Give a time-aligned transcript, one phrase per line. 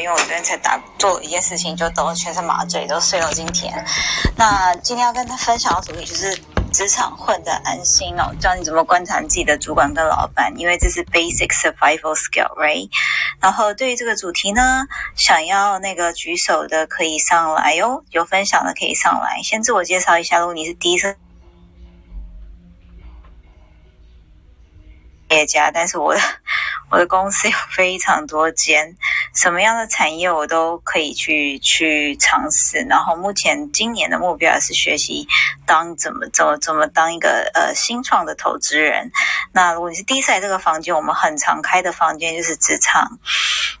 [0.00, 3.72] 因为我昨天才打做一件事情，就都全身麻醉，都睡到今天。
[4.36, 6.34] 那今天要跟他分享的主题就是
[6.72, 12.88] 职场混的安心哦，教你怎么观察自己的主管跟老板，因为这是 basic survival skill，right？
[13.40, 14.86] 然后对于这个主题呢，
[15.16, 19.40] 想要那个举手的可以上来哟，有分享的可以上来。
[19.42, 21.16] 先自我介绍一下，如果你是第一次。
[25.30, 26.20] 业家，但是我的
[26.90, 28.96] 我的公司有非常多间，
[29.34, 32.84] 什么样的产业我都可以去去尝试。
[32.88, 35.26] 然后目前今年的目标是学习
[35.64, 39.10] 当怎么怎么怎么当一个呃新创的投资人。
[39.52, 43.18] 那如果你是第一次来这个房间，我们很常开的房间就是职场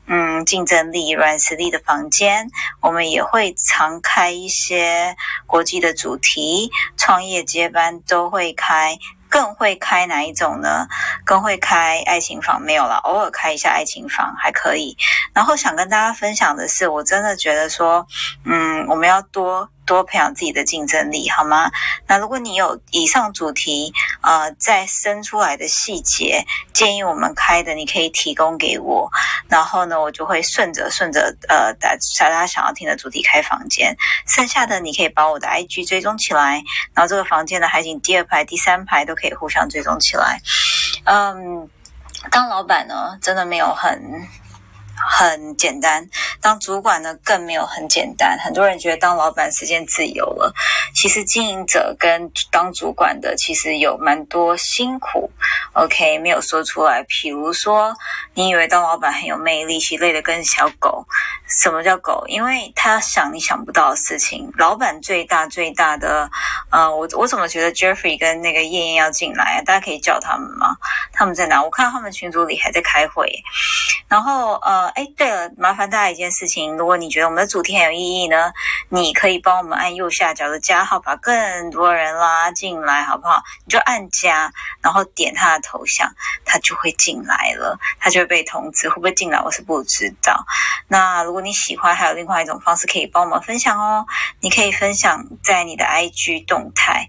[0.06, 2.48] 嗯竞争力软实力的房间。
[2.80, 8.96] 我们也会常开一些国际的主题，创业接班都会开。
[9.30, 10.86] 更会开哪一种呢？
[11.24, 14.96] 更会开爱情房没有了，偶尔开一下爱情房还可以。
[15.32, 18.06] 然后想跟大家分享的是，我真的觉得说，
[18.44, 19.70] 嗯，我们要多。
[19.90, 21.68] 多培养自己的竞争力，好吗？
[22.06, 29.10] 那如果你有以上主题，呃，再生出来的细节建议我们开的，你可以提供给我，
[29.48, 33.96] 然后呢，我就会顺着顺着呃，大大家想要听的主题开房间。
[34.28, 36.62] 剩下的你可以把我的 IG 追踪起来，
[36.94, 40.40] 然后这个房间的海景第二排、第三排都可以互相追踪起来。
[41.02, 41.68] 嗯，
[42.30, 44.00] 当老板呢，真的没有很。
[45.08, 46.08] 很简单，
[46.40, 48.38] 当主管呢更没有很简单。
[48.38, 50.52] 很多人觉得当老板时间自由了，
[50.94, 55.30] 其实经营者跟当主管的其实有蛮多辛苦。
[55.72, 57.04] OK，没有说出来。
[57.08, 57.94] 比如说，
[58.34, 61.06] 你以为当老板很有魅力，其实累得跟小狗。
[61.48, 62.24] 什么叫狗？
[62.28, 64.52] 因为他想你想不到的事情。
[64.58, 66.30] 老板最大最大的，
[66.70, 69.62] 呃，我我怎么觉得 Jeffrey 跟那个燕燕要进来啊？
[69.64, 70.76] 大家可以叫他们吗？
[71.12, 71.62] 他们在哪？
[71.62, 73.32] 我看到他们群组里还在开会。
[74.06, 74.89] 然后呃。
[74.94, 78.52] 哎，对了，麻烦大家一件事情，如果你觉得我们的主题很有意义呢，
[78.88, 83.42] 你可以帮我们按右下角的加号，把更多人拉进来，好不好？
[83.64, 86.12] 你就按加，然后点他的头像，
[86.44, 88.88] 他就会进来了，他就会被通知。
[88.88, 90.44] 会不会进来，我是不知道。
[90.88, 94.06] 那如果你喜欢，还有另外一种方式可以帮我们分享哦，
[94.40, 97.08] 你可以分享在你的 IG 动态，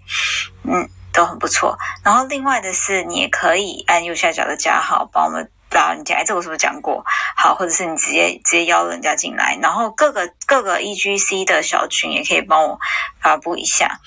[0.62, 1.76] 嗯，都很不错。
[2.04, 5.50] 然后另外的是，你也可以按右下角的加号，帮我们。
[5.74, 7.04] 拉人家，哎，这我是不是讲过？
[7.36, 12.78] 好，或者是你直接直接邀人家进来，然后各个各个 E G C 的小群也可以帮我
[13.20, 13.98] 发布一下。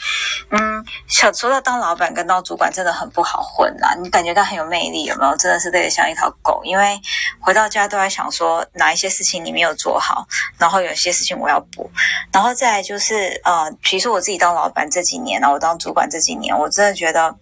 [0.52, 5.36] 嗯，小说到当老板跟当主管真的很不好混啦，你感觉他很有魅力，有没有？
[5.38, 7.00] 真的是累得像一条狗，因为
[7.40, 10.26] 回到家都在想说哪一些事情你没有做好，
[10.58, 11.90] 然后有些事情我要补，
[12.32, 17.36] 然后再就是呃，比如说我自己当老板这几年，然后我当主管这几年，我真的觉得。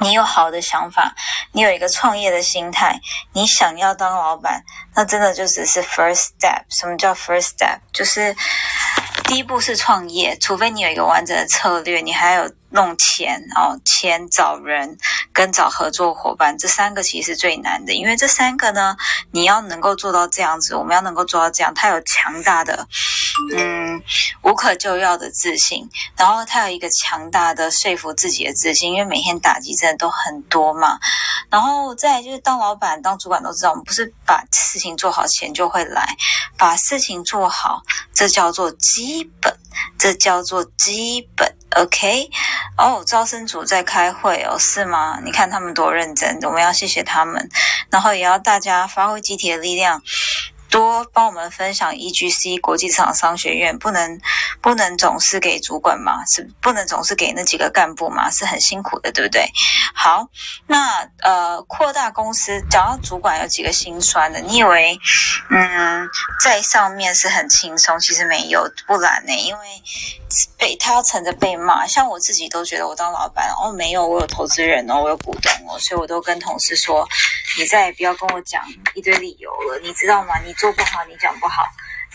[0.00, 1.14] 你有好的想法，
[1.52, 3.00] 你有一个创业的心态，
[3.32, 4.62] 你想要当老板，
[4.94, 6.62] 那真的就只是 first step。
[6.68, 7.78] 什么叫 first step？
[7.92, 8.34] 就是
[9.24, 12.50] 第一步是创业，除非你有一个完整的策略，你还有。
[12.70, 14.98] 弄钱哦，钱找人
[15.32, 18.96] 跟找合作伙伴，这三个其实是最难的，因为这三个呢，
[19.30, 22.86] 你要能够做到这样子，我们要能够做到这样，他有强大的，
[23.56, 24.02] 嗯，
[24.42, 30.98] 无可救药的自信，然后他有一个强大的说服自己的自信，因为每天打击真的都很多嘛，
[31.50, 36.16] 然后再就是当老板、当主管都知道，我们不是把事情做好，钱就会来，
[36.56, 37.82] 把事情做好，
[38.14, 39.56] 这叫做基本，
[39.98, 41.57] 这叫做基本。
[41.76, 42.30] OK，
[42.76, 45.20] 哦，招生组在开会哦，是吗？
[45.22, 47.48] 你看他们多认真，我们要谢谢他们，
[47.90, 50.02] 然后也要大家发挥集体的力量。
[50.70, 54.20] 多帮我们分享 EGC 国际场商学院，不能
[54.60, 59.50] 不能总是给主管嘛，是不能总是给那几个干部嘛，是很辛苦的，对不对？
[59.94, 60.28] 好，
[60.66, 64.98] 那呃，扩大公司，讲到主管有几个心酸的，你以为
[65.50, 66.06] 嗯，
[66.44, 69.66] 在上面是很轻松，其实没有，不然呢，因为
[70.58, 77.08] 被他要乘着被骂，像我自己都觉得我当老板哦，没有，我有投资人哦，我有股东哦，所以我都跟同事说，
[77.58, 78.62] 你再也不要跟我讲
[78.94, 80.38] 一堆理由了，你知道吗？
[80.44, 80.54] 你。
[80.58, 81.66] 做不好，你讲不好，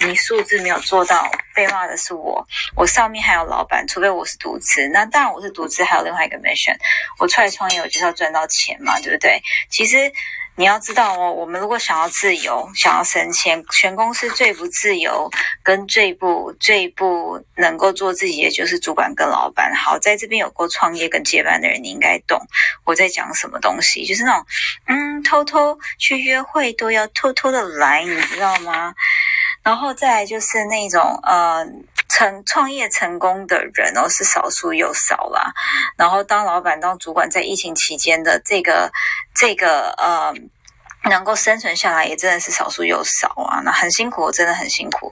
[0.02, 2.46] 你数字没有做到，被骂的是我。
[2.76, 6.76] 我上面还有老板，除非我是独资，那当然我是独资，还有另外一个 mission。
[7.18, 9.42] 我出来创业，我就是要赚到钱嘛，对不对？
[9.70, 10.12] 其实
[10.56, 15.30] 你要知道哦，我们如果想要自由，想要升迁，全公司最不自由，
[15.64, 19.74] 跟最不最不能够做自己，的就是主管跟老板。
[19.76, 22.40] 好，在这边有过创业跟接班的人，你应该懂
[22.84, 24.46] 我在讲什么东西，就是那种
[24.88, 25.14] 嗯。
[25.24, 28.94] 偷偷去约会都要偷偷的来，你知道吗？
[29.64, 31.66] 然后再来就是那种呃
[32.14, 35.52] 成创业成功的人哦，是少数又少啦。
[35.98, 38.92] 然后当老板当主管，在疫情期间的这个
[39.34, 40.32] 这个呃
[41.10, 45.12] 能够生存下来也真的是少数又少啊，那很辛苦，真的很辛苦。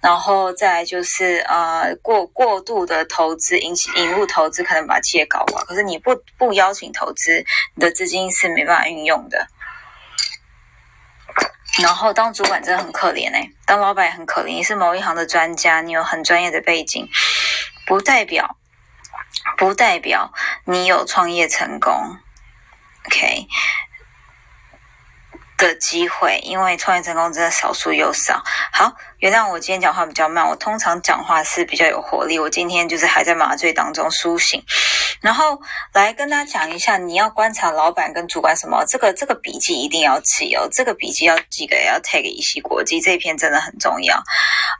[0.00, 5.62] 然后再就是呃过过度的投资引引入投资，可能把企业搞垮。
[5.64, 7.44] 可是你不不邀请投资，
[7.76, 9.46] 你的资金是没办法运用的。
[11.78, 14.46] 然后当主管真的很可怜哎，当老板也很可怜。
[14.46, 17.08] 你是某一行的专家，你有很专业的背景，
[17.86, 18.56] 不代表
[19.56, 20.32] 不代表
[20.64, 21.92] 你有创业成功。
[23.06, 23.46] OK。
[25.56, 28.42] 的机会，因为创业成功真的少数又少。
[28.72, 32.38] 好，原谅我今天讲话比较慢，我通常讲话是比较有活力。
[32.38, 34.64] 我今天就是还在麻醉当中苏醒，
[35.20, 35.60] 然后
[35.92, 38.84] 来跟大家讲一下，你要观察老板跟主管什么？
[38.86, 44.22] 这个这个笔记一定要记哦，这个笔记要记给要 take 一些国际这一篇真的很重要。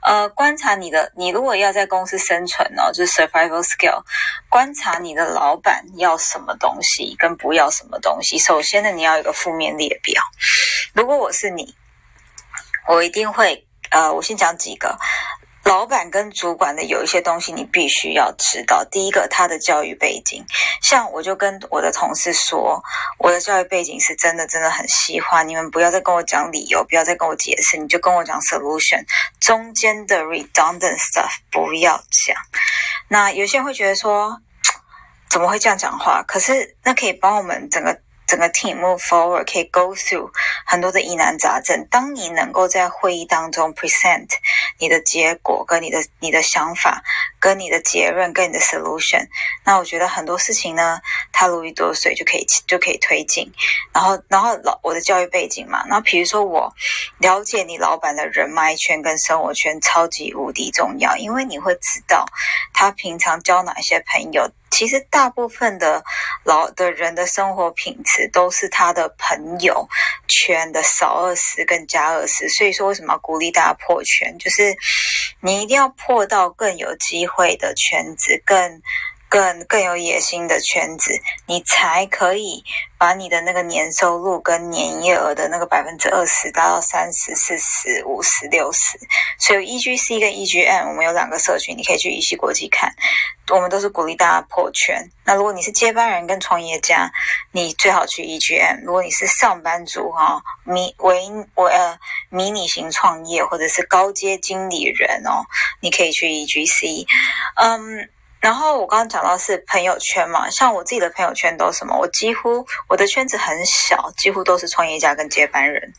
[0.03, 4.03] 呃，观察你的，你如果要在公司生存哦，就是 survival skill，
[4.49, 8.39] 观察你的老板要什么东西跟不要什么东西。
[8.39, 10.21] 首先呢，你要有个负面列表。
[10.93, 11.75] 如果我是你，
[12.87, 14.97] 我一定会呃，我先讲几个
[15.71, 18.83] 老板跟主管的有一些东西，你必须要知道。
[18.91, 20.43] 第一个，他的教育背景，
[20.81, 22.83] 像我就跟我的同事说，
[23.17, 29.01] 我的教育背景是真的真的很喜欢，你们不要再跟我讲理由，不要再跟我解释，你就跟我讲 solution，
[29.39, 32.35] 中间的 redundant stuff 不要讲。
[33.07, 34.41] 那有些人会觉得说，
[35.29, 36.21] 怎么会这样讲话？
[36.27, 37.97] 可是那可以帮我们整个。
[38.31, 40.31] 整个 team move forward 可以 go through
[40.65, 41.85] 很多的疑难杂症。
[41.91, 44.29] 当你能够在会议当中 present
[44.77, 47.03] 你的结果、跟你的你的想法、
[47.41, 49.27] 跟你的结论、跟你的 solution，
[49.65, 51.01] 那我觉得很多事情呢，
[51.33, 53.51] 它如鱼得水就可以就可以推进。
[53.91, 56.73] 然后，然后老我的教育背景嘛，那比如说我
[57.17, 62.25] 了解你老板的人脉圈跟生活圈超级无敌重要，因为你会知道
[62.73, 64.49] 他平常交哪些朋友。
[64.71, 66.03] 其实大部分的
[66.43, 69.87] 老的人的生活品质都是他的朋友
[70.27, 74.35] 圈的少二十跟加二十，所以说为什么要鼓励大家破圈？
[74.39, 74.75] 就是
[75.41, 78.81] 你一定要破到更有机会的圈子，更。
[79.31, 81.17] 更更有野心的圈子，
[81.47, 82.61] 你才可以
[82.97, 88.99] 把你的那个年收入跟年营业额的那个百分之二十达到三十、四十、五十、六十。
[89.39, 92.93] 所以 E G C 跟 E G M 我们有两个社群，你可以去一系国际看。
[93.49, 95.09] 我们都是鼓励大家破圈。
[95.23, 97.09] 那如果你是接班人跟创业家，
[97.53, 98.83] 你最好去 E G M。
[98.83, 101.97] 如果你是上班族哈，迷为我呃
[102.29, 105.47] 迷你型创业或者是高阶经理人哦，
[105.79, 107.05] 你可以去 E G C。
[107.55, 108.09] 嗯。
[108.41, 111.95] 然后我刚刚讲到是朋友圈嘛，像我自己的朋友圈都什么？
[111.97, 115.93] 我几乎我的圈子很小，几乎都是创业家跟接班人。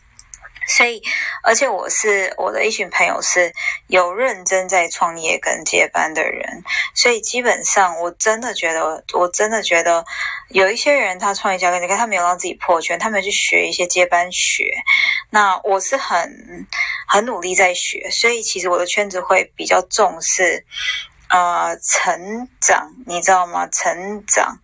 [0.65, 1.01] 所以，
[1.43, 3.51] 而且我是我的一群朋友是
[3.87, 6.63] 有认真在创业跟接班的人，
[6.95, 10.05] 所以基本上我真的觉得，我真的觉得
[10.49, 14.71] 有一些人他创业家跟你看他没有让自己破圈，他们去学一些接班学。
[15.29, 16.65] 那我是很
[17.09, 20.65] 很努力在学，所以其实我的圈子会比较重视。
[21.33, 23.67] 呃，成长，你知道吗？
[23.71, 24.55] 成长，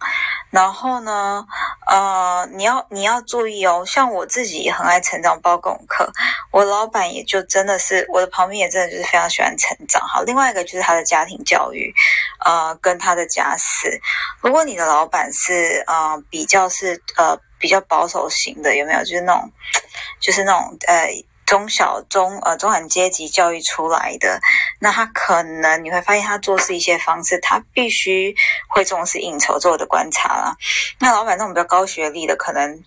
[0.51, 1.43] 然后呢，
[1.87, 3.83] 呃，你要你要注意哦。
[3.87, 6.07] 像我自己也很爱成长包功课，
[6.51, 9.99] 我老板也就真的是我的旁边也真的就是非常喜欢成长。
[10.07, 11.91] 好，另外一个就是他的家庭教育，
[12.45, 13.99] 呃，跟他的家事。
[14.39, 18.99] 如果你的老板是呃比较是呃比较保守型的，有没有？
[18.99, 19.51] 就是那种，
[20.21, 21.09] 就是那种呃。
[21.49, 24.39] 中小中呃中产阶级教育出来的，
[24.79, 28.35] 那他可能你会发现他做事一些方式，他必须
[28.67, 30.55] 会重视应酬，做的观察啦。
[30.99, 32.83] 那老板那种比较高学历的，可能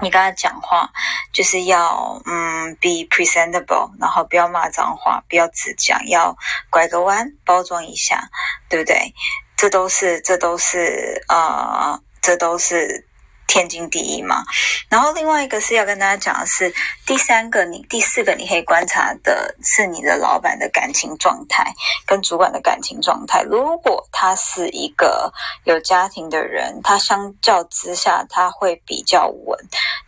[0.00, 0.88] 你跟他讲话
[1.32, 6.36] 就是要嗯 be presentable，然后不要骂脏话，不要只讲，要
[6.70, 8.30] 拐个弯包装一下，
[8.68, 9.12] 对不对？
[9.56, 13.04] 这都是这都是呃这都是。
[13.46, 14.44] 天经地义嘛，
[14.88, 16.74] 然后另外一个是要跟大家讲的是，
[17.06, 21.64] 第三个你第四个你可以观察的是你的老板的感情状态
[22.04, 23.42] 跟主管的感情状态。
[23.42, 25.32] 如果他是一个
[25.64, 29.58] 有家庭的人，他相较之下他会比较稳，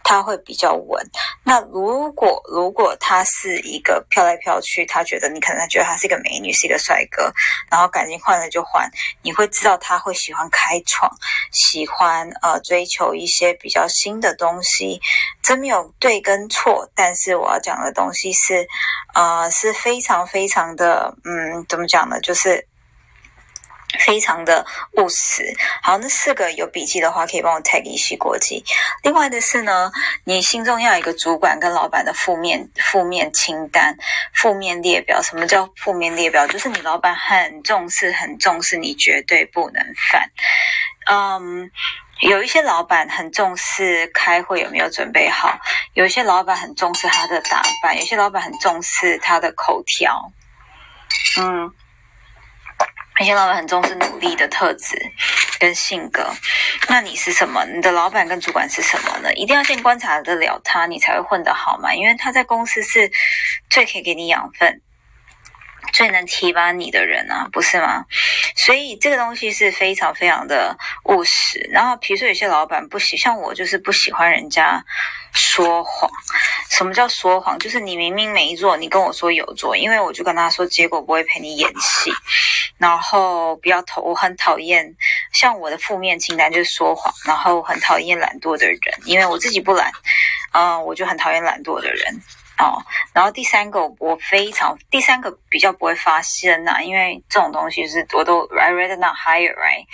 [0.03, 1.01] 他会比较稳。
[1.45, 7.33] 那如果如果他是一个飘来飘去，他觉得你可能他觉得他是一个美女，是一个帅哥，
[7.71, 8.91] 然后感情换了就换，
[9.23, 11.09] 你会知道他会喜欢开创，
[11.53, 13.28] 喜欢呃追求一。
[13.29, 14.99] 一些比较新的东西，
[15.43, 18.67] 真没有对跟错，但是我要讲的东西是，
[19.13, 22.19] 呃，是非常非常的，嗯，怎么讲呢？
[22.23, 22.67] 就是
[23.99, 24.65] 非常的
[24.97, 25.55] 务实。
[25.83, 28.65] 好，那四个有笔记的话，可以帮我 tag 一些国际。
[29.03, 29.93] 另外的是呢，
[30.25, 33.95] 你心中要有一个主管跟老板的负面负面清单、
[34.33, 35.21] 负面列表。
[35.21, 36.47] 什么叫负面列表？
[36.47, 40.31] 就是你老板很重视、很重视，你绝对不能犯。
[41.11, 41.71] 嗯。
[42.21, 45.57] 有一些老板很重视开会有没有准备好，
[45.95, 50.33] 有一些老板很重视他的打扮，有些老板很重视他的口条，
[51.39, 51.71] 嗯，
[53.21, 55.01] 有些老板很重视努力的特质
[55.61, 56.29] 跟性格。
[56.89, 57.65] 那你是什么？
[57.67, 59.33] 你的老板跟主管是什么呢？
[59.35, 61.95] 一定要先观察得了他，你才会混得好嘛。
[61.95, 63.11] 因为他在公司是
[63.71, 64.83] 最可以给你养分。
[65.93, 68.05] 最能提拔你的人啊，不是吗？
[68.57, 71.69] 所以这个东西是非常非常的务实。
[71.73, 74.83] 然后，比如说有些老板不喜，像我就是不喜欢人家
[75.33, 76.11] 说谎。
[76.71, 77.59] 什么叫说谎？
[77.59, 82.13] 就是你明明没做，你跟我说有做，因为我就跟他说，结果不会陪你演戏。
[82.77, 84.95] 然后不要讨，我很讨厌，
[85.33, 87.13] 像我的负面清单就是说谎。
[87.25, 89.91] 然后很讨厌懒惰的人，因为我自己不懒，
[90.53, 92.23] 嗯，我就很讨厌懒惰的人。
[92.59, 99.87] 哦，然后第三个我非常，第三个比较不会发现呐，因为这种东西是我都 I rather not hire right。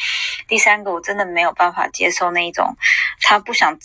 [0.49, 2.75] 第三个我真的没有办法接受那一种
[3.21, 3.79] 他不想，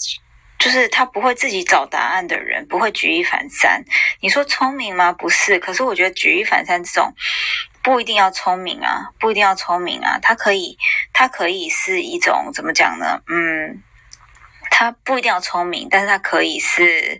[0.57, 3.83] 就是他不会自己找答案的人，不会举一反三。
[4.21, 5.11] 你说聪明吗？
[5.11, 7.13] 不是，可是我觉得举一反三这种
[7.83, 10.77] 不一定要聪明啊，不一定要聪明啊，他可以，
[11.11, 13.21] 他可以是一种怎么讲呢？
[13.27, 13.83] 嗯。
[14.71, 17.19] 他不一定要聪明，但是他可以是，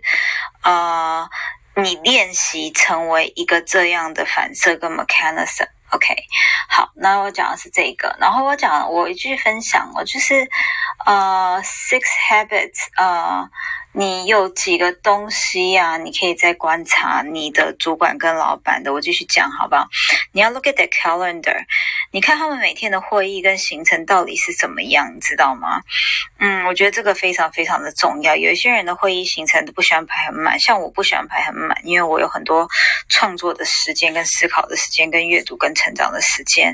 [0.62, 1.28] 呃，
[1.76, 5.66] 你练习成为一个这样的反射跟 mechanism。
[5.90, 6.14] OK，
[6.68, 10.48] 好，那我讲的是这个，然后我讲我一句分享，我就是
[11.04, 13.48] 呃，six habits，呃。
[13.92, 15.96] 你有几个东西呀？
[15.96, 18.92] 你可以再观察你的主管跟老板的。
[18.92, 19.88] 我继续讲好不好？
[20.30, 21.64] 你要 look at the calendar，
[22.12, 25.80] 你看他们每天的会议跟行程到底是怎么样，你知道吗？
[26.38, 28.36] 嗯，我觉得这个非常非常的重要。
[28.36, 32.68] 有一些人的会议行程都不喜欢排很满，像我不喜欢排很满，因为我有很多
[33.08, 36.72] 创作的时间、跟思考的时间、跟阅读、跟成长的时间。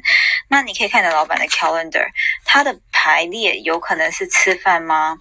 [0.49, 2.07] 那你可以看着老板的 calendar，
[2.45, 5.19] 他的排列有可能是吃饭吗？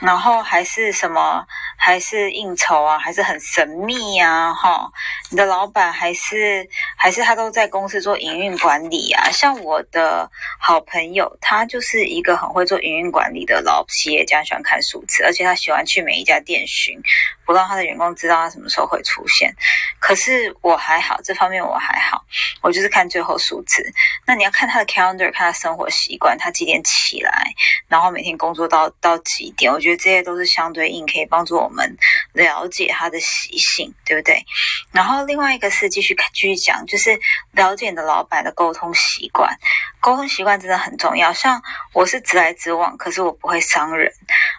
[0.00, 1.27] 然后还是什么？
[1.76, 4.90] 还是应酬啊，还是很神秘呀，哈！
[5.30, 9.30] 你的老板还是还是他都在公司做营运管理啊？
[9.30, 17.00] 像我的好朋友，他就是一个很会做营运管理的老企业家，喜欢看数字，而且他喜欢去每一家店巡，
[17.46, 19.54] 不让他的员工知道他什么时候会出现。
[19.98, 22.24] 可是我还好，这方面我还好，
[22.62, 23.84] 我就是看最后数字。
[24.26, 27.52] 那你要看他的 calendar，看他生活习惯，他几点起来，
[27.88, 29.72] 然后每天工作到到几点？
[29.72, 31.96] 我觉得这些都是相对应，可以可以帮助我们
[32.32, 34.44] 了解他的习性，对不对？
[34.92, 37.18] 然后另外一个是继续继续讲，就是
[37.52, 39.52] 了解你的老板的沟通习惯。
[40.00, 41.32] 沟通习惯真的很重要。
[41.32, 41.60] 像
[41.92, 44.10] 我是直来直往，可是我不会伤人。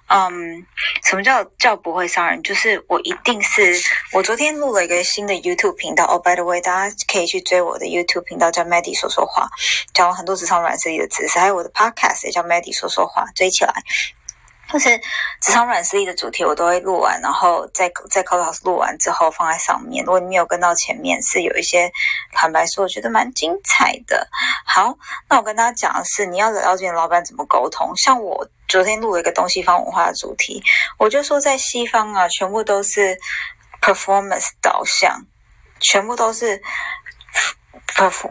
[0.08, 0.66] 嗯，
[1.06, 2.42] 什么叫叫不会伤人？
[2.44, 3.74] 就是我一定是
[4.12, 6.04] 我昨天录了一个新的 YouTube 频道。
[6.06, 9.48] Oh by the way，大家可以去追我的 YouTube 频道，叫 Maddie 说说话，
[9.94, 13.74] 讲了很多职场软实力的知识，还有我的 Podcast 也叫 Maddie 说说话，追起来。
[14.72, 14.98] 就是
[15.42, 20.06] 职场软实力的主题，我都会录完，然后在在 c l u s 录完之后放在上面。
[20.06, 21.92] 如果你没有跟到前面，是有一些
[22.34, 24.28] 坦白说，我觉得蛮精彩的。
[24.66, 24.96] 好，
[25.28, 27.92] 那我跟大家讲的是，你要了解老板怎么沟通。
[27.98, 30.62] 像我昨天录了一个东西方文化的主题，
[30.98, 33.18] 我就说在西方啊，全部都是
[33.82, 35.26] performance 导向，
[35.80, 36.62] 全部都是。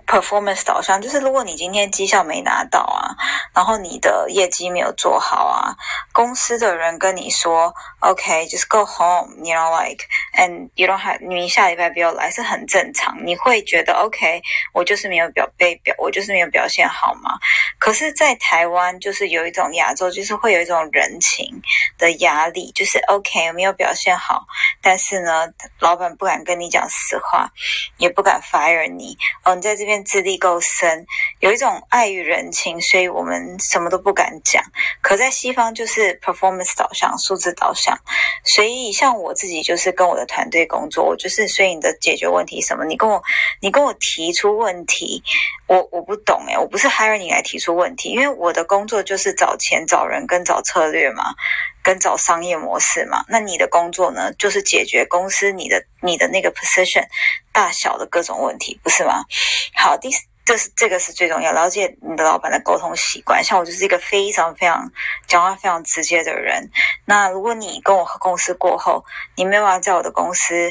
[0.07, 3.15] Performance 导向就是，如果你今天绩效没拿到啊，
[3.55, 5.77] 然后你的业绩没有做好啊，
[6.13, 13.17] 公司的人跟你说，OK，just go home，you know like，and you don't have，你下礼拜不要来是很正常。
[13.27, 14.41] 你会觉得 OK，
[14.73, 17.39] 我就是没有表被表，我就是没有表现好吗？
[17.79, 21.61] 可是，在台湾就是有一种亚洲，就是会有一种人情
[21.99, 24.45] 的压力，就是 OK 没有表现好，
[24.83, 25.47] 但是呢，
[25.81, 27.51] 老板不敢跟你讲实话，
[27.99, 29.17] 也不敢 fire 你。
[29.45, 31.05] 哦，你在这边资历够深，
[31.41, 34.63] 有一种爱与人情，所以我们什么都不敢讲。
[35.03, 37.99] 可在西方就是 performance 导向、数字导向，
[38.45, 43.21] 所以像我自己就是跟我的团队工作，我就是所以你的解决问题什么，你跟我
[43.61, 45.21] 你跟我提出问题，
[45.67, 51.35] 我我不懂诶，我不是 hire 你来提出问题，因为我的工作就是找钱、找人跟找策略嘛。
[51.89, 57.03] 跟找商业模式嘛，那你的工作呢，就是解决公司你的你的那个 position
[57.51, 59.25] 大小的各种问题，不是吗？
[59.75, 60.11] 好，第
[60.45, 63.43] 这是这个是最重要，了解你的老板的沟通习惯。
[63.43, 64.93] 像我就是一个非常非常
[65.27, 66.69] 讲话非常直接的人。
[67.07, 69.03] 那如果你跟我公司过后，
[69.35, 70.71] 你没有办法在我的公司。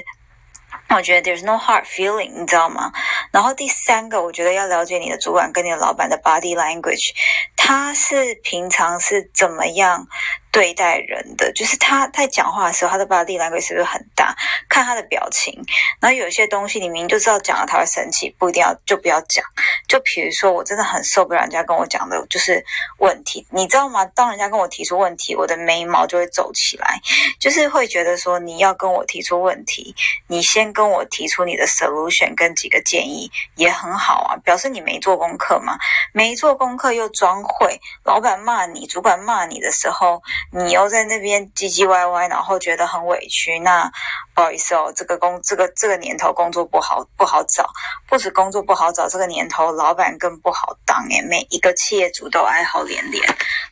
[0.89, 2.91] 那我觉得 there's no hard feeling，你知道吗？
[3.31, 7.11] 然后第三个，我觉得要了解你的主管跟你的老板的 body language，
[7.55, 10.07] 他是平常是怎么样？
[10.49, 14.35] 对待人的，就是他在讲话的时候，他的 body language 是不是很大？
[14.67, 15.53] 看他的表情，
[15.99, 19.45] 然后有些东西，你明明就知道讲了他会生气，不一定要就不要讲。
[19.87, 22.65] 就比如说，我真的很受不了人家跟我讲的就是
[22.97, 24.03] 问题，你知道吗？
[24.05, 26.99] 当人家跟我提出问题，我的眉毛就会皱起来，
[27.39, 29.93] 就是会觉得说你要跟我提出问题，
[30.25, 35.75] 你先跟我提出你的 solution 跟几个建议也很好啊，表示你没做功课嘛，
[36.13, 40.21] 没做功课又装会，老板骂你，主管骂你的时候。
[40.51, 43.57] 你又在那边唧唧歪歪，然后觉得很委屈。
[43.59, 43.89] 那
[44.35, 47.67] 不好意思哦，这个工这个这个年头工作不好不好找，
[48.07, 53.23] 不止工作不好找，这个年头老板更不好当诶，每一个企业主都哀嚎连连，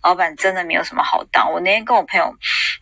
[0.01, 1.51] 老板真的没有什么好当。
[1.51, 2.33] 我那天跟我朋友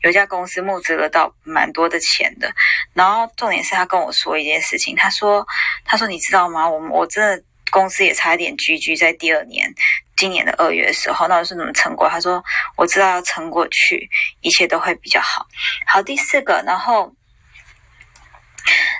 [0.04, 2.54] 有一家公司募资了到蛮多的钱的，
[2.94, 5.46] 然后重点是他跟我说一件事情，他说
[5.84, 6.70] 他说你知道吗？
[6.70, 9.70] 我我真的公司也差一点居居在第二年。
[10.16, 12.08] 今年的二月的时候，那我是怎么撑过？
[12.08, 12.42] 他说
[12.78, 14.08] ：“我知道要撑过去，
[14.42, 15.46] 一切都会比较好。”
[15.88, 17.12] 好，第四个，然后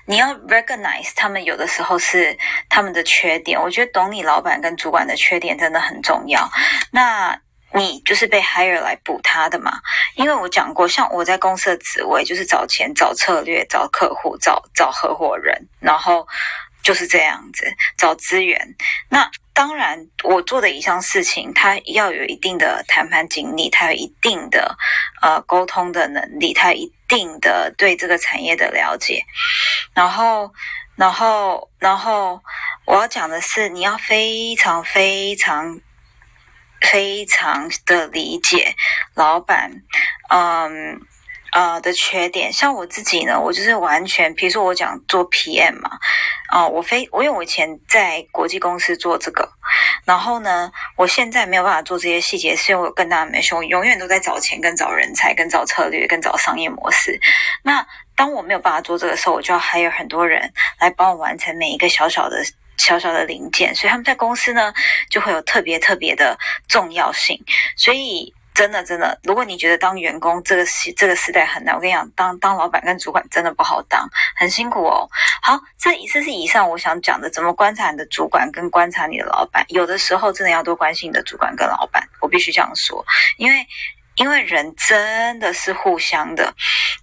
[0.08, 3.62] 你要 recognize 他们有的时候是他们的缺点。
[3.62, 6.50] 我觉得懂你老板跟主管的缺点真的很重要。
[6.92, 7.40] 那
[7.76, 9.80] 你就是被 hire 来补他的嘛？
[10.16, 16.28] 因为我讲过，像我在公司的职位就是找钱、找策略、找客户、找找合伙人，然后
[16.84, 17.66] 就是这样子
[17.98, 18.76] 找资源。
[19.10, 24.76] 那当然，我做的一项事情，他要有一定的谈判经历，他有一定的
[25.22, 29.24] 呃沟通的能力，他有一定的对这个产业的了解。
[29.94, 30.52] 然后，
[30.96, 32.42] 然后，然后，
[32.86, 35.80] 我要讲的是，你要非常非常
[36.92, 38.76] 非常的理解
[39.16, 39.72] 老板，
[40.30, 41.02] 嗯。
[41.56, 46.00] 呃的缺点，像我自己呢，我就是完全，比如说我讲做 PM 嘛，
[46.50, 49.48] 啊，我非我因为我以前在国际公司做这个，
[50.04, 57.20] 然后呢，我现在没有办法做这些细节，是因为我有更大的 mission，我永远都在找钱、跟找人才、跟找策略、跟找商业模式。
[57.62, 57.86] 那
[58.16, 62.44] 当我没有办法做这个时候，我就要还有很多人来帮我完成每一个小小的
[62.78, 64.74] 小小的零件，所以他们在公司呢
[65.10, 66.38] 就会有特别特别的
[66.68, 67.44] 重要性，
[67.76, 68.34] 所以。
[68.54, 75.10] 真的，真的，如果你觉得当员工这个时这个时代很难，我跟你讲，当当老板跟主管真的不好当，很辛苦哦。
[75.42, 83.04] 好，这这是以上我想讲的，怎么观察你的主管跟观察你的老板，有的时候真的要多关心你的主管跟老板，我必须这样说，
[83.38, 83.58] 因为
[84.16, 86.54] 因为人真的是互相的，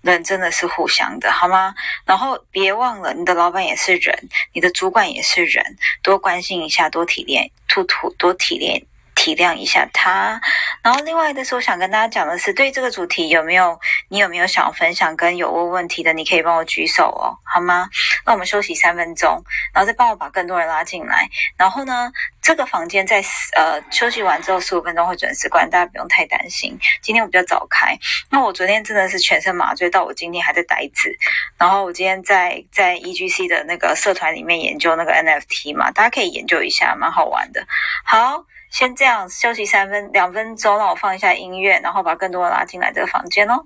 [0.03, 1.75] 人真的是互相的，好吗？
[2.05, 4.17] 然后别忘了，你的老板也是人，
[4.53, 5.65] 你的主管也是人，
[6.03, 8.90] 多关心一下，多体谅，兔兔多体谅。
[9.21, 10.41] 体谅一下他，
[10.83, 13.79] 然后另外的是，我想跟大家讲的是，对这个主题有没有
[14.09, 17.91] 你有没有想分享跟有问问题的，你可以帮我举手哦，好吗？
[18.25, 21.29] 那我们休息三分钟，然后再帮我把更多人拉进来。
[21.59, 23.23] 然后呢，这个房间在
[23.55, 26.79] 呃休息完之后十五分钟会准时关，大家不用太担心。
[27.03, 27.99] 今天我比较早开，
[28.31, 31.15] 那我昨天真的是全身麻醉，到我今天还在呆滞。
[31.59, 37.67] 然后我今天在在 E G C 的那个社团里面研究那个 N F T 嘛，大家可以研究一下，蛮好玩的。
[38.03, 38.47] 好。
[38.71, 43.65] 先这样休息三分两分钟，让我放一下音乐，然后把更多人拉进来这个房间哦。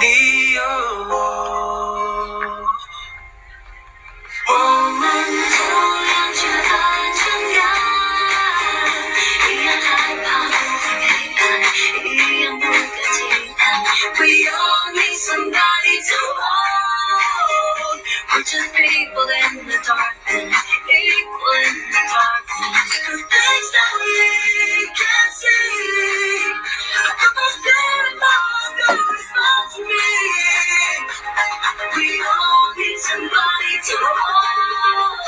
[0.00, 0.62] 你有
[1.08, 1.14] 我，
[4.48, 4.52] 我
[4.98, 5.00] 们
[5.52, 5.58] 同
[6.08, 6.68] 样却很
[7.14, 7.22] 简
[7.54, 7.62] 单，
[9.48, 10.52] 一样害怕被
[10.98, 11.00] 背
[11.38, 11.40] 叛，
[12.04, 12.06] 一
[12.42, 12.74] 样不敢
[13.12, 13.14] 期
[13.56, 13.62] 盼，
[14.16, 14.50] 会有
[14.92, 16.51] 你 somebody to hold。
[18.34, 20.56] We're just people in the darkness,
[20.88, 22.90] equal in the darkness.
[23.08, 26.54] The things that we can't see.
[26.94, 30.12] I put my spirit above the respond me.
[31.96, 35.20] We all need somebody to hold.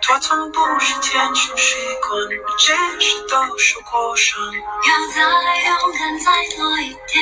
[0.01, 2.11] 躲藏不是天生习惯，
[2.59, 4.53] 这事都受过伤。
[4.53, 4.59] 要
[5.15, 7.13] 再勇敢，再多一点。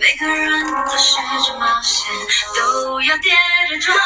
[0.00, 0.40] 每个人
[0.86, 2.14] 都试着冒险，
[2.56, 3.32] 都要跌
[3.68, 4.00] 跌撞撞。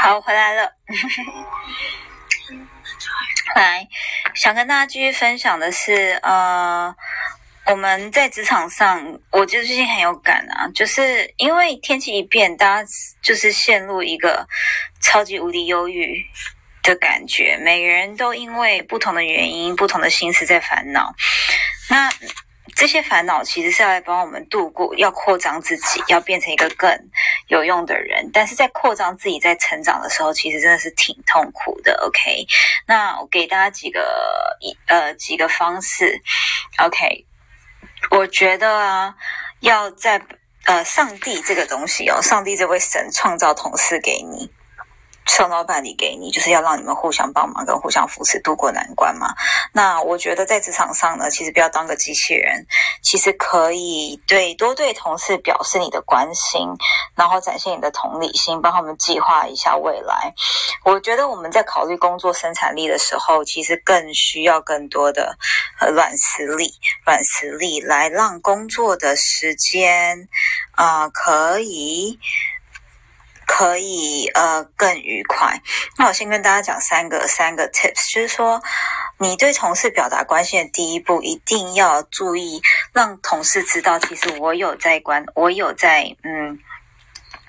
[0.00, 0.72] 好，回来了。
[3.54, 3.86] 来
[4.34, 6.94] 想跟大家继续分享的是呃。
[7.70, 12.90] 我们在职场上，我觉得最近很有感啊，就是因为天气一变，大家
[13.22, 14.48] 就是陷入一个
[15.02, 16.24] 超级无敌忧郁
[16.82, 21.14] 的感觉，每个人都因为不同的原因、不同的心思在烦恼。
[21.90, 22.10] 那
[22.74, 26.90] 这些烦恼其实是要来帮我们度过，要扩张自己，要变成一个更
[27.48, 28.30] 有用的人。
[28.32, 32.02] 但是在扩张自己、在成长的时候，其实真的是挺痛苦的。
[32.06, 32.46] OK，
[32.86, 36.18] 那我给大家几个一呃几个方式。
[36.78, 37.26] OK。
[38.10, 39.14] 我觉得啊，
[39.60, 40.20] 要在
[40.64, 44.50] 呃，上帝这个东西哦，上帝这位神创造同事给你。
[45.28, 49.34] 创造伴侣给你，就是要让你们互相帮忙跟互相扶持度过难关嘛。
[49.72, 52.66] 那我觉得在职场上呢，其实不要当个机器人，
[53.02, 56.66] 其实可以对多对同事表示你的关心，
[57.14, 60.32] 然后展现你的同理心，帮他们计划一下未来。
[60.84, 65.36] 我觉得我们在考虑工作生产力的时候，其实更需要更多的
[65.78, 66.72] 呃软实力，
[67.04, 70.28] 软实力来让工作的时间
[70.72, 72.18] 啊可以。
[73.48, 75.60] 可以呃更愉快。
[75.96, 78.62] 那我先跟大家讲三个三个 tips，就是说
[79.18, 82.60] 你对同事表达关心的第一步，一定要注意
[82.92, 86.58] 让同事知道，其实我有在观，我有在嗯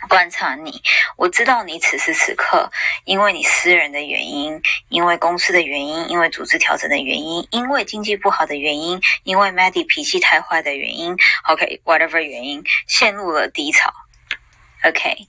[0.08, 0.82] 观察你。
[1.18, 2.72] 我知道你此时此刻
[3.04, 11.16] 因为你私人的原因，因为公司的原因，因为组织调整的原因，因为经济不好的原因，因为 Maddie 脾气太坏的原因
[11.50, 13.94] ，OK，whatever 原因陷入了低潮
[14.88, 15.28] ，OK。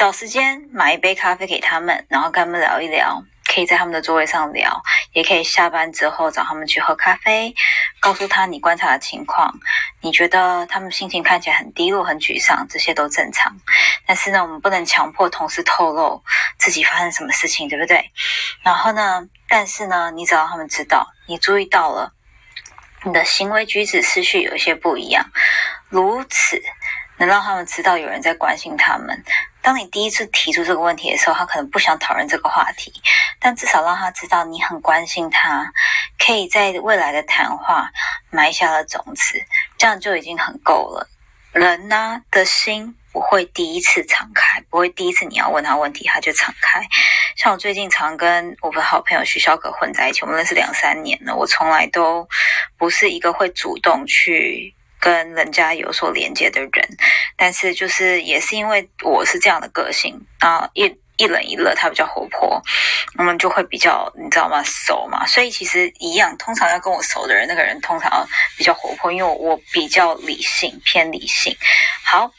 [0.00, 4.80] 找时间买一杯咖啡给他们，然后跟他们聊一聊，可以在他们的座位上聊，
[5.12, 7.54] 也可以下班之后找他们去喝咖啡，
[8.00, 9.52] 告诉他你观察的情况，
[10.00, 13.54] 你觉得他们心情看起来很低落、很沮丧，这些都正常。
[14.06, 16.24] 但是呢，我们不能强迫同事透露
[16.56, 18.10] 自己发生什么事情，对不对？
[18.62, 22.10] 然后呢，但是呢，你只要他们知道，你注意到了，
[23.04, 25.22] 你的行为举止思绪有一些不一样，
[25.90, 26.58] 如此
[27.18, 29.22] 能让他们知道有人在关心他们。
[29.62, 32.92] 当你第一次提出这个问题的时候，他可能不想讨论这个话题，
[33.38, 35.70] 但至少让他知道你很关心他，
[36.18, 37.90] 可以在未来的谈话
[38.30, 39.42] 埋下了种子，
[39.76, 41.08] 这样就已经很够了。
[41.52, 46.80] 人呢的心不会第一次敞开，不会第一次你要问他问题他就敞开。
[47.36, 52.28] 像我最近常跟我的好朋友徐小可混在一起，我们认识两三年了，我从来都
[52.78, 54.74] 不是一个会主动去。
[55.00, 56.70] 跟人家有所连接的人，
[57.36, 62.62] 但是就是也是因为我是这样的个性啊，一一冷一热，他比较活泼，
[63.16, 64.62] 我们就会比较你知道吗？
[64.64, 71.56] 熟嘛，所以其实一样，通常要跟我熟的人，那个人通常比较活泼，因为我比较理性，偏理性。
[72.04, 72.30] 好。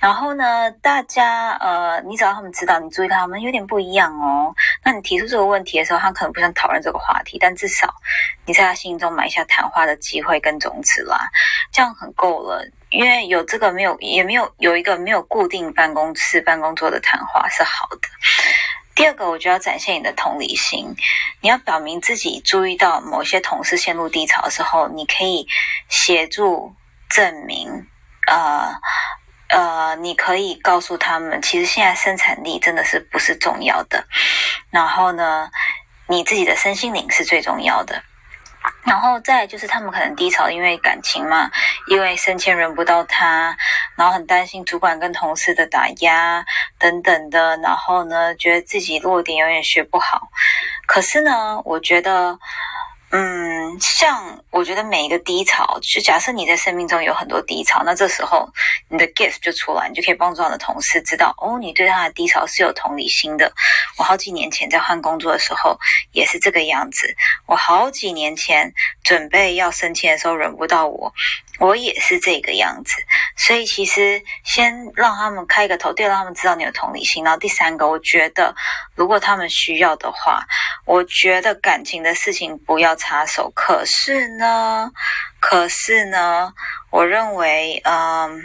[0.00, 4.54] 然后呢，大家呃，你只要他们知道，你注意到他们有点不一样哦。
[4.84, 7.92] 那你提出这个问题的时候，他可能不想讨论这个话题，但至少
[8.46, 11.18] 你在他心中埋下谈话的机会跟种子啦，
[11.72, 12.64] 这样很够了。
[12.90, 18.08] 因为有这个没有，也没有有一个没有固定办公室办公桌的谈话是好的。
[18.94, 20.94] 第二个，我就要展现你的同理心，
[21.40, 25.46] 你要表明自己注意到某些同事陷入低潮的时候，你可以
[25.88, 26.72] 协助
[27.10, 27.68] 证明，
[28.28, 28.72] 呃。
[29.48, 34.04] 呃，你可以告诉他们，其实现在生产力真的是不是重要的。
[34.70, 35.50] 然后呢，
[36.06, 38.02] 你自己的身心灵是最重要的。
[38.84, 41.50] 然后再就是他们可能低潮，因为感情嘛，
[41.86, 43.56] 因为升迁轮不到他，
[43.96, 46.44] 然后很担心主管跟同事的打压
[46.78, 47.56] 等等的。
[47.58, 50.28] 然后呢，觉得自己弱点永远学不好。
[50.86, 52.38] 可是呢，我觉得。
[53.10, 58.46] 嗯，像我觉得每一个低潮，就假设你在生命中有很多低潮，那这时候
[58.90, 63.50] 你的 gift 就出来，你就可以帮助你的同事知道，哦，你对他的低潮是有同理心的。
[63.96, 65.78] 我好几年前在换工作的时候
[66.12, 67.16] 也是这个样子，
[67.46, 71.12] 我好几年前准备要升迁的时候轮不到我。
[71.60, 72.94] 我也是这个样子，
[73.36, 77.24] 所以其实先让他们开个头，对，让他们知道你有同理心。
[77.24, 78.54] 然后第三个，我觉得
[78.94, 80.40] 如果他们需要的话，
[80.84, 83.50] 我觉得感情的事情不要插手。
[83.54, 84.90] 可是呢，
[85.40, 86.52] 可是呢，
[86.90, 88.42] 我认为，嗯，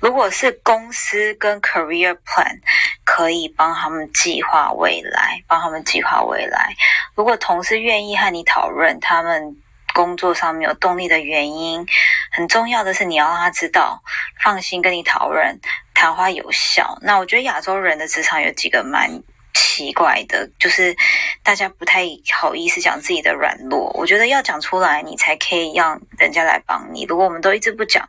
[0.00, 2.58] 如果是公司跟 career plan
[3.04, 6.74] 可以帮他们计划未来，帮他们计划未来。
[7.14, 9.56] 如果同事愿意和你讨论他们。
[9.94, 11.86] 工作上没有动力的原因，
[12.30, 14.02] 很重要的是你要让他知道，
[14.42, 15.60] 放心跟你讨论，
[15.92, 16.96] 谈话有效。
[17.02, 19.22] 那我觉得亚洲人的职场有几个蛮。
[19.54, 20.94] 奇怪的，就是
[21.42, 23.90] 大家不太好意思讲自己的软弱。
[23.94, 27.04] 我觉得要讲出来，你才可以让人家来帮你。
[27.04, 28.08] 如果我们都一直不讲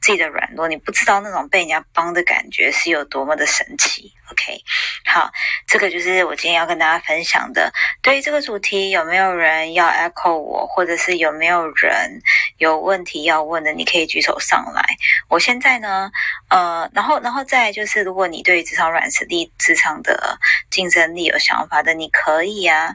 [0.00, 4.12] 自己的软弱，你不知道那种被人家帮的感觉是有多么的神奇。
[4.30, 4.62] OK，
[5.06, 5.28] 好，
[5.66, 7.72] 这个就是我今天要跟大家分享的。
[8.00, 12.20] 对于这个主题，有没有人要 echo 我，或者是有没有人
[12.58, 14.84] 有问题要问的，你可以举手上来。
[15.28, 16.12] 我现在呢，
[16.48, 20.38] 呃，然后，然后再就是，如果你对于职场软实力、职场的
[20.70, 22.94] 竞争力有想法的，你可以啊，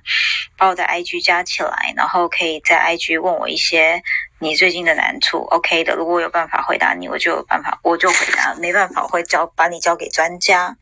[0.57, 4.01] 把我的 IG 加起来，然后可以在 IG 问我一些
[4.39, 5.39] 你最近的难处。
[5.51, 10.77] OK 的，如果我有办法回答你，我就有办法，我就回答；没办法，我会交把你交给专家。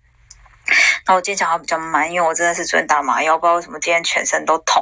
[1.06, 4.82] 那我今天讲话比较慢，因为我真的是昨天打麻药，不知道为什么今天全身都痛，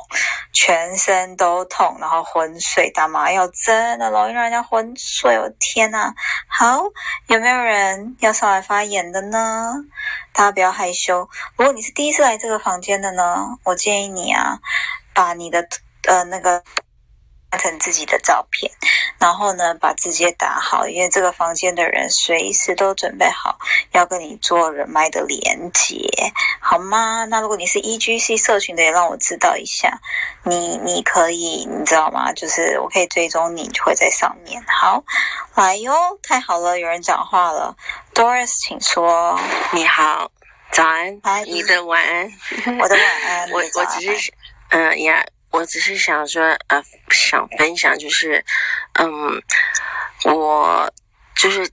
[0.53, 2.91] 全身都痛，然后昏睡。
[2.91, 6.13] 打麻药真的容易让人家昏睡，我天呐！
[6.47, 6.83] 好，
[7.27, 9.73] 有没有人要上来发言的呢？
[10.33, 11.27] 大家不要害羞。
[11.57, 14.59] 如果你是第一次来这个房间的呢，我建议你啊，
[15.13, 15.67] 把你的
[16.07, 16.63] 呃那个。
[17.57, 18.71] 成自己的照片，
[19.19, 23.57] 然后呢，把字节打好，因为这个房间的人随时都准备好
[23.91, 26.09] 要跟你做人脉的连接，
[26.59, 27.25] 好吗？
[27.25, 29.99] 那如果你是 E G C 社群的，也让我知道一下，
[30.43, 32.31] 你你可以，你知道吗？
[32.33, 34.63] 就是我可以追踪你，就会在上面。
[34.67, 35.03] 好，
[35.55, 37.75] 来哟，太好了，有人讲话了
[38.13, 39.39] ，Doris，请说。
[39.73, 40.31] 你好，
[40.71, 42.31] 早安，你的晚安，
[42.79, 44.33] 我的晚安， 我我只是，
[44.69, 45.25] 嗯呀。
[45.51, 48.43] 我只是想说，呃，想分享，就是，
[48.93, 49.09] 嗯，
[50.23, 50.89] 我
[51.35, 51.69] 就是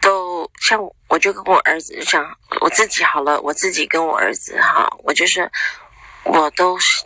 [0.00, 2.26] 都像，我就跟我儿子讲，
[2.62, 5.50] 我自己好了，我自己跟我儿子哈，我就是
[6.24, 7.04] 我都是，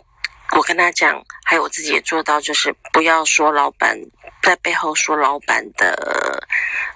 [0.55, 3.99] 我跟他讲，还有我自己也做到，就是不要说老板
[4.41, 6.47] 在背后说老板的，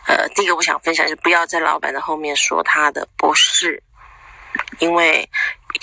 [0.07, 3.83] 呃，第一个我想分享就是不要在老板的后面说他的不是，
[4.79, 5.29] 因为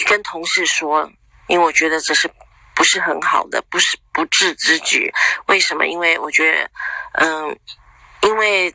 [0.07, 1.07] 跟同事说，
[1.47, 2.27] 因为我觉得这是。
[2.75, 5.13] 不是很好的，不是不智之举。
[5.47, 5.87] 为什么？
[5.87, 6.71] 因为我觉得，
[7.13, 7.59] 嗯，
[8.23, 8.75] 因为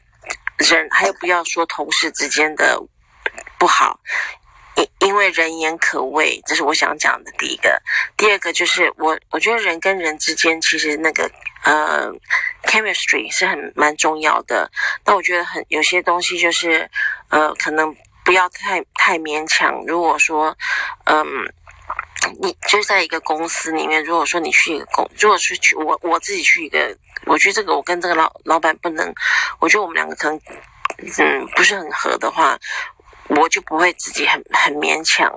[0.58, 2.82] 人还有不要说同事之间的
[3.58, 4.00] 不好，
[4.76, 7.82] 因因为人言可畏，这是我想讲的第一个。
[8.16, 11.30] 第二个就是我我觉得人跟人之间其实那个
[11.64, 12.10] 呃
[12.64, 14.72] chemistry 是很蛮重要的。
[15.06, 16.90] 那我觉得很有些东西就是
[17.30, 19.84] 呃可能不要太太勉强。
[19.86, 20.56] 如果说
[21.06, 21.26] 嗯。
[22.42, 29.14] 你就在一个公司里面，如果说你去一个公，如果是去我我自己去一个，我觉得这个我跟这个老老板不能，
[29.60, 30.40] 我觉得我们两个可能，
[31.18, 32.58] 嗯，不是很合的话，
[33.30, 35.32] 我就不会自己很很勉强，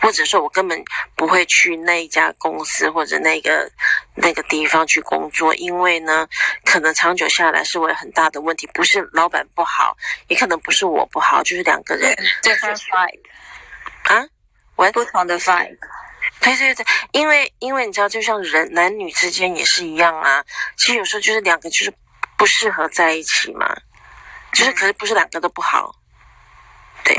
[0.00, 0.82] 或者说我根本
[1.14, 3.70] 不会去那一家公司或者那个
[4.14, 6.26] 那个地方去工作，因为呢，
[6.64, 9.96] 可能长久下来是我有很大的问题，不是老板不好，
[10.28, 12.16] 也可能不是我不好，就是两个人。
[12.42, 13.20] 对方 vibe
[14.04, 14.26] 啊，
[14.74, 15.76] 我不同的 vibe。
[16.54, 20.44] 对对对，因为因为你知道，就像人男女之间也是一样啊。
[20.76, 21.92] 其实有时候就是两个就是
[22.38, 23.74] 不适合在一起嘛，
[24.52, 25.92] 就是可是不是两个都不好。
[27.02, 27.16] 对，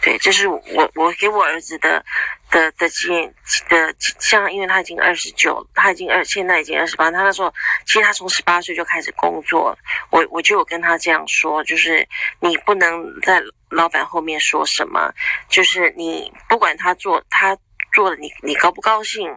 [0.00, 0.62] 对，这是我
[0.94, 2.02] 我给我儿子的
[2.50, 3.34] 的的建
[3.68, 7.52] 的，像因为他已经二十九，他已经二现在已经二十八，他那时候
[7.86, 9.76] 其实他从十八岁就开始工作，
[10.10, 12.08] 我我就有跟他这样说，就是
[12.40, 15.12] 你不能在老板后面说什么，
[15.50, 17.54] 就是你不管他做他。
[17.94, 19.34] 做的你你高不高兴？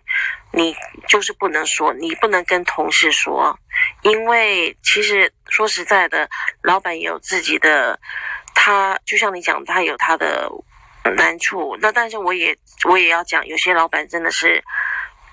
[0.52, 0.76] 你
[1.08, 3.58] 就是不能说，你不能跟同事说，
[4.02, 6.28] 因为其实说实在的，
[6.63, 8.00] 老板也有自己的，
[8.56, 10.50] 他就像你讲，他有他的
[11.15, 11.78] 难处。
[11.80, 12.58] 那但是我也
[12.89, 14.63] 我也要讲，有些老板真的是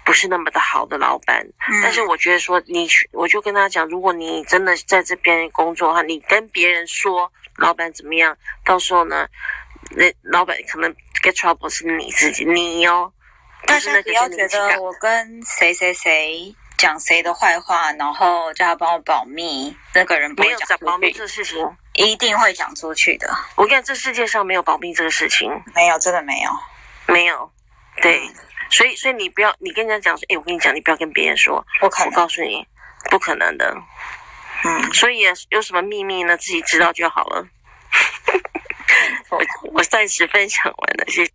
[0.05, 1.47] 不是那么的好的老板。
[1.83, 9.27] 但是我觉得说你去，我就跟他讲，如果你真的在这边工作的话，你跟别人说老板怎么样，到时候呢，
[9.97, 10.91] 那老板可能
[11.23, 13.13] get trouble 是你自己，你哦。
[13.67, 23.27] 大家不要觉得我跟谁谁谁讲谁的坏话，然后叫他帮我保密，那个人没有讲保密这个事情，一定会讲出去的。
[23.57, 26.51] 我跟你讲，这世界上没有保密这个事情，没有，真的没有，
[27.07, 27.51] 没有。
[28.03, 28.29] 对，
[28.71, 32.67] 所以，所以你不要，你跟人家讲说，哎，我跟你讲，你不要跟别人说，我告诉你，
[33.09, 33.75] 不可能的。
[34.65, 36.37] 嗯，所以有什么秘密呢？
[36.37, 37.47] 自己知道就好了。
[39.31, 39.41] 我
[39.73, 41.33] 我暂时分享完了，谢谢。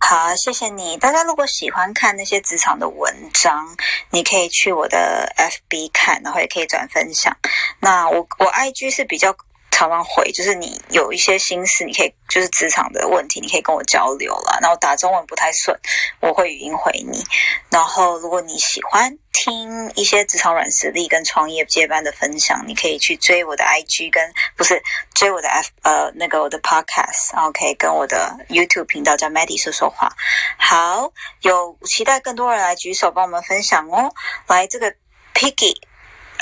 [0.00, 0.96] 好，谢谢你。
[0.96, 3.76] 大家如果喜欢看那些职场的文章，
[4.10, 7.36] 你可以去我的 FB 看，然后也可以转分享。
[7.80, 9.36] 那我我 IG 是比较。
[9.80, 14.58] 常常回，就是你有一些心事，你可以就是职场的问题，你可以跟我交流了。
[14.60, 15.74] 然后打中文不太顺，
[16.20, 17.24] 我会语音回你。
[17.70, 24.22] 然后如果你喜欢听一些职场软实力跟创业接班的分享，你可以去追我的 IG，跟
[24.54, 24.82] 不是
[25.14, 30.14] 追我的 F 呃那个我的 Podcast，然后可以跟我的 YouTube 频道叫 Maddie 说说话。
[30.58, 34.12] 好，有期待更多人来举手帮我们分享哦。
[34.46, 34.94] 来，这个
[35.32, 35.74] Piggy，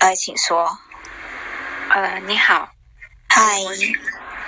[0.00, 0.76] 来，请说。
[1.90, 2.77] 呃，你好。
[3.30, 3.60] 嗨，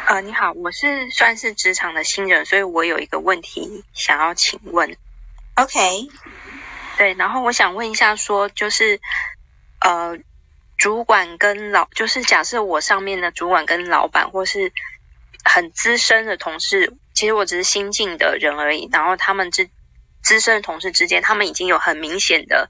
[0.06, 4.96] 呃，你好，我是算是职场的新人，所以我有一个问题想要请问。
[5.54, 6.08] OK，
[6.96, 9.00] 对，然后我想问一下，说就是，
[9.80, 10.18] 呃，
[10.78, 14.72] 主管跟老，就是假设我上面的主管跟老板，或是
[15.44, 18.88] 很资深的同事，其实我只是新进的人而已。
[18.90, 19.68] 然后他们之
[20.22, 22.68] 资深的同事之间，他们已经有很明显的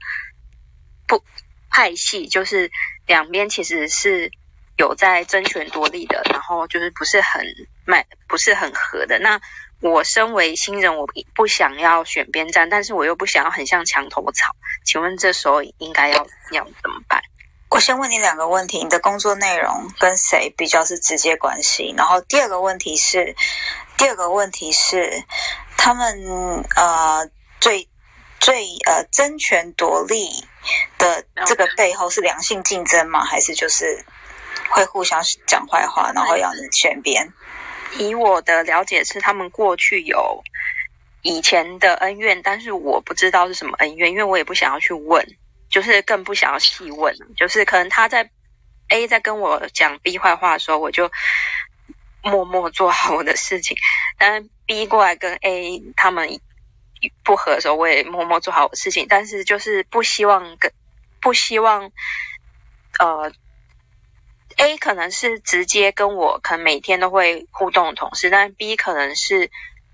[1.07, 1.23] 不
[1.69, 2.69] 派系，就是
[3.07, 4.31] 两边其实是
[4.77, 7.45] 有在争权夺利的，然后就是不是很
[7.85, 9.19] 卖，不是很合的。
[9.19, 9.39] 那
[9.79, 14.55] 我身为新人，我不想要选边站，但是我又不想要很像墙头草。
[14.85, 17.21] 请问这时候应该要要怎么办？
[17.69, 21.93] 我先问你两个问题：你的工作内容跟谁比较是直接关系？
[21.95, 23.35] 然后第二个问题是，
[23.97, 25.23] 第二个问题是，
[25.77, 27.29] 他们呃
[27.59, 27.87] 最
[28.39, 30.29] 最呃争权夺利
[30.97, 33.23] 的这个背后是良性竞争吗？
[33.23, 34.05] 还是就是
[34.69, 37.33] 会互相讲坏话，然后要你选边？
[37.97, 40.43] 以我的了解是，他们过去有
[41.21, 45.37] 以前的恩怨，但是我不知道是什么恩怨，因为我也不想要去问。
[45.69, 48.29] 就是更不想要细问，就是可能他在
[48.89, 51.09] A 在跟我讲 B 坏话的时候，我就
[52.21, 53.77] 默默做好我的事情；
[54.17, 56.41] 但 B 过来跟 A 他们
[57.23, 59.05] 不和的时候，我也默默做好我的事情。
[59.07, 60.73] 但是就是不希望跟
[61.21, 61.93] 不希望，
[62.99, 63.31] 呃
[64.61, 69.49] ，A 可能是直接跟我可能每天都会互动的同事，但 B 可能是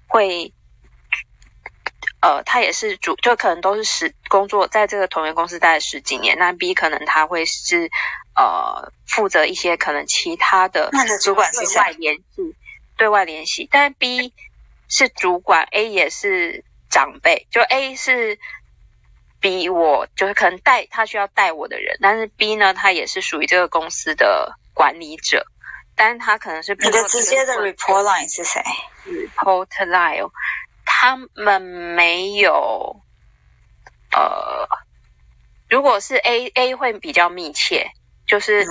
[0.07, 0.53] 会。
[2.19, 6.35] 呃，他也是主，就可能都是十工作在这个同源公司待了十几年。
[6.39, 7.91] 那 B 可能他会是
[8.35, 10.89] 呃负责一些可能其他的，
[11.21, 12.55] 主管是对外联系，
[12.97, 13.69] 对外联系。
[13.71, 14.33] 但 B
[14.89, 18.39] 是主管，A 也是长辈，就 A 是
[19.39, 25.45] 比我就是可能带他需要带我的人，但是 B 呢，他也是属于这个公司的管理者，
[25.95, 28.61] 但是他可能是你的直接的 report line 是谁
[29.05, 30.29] ？report line。
[30.89, 33.01] 他们没有，
[34.15, 34.67] 呃，
[35.69, 37.91] 如果是 A A 会比较密切，
[38.25, 38.65] 就是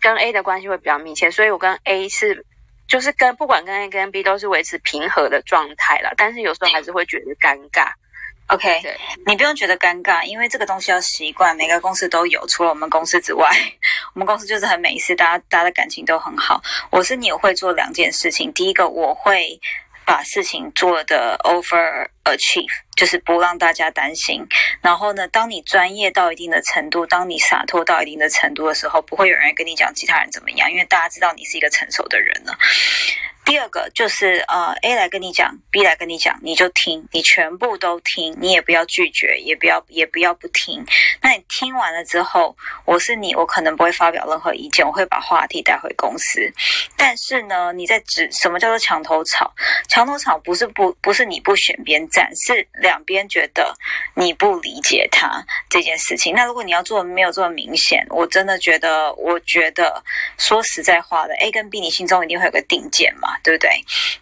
[0.00, 2.44] 跟 A 的关系会比较密切，所以我跟 A 是
[2.88, 7.92] 就是跟不管跟 A 跟 B 都是维持平和的状态了，但是有时候还是会觉得尴尬。
[8.48, 8.82] OK，
[9.26, 13.50] 你不用觉得尴尬，因为这个东西要习惯，每个公司都有，除了我们公司之外，
[14.14, 16.62] 我们公司就是很美式，大家大家的感情都很好。
[16.90, 19.60] 我是你会做两件事情，第一个我会。
[20.06, 24.46] 把事情做的 over achieve，就是不让大家担心。
[24.82, 32.54] 然后呢，当你专业到一定的程度，当你洒脱到一定的程度的时候，不会有人跟你讲其他人怎么样，因为大家知道你是一个成熟的人了。
[33.44, 40.84] 第二个就是呃，A 来跟你讲，B 来跟你讲，你就听，你全部都听，你也不要拒绝，也不要也不要不听。
[41.20, 46.50] 那你听完了之后，我是你，我可能不会发表任何意见，我会把话题带回公司。
[46.96, 49.52] 但是呢，你在指什么叫做墙头草？
[49.88, 53.74] 墙头草不是不不是你不选边站，是两边觉得
[54.14, 56.34] 你不理解他这件事情。
[56.34, 60.02] 那如果你要做没有这么明显，我真的觉得，我觉得
[60.38, 63.33] 说实在话的，A 跟 B，你心中一定会有个定见嘛。
[63.42, 63.70] 对不对？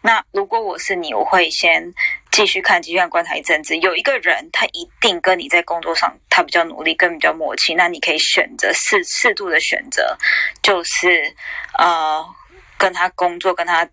[0.00, 1.92] 那如果我是你，我会先
[2.30, 3.76] 继续看，继续观察一阵子。
[3.78, 10.16] 有一个人，他一定跟你在工作上他比较努力，跟比较默契，那你可以选择适适度的选择，
[10.62, 11.34] 就是
[11.78, 12.24] 呃，
[12.78, 13.88] 跟他工作，跟他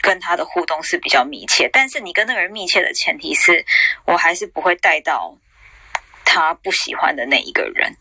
[0.00, 1.68] 跟他的互动是比较密切。
[1.72, 3.64] 但是你跟那个人密切的前提是，
[4.04, 5.36] 我还是不会带到
[6.24, 7.92] 他不喜欢的那一个人。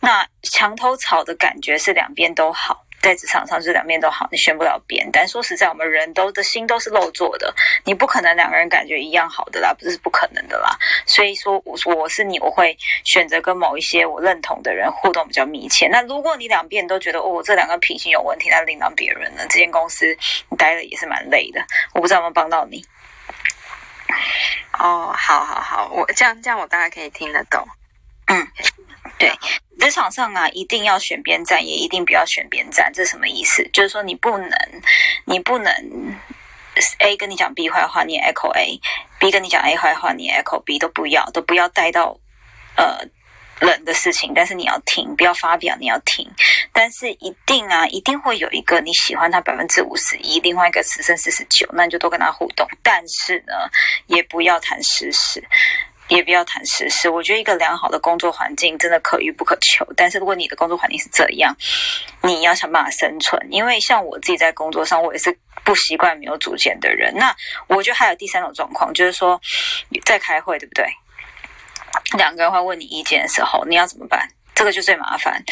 [0.00, 2.85] 那墙头草的感觉是两边都好。
[3.06, 5.08] 在职场上，这两面都好，你选不了边。
[5.12, 10.76] 但说实在，我们人都的心都是肉做的，你不可能两个人感觉一样好的啦，不是不可能的啦。
[11.06, 15.86] 所以说，我我是你，我会选择跟某一些我认同的人互动比较密切。
[15.86, 19.46] 那如果你两边都觉得哦，这两个品性有问题，那另当别人了。
[19.48, 20.16] 这间公司
[20.48, 21.64] 你待的也是蛮累的，
[21.94, 22.84] 我不知道有没有帮到你。
[24.78, 27.66] 哦，好好好，我这样这样我大概可以听得懂。
[28.26, 28.48] 嗯。
[29.18, 29.32] 对，
[29.78, 32.92] 职场上啊，一定要选边站，也一定不要选边站。
[32.92, 33.66] 这是什么意思？
[33.72, 34.50] 就是说你不能，
[35.24, 35.72] 你不能
[36.98, 42.14] A 跟你讲 B 坏话，你 echo A；B 跟你讲 A 坏话，你 echo B，都不要，都不要带到
[42.76, 42.98] 呃
[43.58, 44.32] 人的事情。
[44.34, 46.30] 但是你要听，不要发表，你要听。
[46.74, 52.68] 但是一定啊，一定会有一个你喜欢他百分之五十一，另外一个只剩四十九，那你就多跟他互动。
[52.82, 53.54] 但是呢，
[54.08, 55.42] 也不要谈事实。
[56.08, 57.08] 也不要谈实事。
[57.08, 59.86] 我觉得一个良好的工作环境真的可遇不可求。
[59.96, 61.54] 但是如果你的工作环境是这样，
[62.22, 63.40] 你要想办法生存。
[63.50, 67.12] 因为像我自己在工作上，我也是不习惯没有主见的人。
[67.16, 67.34] 那
[67.66, 69.40] 我觉得还有第三种状况，就是说
[70.04, 70.86] 在开会，对不对？
[72.16, 74.28] 两个人会问你意见的时候，你要怎么办？
[74.54, 75.42] 这个就最麻烦。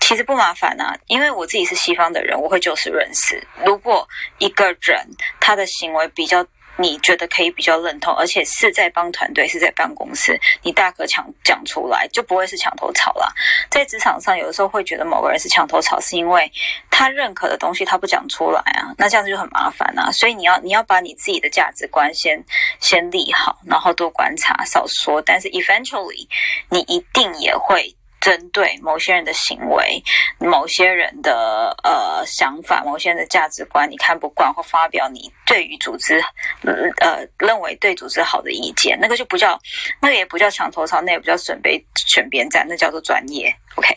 [0.00, 3.42] 其实不麻烦啊，因为我自己是西方的人，我会就事论事。
[3.64, 4.06] 如果
[4.38, 5.06] 一个人
[5.40, 6.46] 他的行为比较
[6.76, 13.32] 你觉得可以比较认同，而且是在帮团队，是在办公室，你大可讲讲出来，就不会是墙头草啦。
[13.70, 16.50] 在职场上，有的时候会觉得某个人是墙头草，是因为
[16.90, 20.10] 他认可的东西他不讲出来啊，那这样子就很麻烦啊。
[20.10, 22.44] 所以你要你要把你自己的价值观先
[22.80, 25.22] 先立好，然后多观察，少说。
[25.22, 26.26] 但是 eventually，
[26.70, 27.94] 你一定也会。
[28.24, 30.02] 针对某些人的行为、
[30.38, 36.18] 某些人的呃想法、某些人的价值观，你看不惯或发表你对于组织
[36.62, 39.60] 呃认为对组织好的意见，那个就不叫，
[40.00, 43.54] 那个也不叫墙头草，那也不叫准备选边站，那叫做专业。
[43.74, 43.94] OK，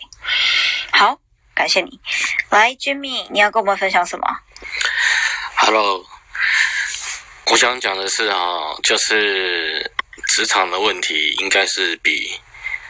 [0.92, 1.18] 好，
[1.56, 1.98] 感谢你。
[2.50, 4.28] 来，Jimmy，你要跟我们分享什么
[5.56, 6.06] ？Hello，
[7.50, 9.90] 我想讲的是啊，就是
[10.34, 12.38] 职场的问题，应该是比。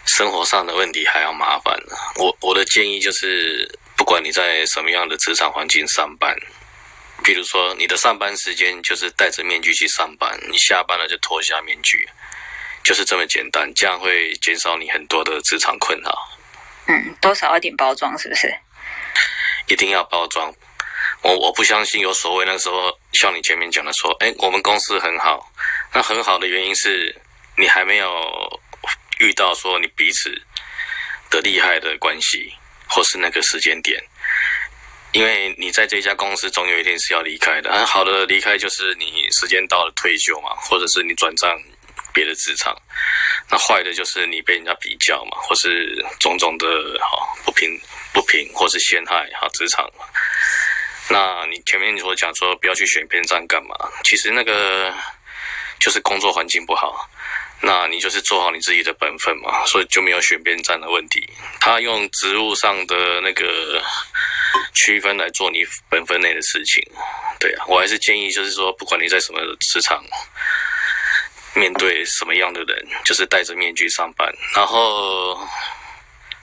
[0.07, 1.95] 生活上的问题还要麻烦呢。
[2.15, 6.35] 我我的建议就是，不管你在什么样的职场环境上班，
[7.23, 12.07] 比如说你的上班时间就是戴着面具去上班，你下班了就脱下面具，
[12.83, 13.71] 就是这么简单。
[13.75, 16.17] 这样会减少你很多的职场困扰。
[16.87, 18.53] 嗯，多少一点包装是不是？
[19.67, 20.53] 一定要包装。
[21.21, 25.51] 我我不相信有所谓那时候像你前面讲的说，哎，我们公司很好。
[25.93, 27.13] 那很好的原因是
[27.57, 28.61] 你还没有。
[29.19, 30.29] 遇到说你彼此
[31.29, 32.53] 的厉害的关系，
[32.87, 34.01] 或是那个时间点，
[35.11, 37.71] 因为你在这家公司总有一天是要离开的。
[37.71, 41.51] 很好的离开就是你时间到了退休嘛，或者是你转战
[42.13, 42.75] 别的职场。
[43.49, 46.67] 那坏的就是你被人家比较嘛，或是种种的
[46.99, 47.79] 哈不平
[48.13, 49.89] 不平，或是陷害哈职场。
[51.09, 53.75] 那你前面你所讲说不要去选边站干嘛？
[54.03, 54.93] 其实那个
[55.79, 57.09] 就是工作环境不好。
[57.61, 61.27] 那你就是做好你自己的本分嘛，所以就没有选边站的问题。
[61.59, 63.83] 他用职务上的那个
[64.75, 66.83] 区分来做你本分内的事情，
[67.39, 70.03] 对啊，我还是建议就是说，不管你在什么职场，
[71.55, 75.39] 面对什么样的人，就是戴着面具上班，然后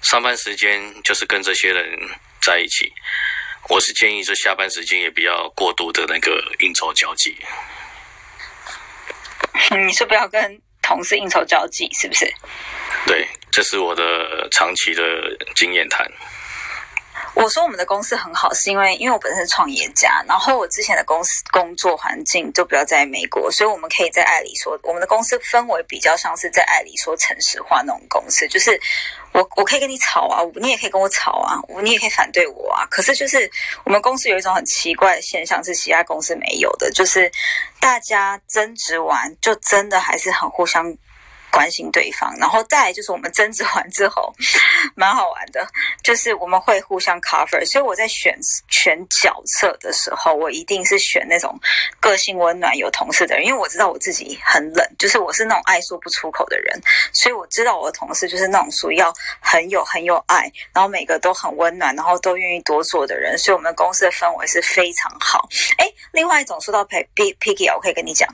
[0.03, 1.99] 上班时间就是跟这些人
[2.43, 2.93] 在一起。
[3.71, 7.35] 我是建议，就下班时间也不要过度的那个应酬交际。
[9.87, 10.61] 你是不要跟？
[10.85, 12.33] 同事应酬交际是不是？
[13.07, 15.03] 对，这是我的长期的
[15.57, 16.07] 经验谈。
[17.35, 28.81] 我说我们的公司很好，是因为因为我本身是创业家，然后我之前的公司工作环境就比较在美国，所以我们可以在爱里说，我们的公司氛围比较像是在爱里说城市化那种公司，就是
[29.35, 32.87] 我我可以跟你吵啊，你也可以跟我吵啊，你也可以反对我啊。
[32.87, 33.51] 可是就是
[33.85, 37.31] 我们公司有一种很奇怪的现象，是其他公司没有的，就是
[37.81, 40.97] 大家争执完就真的还是很互相。
[41.55, 44.35] 关心对方，然后再来就是我们争执完之后，
[44.97, 45.65] 蛮好玩的，
[46.03, 47.65] 就是我们会互相 cover。
[47.65, 48.37] 所以我在选
[48.69, 51.57] 选角色的时候，我一定是选那种
[52.01, 56.77] 个性温暖、有同事的人，因为我知道我自己很冷，就是我是那种爱说不出口的人，
[57.13, 63.39] 所以我知道我的同事就是那种属于要很有很有爱，然后每个都很温暖，然后都愿意多做的人。
[63.39, 65.49] 所以我们公司的氛围是非常好。
[65.79, 68.29] 哎，另外一种说到 P P Piggy，我可以跟你讲，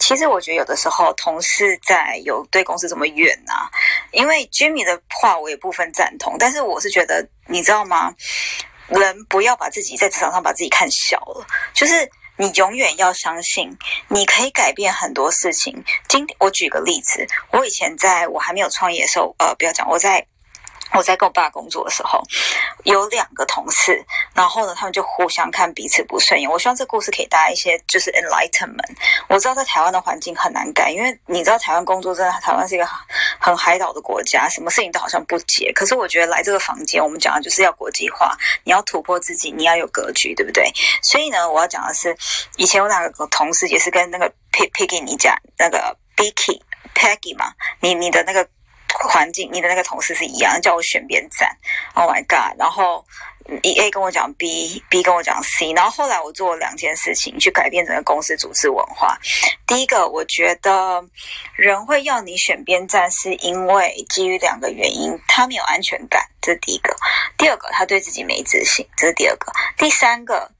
[0.00, 2.63] 其实我觉得有的时候同事在有对。
[2.64, 3.68] 公司这么远呐？
[4.10, 8.12] 因为 Jimmy 的话我也部分赞同，但是我是觉得，你知道吗？
[8.88, 13.70] 人不要把自己在职场上把自己看小了，就是你永远要相信，
[14.08, 15.84] 你可以改变很多事情。
[16.08, 20.26] 今我举个例子，我以前在我还没有创业的时候，呃，不要讲我在。
[20.92, 22.22] 我在跟我爸工作的时候，
[22.84, 24.04] 有两个同事，
[24.34, 26.48] 然后呢，他们就互相看彼此不顺眼。
[26.48, 28.96] 我希望这故事可以带来一些就是 enlightenment。
[29.28, 32.86] 我知道在台湾的环境很难改，因为你知道台湾工作真的，台湾是一个
[33.40, 35.72] 很海岛的国家，什么事情都好像不结。
[35.72, 40.70] 可是我觉得来这个房间，我们讲的就是要国际化，你要突破自己，你要有格局，对不对？
[41.02, 42.16] 所以呢，我要讲的是，
[42.56, 46.60] 以前有两个同事也是跟那个 Piggy 你讲那个 Bicky
[46.94, 48.46] Peggy 嘛，你你的那个。
[49.08, 51.48] 环境，你的那个同事是一样，叫我选边站。
[51.94, 52.58] Oh my god！
[52.58, 53.04] 然后
[53.62, 55.72] A 跟我讲 B，B 跟我讲 C。
[55.72, 59.18] 然后后来我做了两件事情，去改变整个公司组织文化。
[59.66, 61.04] 第一个，我觉得
[61.54, 66.94] 人会要你选边站，是因为基于两个原因：他没有安全感，这是第一个；
[67.36, 70.53] 第二个，他对自己没自信，这是第二个；第三个。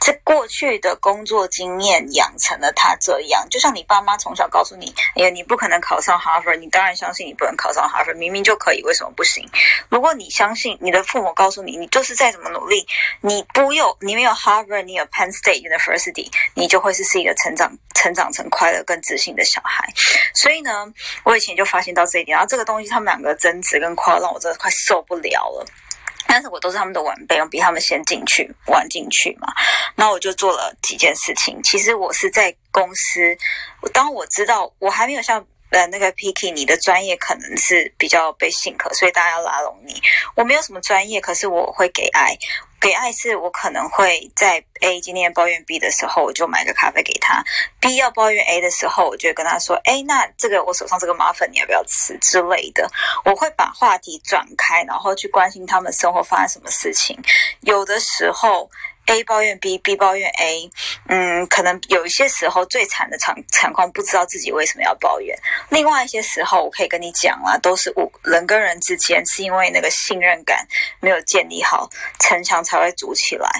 [0.00, 9.46] 这过去的工作经验养成了他这样，就像你爸妈从小告诉你：“哎呀，你不可能考上哈佛。”你当然相信你不能考上哈佛，明明就可以，为什么不行？
[9.90, 12.86] 如果你相信你的父母告诉你，你就是再怎么努力，
[13.20, 19.86] 你不有你没有哈佛，你有 Penn State University，你就会是是一个成长成长成快乐、更自信的小孩。
[20.34, 20.86] 所以呢，
[21.24, 25.66] 我以前就发现到这一点，然后这个东西他们两个争执跟夸，让我真的快受不了了。
[26.30, 29.48] 但是我都是他们的晚辈，我比他们先进去玩进去嘛。
[29.96, 31.60] 那我就做了几件事情。
[31.64, 33.36] 其实我是在公司，
[33.92, 40.00] 当我知道我还没有像呃那个 Picky，你的专业可能是比较被信可，所以大家要拉拢你。
[40.36, 42.38] 我没有什么专业，可是我会给爱。
[42.80, 47.44] 给爱是我可能会在 A 今天抱怨 B 的时候，我就买个咖啡给他
[47.80, 52.90] ；B 要抱怨 A 的时候，我就跟他说：“哎，那这个我手上这个麻粉你要不要吃之类的？”
[53.24, 57.16] 我会把话题转开，然后去关心他们生活发生什么事情。
[57.60, 58.70] 有的时候。
[59.10, 60.70] A 抱怨 B，B 抱怨 A，
[61.08, 65.36] 嗯，可能有一些时候最惨的场情况，不知道自己为什么要抱怨。
[65.68, 70.64] 另外一些时候，我可以跟你讲啦，都是我人跟人之间是因为那个信任感
[71.00, 71.88] 没有建立好，
[72.20, 73.50] 城墙才会筑起来。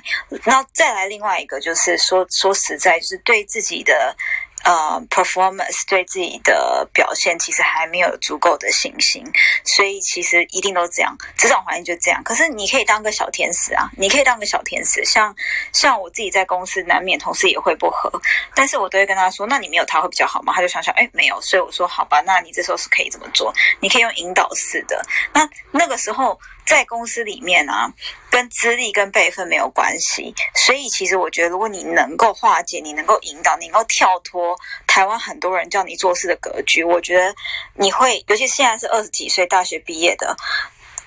[0.45, 4.17] 那再来另外一个，就是说说实在，就是对自己的。
[4.65, 9.25] 呃，performance 对自己的表现其实还没有足够的信心，
[9.65, 12.23] 所以其实一定都这样，职场环境就这样。
[12.23, 15.35] 可是你可以当个小天使啊，你可以当个小天使，像
[15.73, 18.11] 像我自己在公司难免同事也会不和，
[18.55, 20.53] 但是我都会跟他说，那你没有他会比较好吗？
[20.55, 25.03] 他就想想，哎，没有，所以我说好吧，那你这时候是可以这么做，你可以用引导式的，
[25.33, 26.39] 那那个时候。
[26.71, 27.93] 在公司里面啊，
[28.31, 34.57] 跟资历跟辈分没有关系，所以其实我觉得，如果你能够化解，你能够引导，你能够跳脱
[34.87, 37.35] 台湾很多人叫你做事的格局，我觉得
[37.75, 40.37] 你会，尤其现在是二十几岁大学毕业的，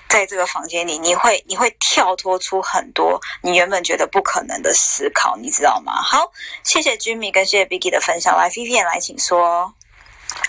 [0.06, 6.02] 在这个房间里，你会你会跳脱出很多你原本觉得不可能的思考，你知道吗？
[6.02, 6.30] 好，
[6.62, 9.72] 谢谢 Jimmy 跟谢谢 Biggy 的分享，来 Vivian 来，请说。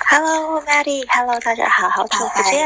[0.08, 2.64] Hello，Maddie，Hello，大家好，好久不见。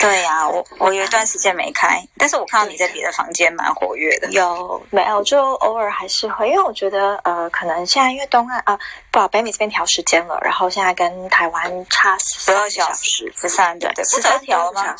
[0.00, 4.28] 对呀，我我有一段时间没开，但是我看到你在别的房间蛮活跃的。
[4.32, 5.22] 有没有？
[5.22, 8.78] 就偶尔还是会，因为我觉得呃，可能现在因为东岸啊，
[9.10, 14.96] 不，北美这边调时间了，然后现在跟台湾差十二小时，十三对对，十三调了吗？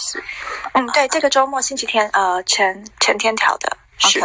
[0.74, 3.76] 嗯，对，这个周末星期天呃前前天调的。
[3.98, 4.20] 是。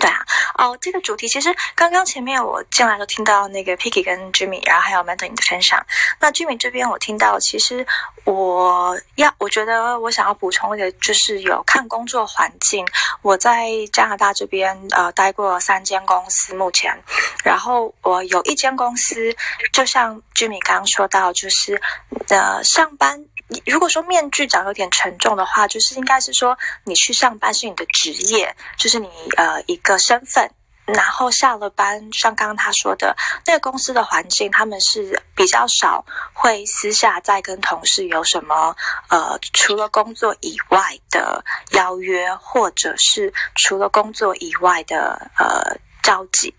[0.00, 0.18] 对啊，
[0.56, 5.84] 哦，这个主题其实刚刚前面我进来都听到那个 Picky 跟 Jimmy，然后还有 Madeline 的分享。
[6.18, 7.86] 那 Jimmy 这边我听到，其实
[8.24, 12.86] 我要我觉得我想要补充一个，就是有看工作环境。
[13.22, 16.98] 我在加拿大这边呃待过三间公司，目前，
[17.44, 19.34] 然后我有一间公司，
[19.72, 21.80] 就像 Jimmy 刚刚说到，就是
[22.28, 23.24] 呃上班。
[23.66, 30.50] 如果说面具长有点沉重的话，就是应该是说你去上班是你的职业，就是你呃一个身份。
[30.86, 38.76] 然后下了班，像刚刚他说的那个公司的环境，他们是比较少会私下再跟同事有什么
[39.08, 46.54] 呃除了工作以外的邀约，或者是除了工作以外的呃交集。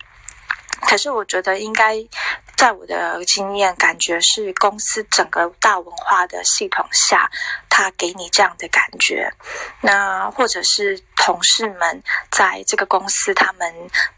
[0.82, 1.96] 可是我觉得应该。
[2.58, 7.30] 在我的经验，感觉是公司整个大文化的系统下，
[7.70, 9.32] 他给你这样的感觉。
[9.82, 13.74] 那或者是同事们在这个公司，他们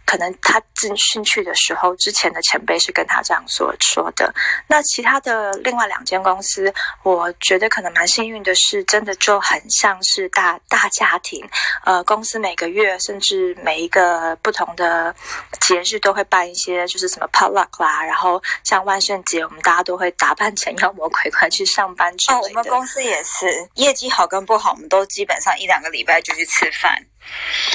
[0.06, 4.34] 可能他进进去的时候，之前的前辈是跟他这样所说的。
[4.68, 6.74] 那其他的另外两间公司，
[7.04, 11.48] 我觉得可能蛮幸运的是，真的就很像是大大家庭。
[11.84, 15.14] 呃，公司每个月甚至每一个不同的
[15.60, 18.41] 节日都会办一些，就是什么 potluck 啦，然后。
[18.64, 22.45] 像万圣节，我们大家都会打扮成妖魔鬼怪去上班之类的。
[22.45, 26.87] 哦，我们公司也是，业绩好跟不好，我们都基本上一两个礼拜就去吃饭。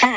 [0.03, 0.15] 嗯，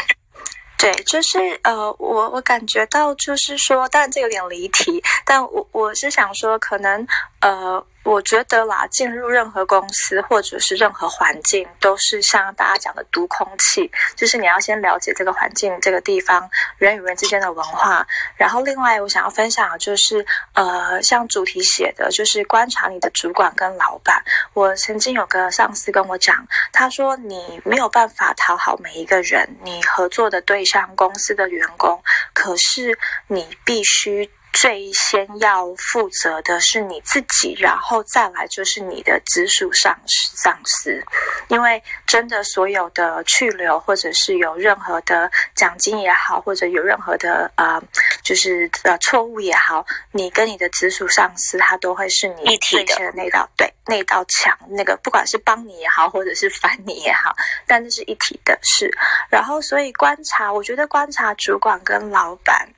[0.78, 7.06] 对，就是呃，我我感觉到就是说，当然这有点离题，但我我是想说，可能
[7.46, 7.86] 呃。
[8.06, 18.06] 我觉得啦，进入任何公司或者是任何环境，都是像大家讲的读空气，就是你要先了解这个环境、这个地方人与人之间的文化。
[18.38, 20.24] 然后，另外我想要分享的就是，
[20.54, 24.24] 呃，像主题写的，就是观察你的主管跟老板。
[24.54, 32.00] 我曾经有个上司跟我讲，他说你没有办法讨好每一个人，你合作的对象、公司的员工，
[32.34, 34.30] 可是你必须。
[34.56, 40.36] 最先要负责的是你自己，然后再来就是你的直属上司。
[40.36, 41.04] 上司，
[41.48, 47.82] 因为真的所有的去留，或者是有任何的奖金也好，或者有任何的呃，
[48.22, 57.36] 就是呃错误也好，你跟你的直属上司，他都会是你最先的那道对那道墙，那个不管是帮你也好，或者是烦你也好，
[57.66, 58.92] 但这是一体的事。
[59.30, 62.70] 然后，所以观察，我觉得观察主管跟老板。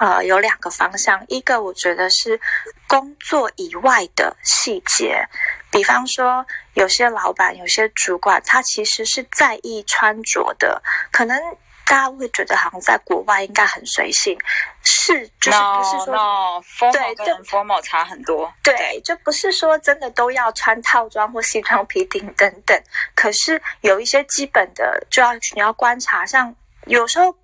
[0.00, 2.40] 呃，有两个方向，一个我觉得是
[2.86, 5.26] 工作以外的细节，
[5.70, 11.38] 比方说有些老板、有些主管，他其实是在意穿着的，可能。
[11.84, 14.38] 大家会觉得好像在国外应该很随性，
[14.82, 18.50] 是就是不是说 no, formal 对跟就 formal 差很多。
[18.62, 22.80] 对，就不是说真的都要穿套装或西装皮顶等等，
[23.14, 26.54] 可是有一些基本的就要你要观察，像
[26.86, 27.36] 有时候。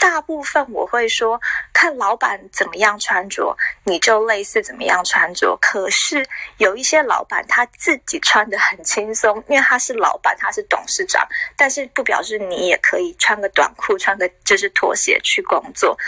[0.00, 1.40] 大部分我会说，
[1.72, 5.58] 看老板怎么样穿着，你就类似怎么样穿着。
[5.60, 6.24] 可是
[6.58, 11.26] 有一些老板他自己穿的很轻松，因为他是老板，他是董事长，
[11.56, 15.98] 但是不表示你也可以穿个短裤、穿个就是拖鞋去工作。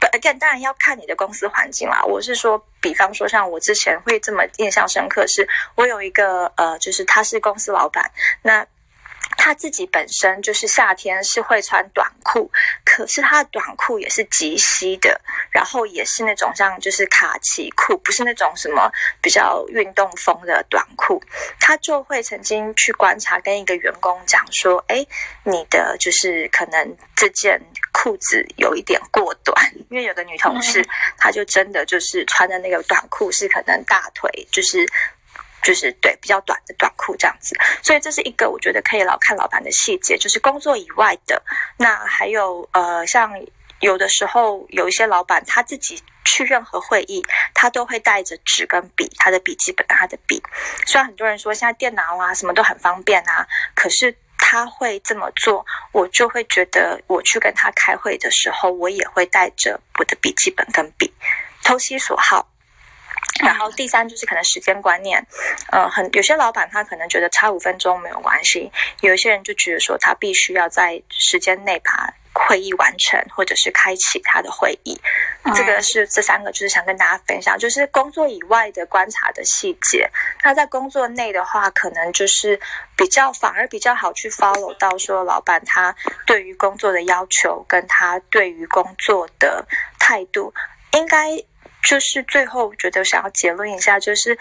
[0.00, 2.02] But again，当然要看你的公司环境啦。
[2.04, 8.10] 我是说，比方说像我之前会这么印象深刻，是我有一个呃，就是他是公司老板，
[8.42, 8.66] 那。
[9.36, 12.50] 他自己本身就是夏天是会穿短裤，
[12.84, 15.20] 可是他的短裤也是及膝的，
[15.50, 21.22] 然后也是那种像就是卡其裤，不是那种什么比较运动风的短裤。
[21.60, 25.06] 他就会曾经去观察，跟一个员工讲说：“哎，
[25.44, 27.60] 你的就是可能这件
[27.92, 29.54] 裤子有一点过短，
[29.90, 30.84] 因为有个女同事，
[31.18, 34.86] 她就真的就是穿的那个短裤是可能大腿就是。”
[35.66, 41.42] 就是对比较短的短裤这样子，所以这是一个我觉得可以老看老板的细节，就是工作以外的。
[41.76, 43.32] 那还有呃，像
[43.80, 47.20] 有的时候有一些老板他自己去任何会议，
[47.52, 50.40] 他都会带着纸跟笔，他的笔记本、他的笔。
[50.86, 53.44] 虽然很多人说现在电脑啊什么都很方便啊，
[53.74, 61.12] 可是他会这么做，我就会觉得我去跟他开会的时候，我也会带着我的笔记本跟笔，
[61.64, 62.46] 投其所好。
[63.40, 65.24] 然后第三就是可能时间观念，
[65.70, 68.70] 呃，很有些老板他可能觉得差五分钟没有关系，
[69.00, 74.98] 有一些人就觉得说他必须要在时间内把会议完成，或者是开启他的会议。
[75.54, 80.08] 这个是这三个，就是想跟大家分享，就是工作以外的观察的细节。
[80.42, 82.58] 那在工作内的话，可能就是
[82.96, 85.94] 比较反而比较好去 follow 到说老板他
[86.26, 89.66] 对于工作的要求，跟他对于工作的
[89.98, 90.52] 态度，
[90.92, 91.42] 应该。
[91.88, 94.36] 就是最后觉得想要结论一下，就是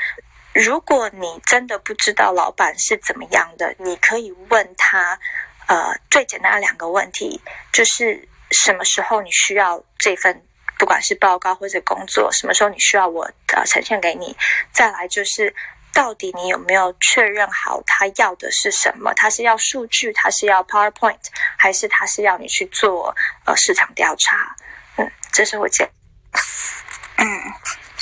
[0.54, 5.20] 如果你真的不知道老板是怎么样的，你可以问他，
[5.68, 7.40] 呃，最简单的两个问题，
[7.72, 10.44] 就是什么时候你需要这份，
[10.80, 14.36] 不管是报告或者工作，什么时候你需要我呃呈现给你，
[14.72, 15.54] 再来就是
[15.94, 19.14] 到底你有没有确认好他要的是什么？
[19.14, 21.20] 他是要数据，他是要 PowerPoint，
[21.58, 23.16] 还是他是要你去做
[23.46, 24.56] 呃市场调查？
[24.98, 25.88] 嗯，这是我讲。
[27.18, 27.26] 嗯，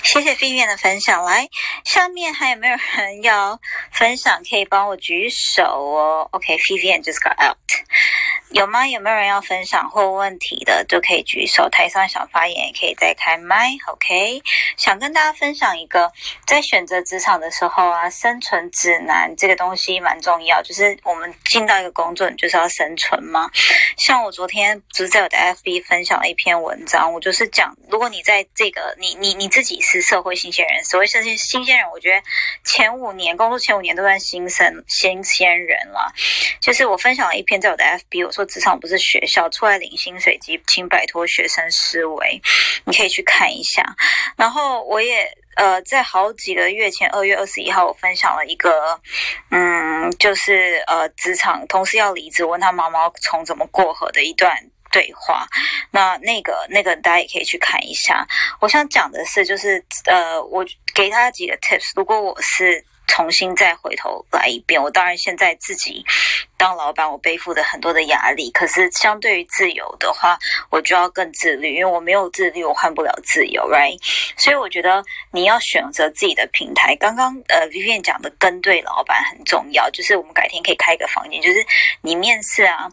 [0.03, 1.23] 谢谢菲菲的分享。
[1.23, 1.47] 来，
[1.85, 3.59] 下面还有没有人要
[3.91, 4.41] 分享？
[4.49, 6.27] 可以帮我举手哦。
[6.31, 7.57] OK，Vivian just got out。
[8.51, 8.85] 有吗？
[8.85, 11.67] 有没有人要分享或问题的，就可以举手。
[11.69, 13.71] 台上想发言也可以再开麦。
[13.87, 14.41] OK，
[14.77, 16.11] 想跟大家分享一个，
[16.45, 20.61] 在选择职场的时候啊，生存指南这个东西蛮重要。
[20.61, 23.49] 就是我们进到一个工作，你就是要生存嘛。
[23.97, 32.21] 像我昨天不是在我的 FB 分享了一篇文章，我就是讲，如果你在这个你你你自己是社会新鲜人，所谓社会新鲜人，我觉得
[32.63, 36.13] 前五年工作前五年都算新生新鲜人了。
[36.61, 38.43] 就是我分享了一篇在我的 FB，我说。
[38.45, 42.41] 职场不是学校，出来领薪水，及请摆脱学生思维。
[42.83, 43.81] 你可以去看一下。
[44.35, 48.99] 然后我也呃，在好几个月前，二月二十一号，我分享了一个，
[49.49, 54.55] 嗯，就是呃，职场同事要离职，问他毛毛虫怎么过河的一段
[54.91, 55.47] 对话。
[55.89, 58.27] 那那个那个大家也可以去看一下。
[58.59, 61.91] 我想讲的是，就是呃，我给他几个 tips。
[61.95, 66.03] 如果我是重新再回头来一遍，我当然现在自己
[66.57, 68.49] 当老板，我背负的很多的压力。
[68.51, 70.37] 可是相对于自由的话，
[70.71, 73.97] 我就要更自律，因为我没有自律，我换不了自由，right？
[74.37, 76.95] 所以我觉得你要选择自己的平台。
[76.95, 81.63] 刚刚呃，Vivian 讲的跟对老板很重要，就是我们改天可以开一个房间，就是
[82.01, 82.89] 你面试啊，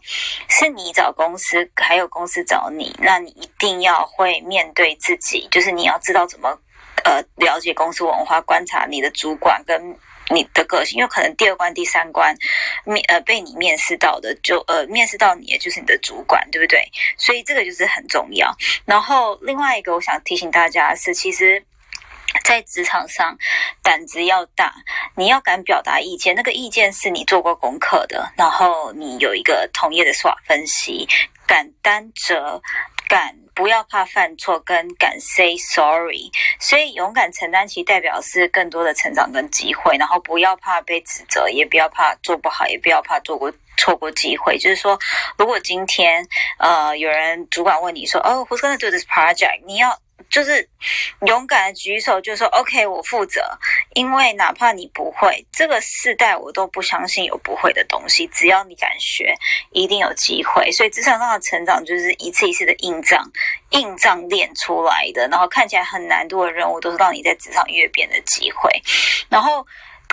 [0.49, 6.59] 是你找公司，还有公司找你，那你一定要会面对自己，就是你要知道怎么。
[7.03, 9.97] 呃，了解公司文化，观察你的主管跟
[10.29, 12.35] 你的个性，因为可能第二关、第三关
[12.85, 16.81] 面呃被你面试到的，就呃面试到你也就是你的主管，对不对？
[17.17, 18.55] 所以这个就是很重要。
[18.85, 21.63] 然后另外一个，我想提醒大家的是，其实，
[22.45, 23.37] 在职场上
[23.83, 24.73] 胆子要大，
[25.15, 31.07] 你要敢表达意见，那个意见是你做过功课的，然后你有一个同业的说法分析，
[31.45, 32.61] 敢担责。
[33.09, 44.57] 敢不要怕犯错，跟敢 say sorry，所以勇敢承担其代表是更多的成长跟机会，然后不要怕被指责，也不要怕做不好，也不要怕做过错过机会。
[44.57, 44.97] 就是说，
[45.37, 46.25] 如果今天
[46.57, 49.61] 呃有人主管问你说，哦，who's gonna do this project？
[49.65, 49.97] 你要
[50.31, 50.67] 就是
[51.27, 53.41] 勇敢的举手，就说 OK，我负责。
[53.93, 59.35] 因为哪怕你不会，这个世代我都不相信有不会的东西，只要你敢学，
[59.71, 60.71] 一定有机会。
[60.71, 63.29] 所以职场上的成长就是一次一次的硬仗，
[63.71, 65.27] 硬仗练出来的。
[65.27, 68.71] 然后看起来很难度的任务，都是让你在职场阅变的机会。
[69.29, 69.65] 然后。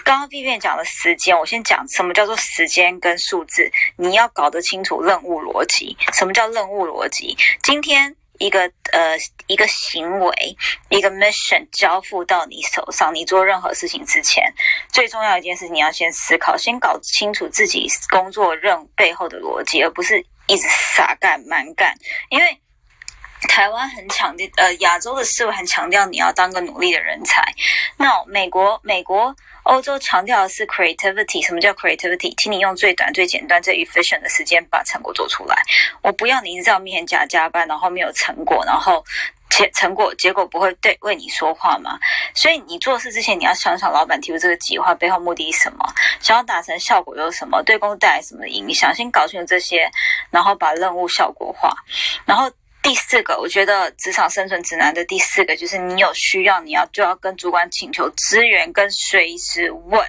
[0.04, 3.68] 刚刚阅辩讲的时间，我先讲什么叫做时间跟数字。
[3.96, 5.94] 你要搞得清楚任务逻辑。
[6.14, 7.36] 什么叫任务逻辑？
[7.62, 8.60] 今天一个
[8.92, 9.16] 呃
[9.46, 10.56] 一个行为，
[10.88, 14.52] 一个 mission 交付到你手上，你做任何事情之前，
[14.92, 20.66] 最重要一件事，你要先思考，先搞清楚自己工作任背后的逻辑，而不是一直
[20.96, 21.94] 傻干蛮干。
[22.30, 22.60] 因为
[23.48, 27.42] 台湾很强调，呃，亚洲的思维很强调你要当个努力的人才。
[27.96, 29.34] 那美国，美国。
[29.68, 32.32] 欧洲强调的是 creativity，什么叫 creativity？
[32.38, 35.62] 请你用最短、最简单、最 efficient 的时间把成果做出来。
[36.02, 39.04] 我不要你一直在面前假加班，然后没有成果，然后
[39.50, 41.98] 结成果结果不会对为你说话嘛？
[42.34, 45.84] 所以你做事之前，你要想想老板提出这个计划背后目的是什么，
[46.18, 48.94] 想要达成效果又是什么，对公司带来什么影响？
[48.94, 49.90] 先搞清楚这些，
[50.30, 51.74] 然后把任务效果化，
[52.24, 52.50] 然后。
[52.88, 60.02] 第四个，我觉得职场生存指南的第四个就是，你有需要，你要就要跟主管请求资源，跟随时问，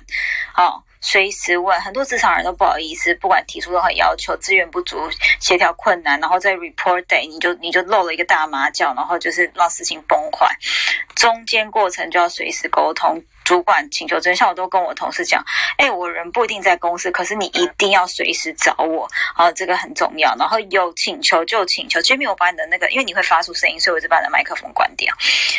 [0.53, 1.79] 好，随时问。
[1.81, 10.47] 很多职场人都不好意思，不管提出任何要求，资源不足、协调困难，然后在 report day 你就你就漏了一个大马脚，然后就是让事情崩坏，
[11.15, 13.21] 中间过程就要随时沟通。
[13.45, 15.43] 主管请求真相，我都跟我同事讲，
[15.77, 20.35] 哎，我人不一定在公司，可是你一定要随时找我，啊，这个很重要。
[20.37, 25.11] 然后有请求就请求，Jimmy，我把你的那个，因为你会发出声音，所以我就把你的麦克风关掉。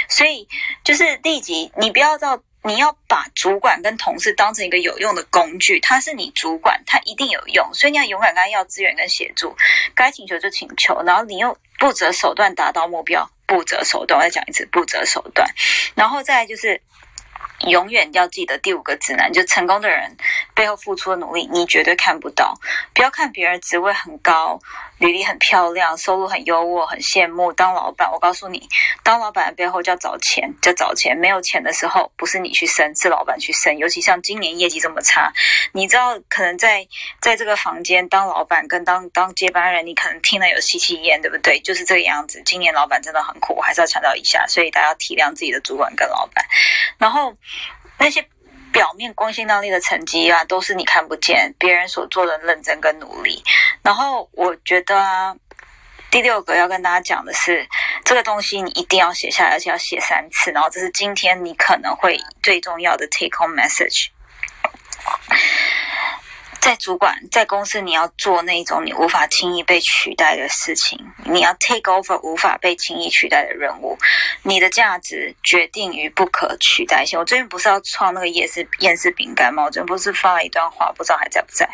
[0.08, 0.46] 所以
[0.84, 9.56] 就是立即，你不要到，你要把主管跟同事当成一个有用的工具，他是你主管，他一定有用，所以你要勇敢跟他要资源跟协助，
[9.94, 15.48] 该请求就请求，然后你又不择手段达到目标，不择手段，我再讲一次，不择手段，
[15.94, 16.80] 然后再就是。
[17.68, 20.16] 永远要记得第五个指南，就成功的人
[20.54, 22.58] 背后付出的努力，你绝对看不到。
[22.94, 24.58] 不要看别人职位很高。
[25.00, 28.10] 履历很漂亮，收入很优渥，很羡慕当老板。
[28.12, 28.68] 我告诉你，
[29.02, 31.16] 当老板的背后叫找钱，叫找钱。
[31.16, 33.76] 没有钱的时候，不是你去生，是老板去生。
[33.78, 35.32] 尤其像今年业绩这么差，
[35.72, 36.86] 你知道，可能在
[37.18, 41.58] 在这个房间当老板跟当当接班人，你可能听了有吸气烟，对不对？
[41.60, 42.42] 就是这个样子。
[42.44, 46.44] 今年老板真的很苦，我还是要强调一下，所以大家体谅自己的主管跟老板。
[46.98, 47.34] 然后
[47.98, 48.22] 那些。
[48.72, 53.42] 表面光鲜亮丽的成绩啊，都是你看不见别人所做的认真跟努力。
[53.82, 55.36] 然后我觉得，
[56.10, 57.66] 第六个要跟大家讲的是，
[58.04, 60.50] 这个东西你一定要写下来，而且要写三次。
[60.52, 64.08] 然后这是今天你可能会最重要的 take home message。
[66.60, 73.98] 在主管在公司，你要做那种你无法轻易被取代的事情，你要 take over 无法被轻易取代的任务。
[74.42, 77.18] 你的价值决定于不可取代性。
[77.18, 79.64] 我最近不是要创那个夜市夜市饼干吗？
[79.64, 81.68] 我最近不是发了一段话，不知道还在不在？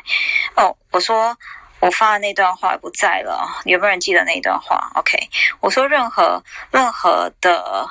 [0.55, 1.37] 哦，我说
[1.81, 5.19] 我发的那段话不在了，有没有人记得那段话？OK，
[5.61, 7.87] 我说任何任何的。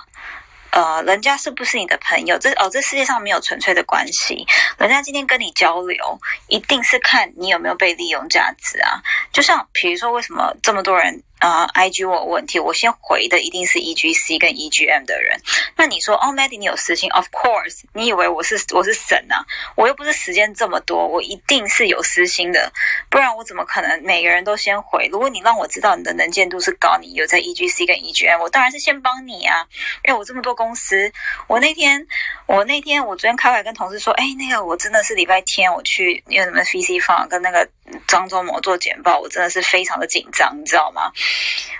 [0.75, 2.37] 呃，人家是不是你的朋友？
[2.37, 4.45] 这哦，这世界上没有纯粹的关系。
[4.77, 6.19] 人家今天跟你交流，
[6.49, 9.01] 一定是看你有没有被利用价值啊。
[9.31, 11.23] 就像比如说，为什么这么多人？
[11.39, 15.37] 啊，I G 我问题，我先回的一定是 E G C 跟 E G M 的人。
[15.75, 19.45] 那你说，哦，Maddy 你有私心？Of course，你以为我是我是神啊？
[19.75, 22.71] 我又不是时间这么多，我一定是有私心的，
[23.09, 25.07] 不然我怎么可能每个人都先回？
[25.11, 29.67] 如果你让我知道你的能见度是高，你有在 E G C 跟 E G M，我当然是先帮你啊，
[30.05, 31.11] 因为我这么多公司，
[31.47, 32.07] 我那天
[32.47, 37.67] 我那天我昨天开会跟同事说，哎，那个我真的是礼拜天我去因为什么 V C 放跟那个
[38.07, 41.11] 张忠谋做简报，我真的是非常的紧张，你知道吗？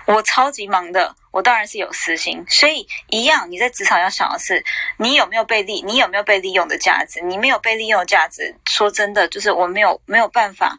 [0.05, 4.63] 我超级忙的，我当然是有私心，所以一样，你在职场要想的是，
[4.97, 7.19] 你有没有被利，你有没有被利用的价值？
[7.21, 10.77] 你没有被利用的价值，说真的，就是我没有没有办法，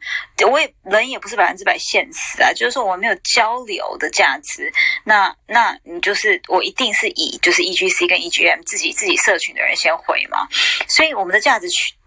[0.48, 10.46] 我也人也不是百分之百现实啊，就是说我没有交流的价值，那那你就是我一定是以就是 E G C 跟 E G M 自己自己社群的人先回嘛，
[10.88, 11.66] 所以我们的价值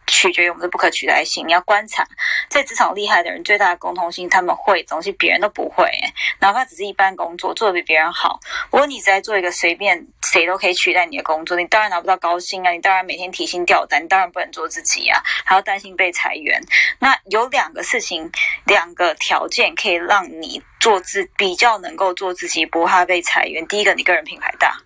[0.10, 0.30] 取。
[0.30, 1.48] 决于我们的不可取代性。
[1.48, 2.08] 你要观察，
[2.50, 5.90] 在职场厉害的人最大的共通性，他们会东西别人都不会，
[6.40, 8.40] 哪怕只是一般工作做的比别人好。
[8.70, 16.62] 如果你在做一个随便谁都可以取代你的工作，你当然拿不到高薪啊，你当然每天提心吊胆，你当然不能做自己啊，还要担心被裁员。
[17.00, 18.32] 那有两个事情，
[18.66, 23.66] 两个条件可以让你做自比较能够做自己，不怕被裁员。
[23.68, 24.78] 第一个，你个人品牌大，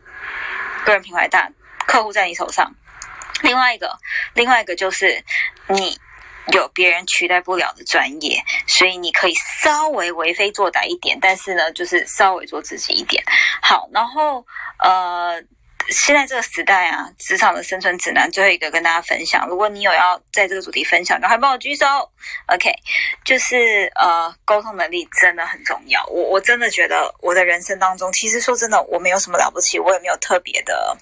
[0.86, 1.49] 个人品牌大，
[1.86, 2.74] 客户在你手上。
[3.43, 3.95] 另外一个，
[4.33, 5.23] 另外一个就是
[5.67, 5.95] 你
[6.51, 13.23] 有别人取代不了的专业，所以你可以稍微为非作歹一点，但是呢，就是稍微做自己一点。
[13.61, 14.43] 好，然后
[14.79, 15.39] 呃。
[15.89, 19.47] 现在这个时代啊，职场的生存指南最后一个跟大家分享。
[19.47, 21.86] 如果你有要在这个主题分享，赶快帮我举手。
[22.47, 22.73] OK，
[23.25, 26.05] 就是呃，沟通能力真的很重要。
[26.05, 30.97] 我我真的觉得我的人生当中，其实说真的，我没有什么了不起，我也没有特别的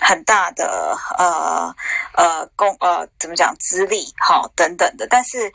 [0.00, 1.72] 很大的呃
[2.14, 5.06] 呃工呃怎么讲资历哈等等的。
[5.08, 5.52] 但是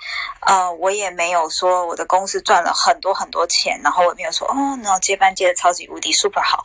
[0.48, 6.64] 呃，我也没有说我的公司赚了很多很多钱，然后我也没有说哦，然后接班接的超级无敌 super 好，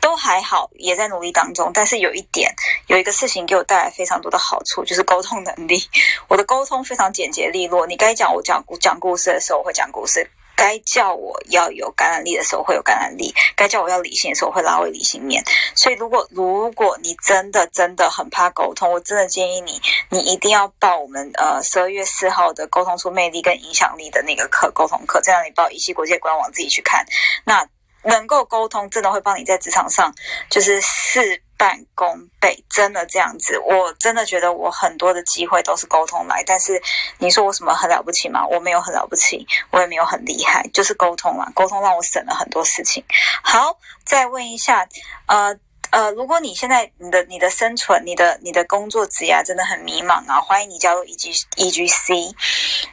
[0.00, 1.49] 都还好，也在努力当。
[1.72, 2.52] 但是有一点，
[2.86, 5.82] 有一个事情给我带来非常多的好处，就是沟通能力。
[6.28, 10.22] 我的沟通非常简洁利落，你该讲我讲讲故事的时候，我会讲故事；
[10.56, 15.42] 该叫我要有感染力的时候，会有感染力；该叫我要理性的时候，会拉回理性面。
[15.74, 25.20] 所以，如果如果你真的真的很怕沟通，我真的建议你，你一定要报我们呃十二月四号的沟通出魅力跟影响力的那个课，沟通课。
[25.20, 27.04] 这样你报一期国际官网自己去看。
[27.44, 27.66] 那。
[28.04, 30.12] 能够沟通，真的会帮你在职场上
[30.48, 33.58] 就是事半功倍，真的这样子。
[33.58, 36.80] 我真的觉得我很多的机会都是沟通来，但是
[37.18, 38.46] 你说我什么很了不起吗？
[38.46, 41.50] 我没有很了不起，我也没有很厉害，就是沟通嘛。
[41.54, 43.04] 沟通让我省了很多事情。
[43.42, 44.88] 好，再问一下，
[45.26, 45.56] 呃。
[45.90, 52.14] 呃，如果你现在你的你的生存，你的你的工作职业真的很迷茫啊，欢迎你加入 E G E G C，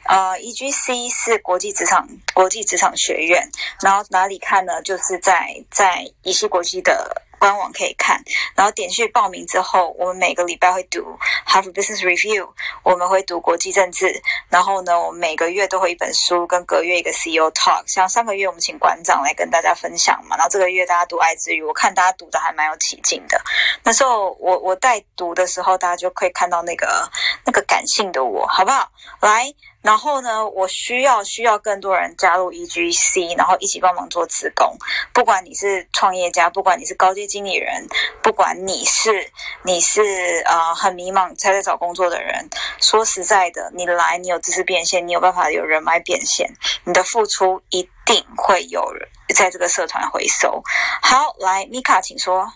[0.06, 3.48] 呃，E G C 是国际职场国际职场学院，
[3.82, 4.82] 然后哪里看呢？
[4.82, 7.24] 就是在在宜西国际的。
[7.40, 8.22] 官网可以看，
[8.56, 11.00] 然后点去报名之后，我们每个礼拜会读
[11.48, 12.50] Harvard Business Review，
[12.84, 17.84] 我们会读国际政治，然后呢，我们每个月都会一本书，跟隔月一个 CEO Talk。
[17.88, 23.40] 像上个月我们请馆长来跟大家分享嘛，然后这个月大家读爱之语，我看大家读的还蛮有起劲的。
[23.84, 27.10] 那时候我我在读的时候，大家就可以看到那个
[27.46, 28.90] 那个感性的我，好不好？
[29.22, 29.54] 来。
[29.88, 34.76] 然后呢，我需要需要更多人加入 EGC，然后一起帮忙做职工。
[35.14, 37.88] 不管你是创业家，不管你是高阶经理人，
[38.22, 39.32] 不管你是
[39.64, 42.50] 你是呃很迷茫才在找工作的人，
[42.82, 50.62] 说实在的，你来你有知识变现，你有办法有人脉变现，你的付出一定会有人在这个社团回收。
[51.02, 52.52] 好，来米卡，请说。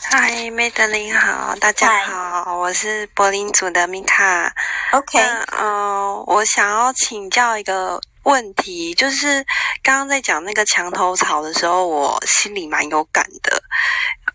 [0.00, 4.52] 嗨，梅德林好，大家好，我是柏林组的米卡。
[4.92, 5.18] OK，
[5.58, 9.44] 嗯，我想要请教一个问题，就是
[9.82, 13.62] 刚刚在讲那个墙头草的时候，我心里蛮有感的。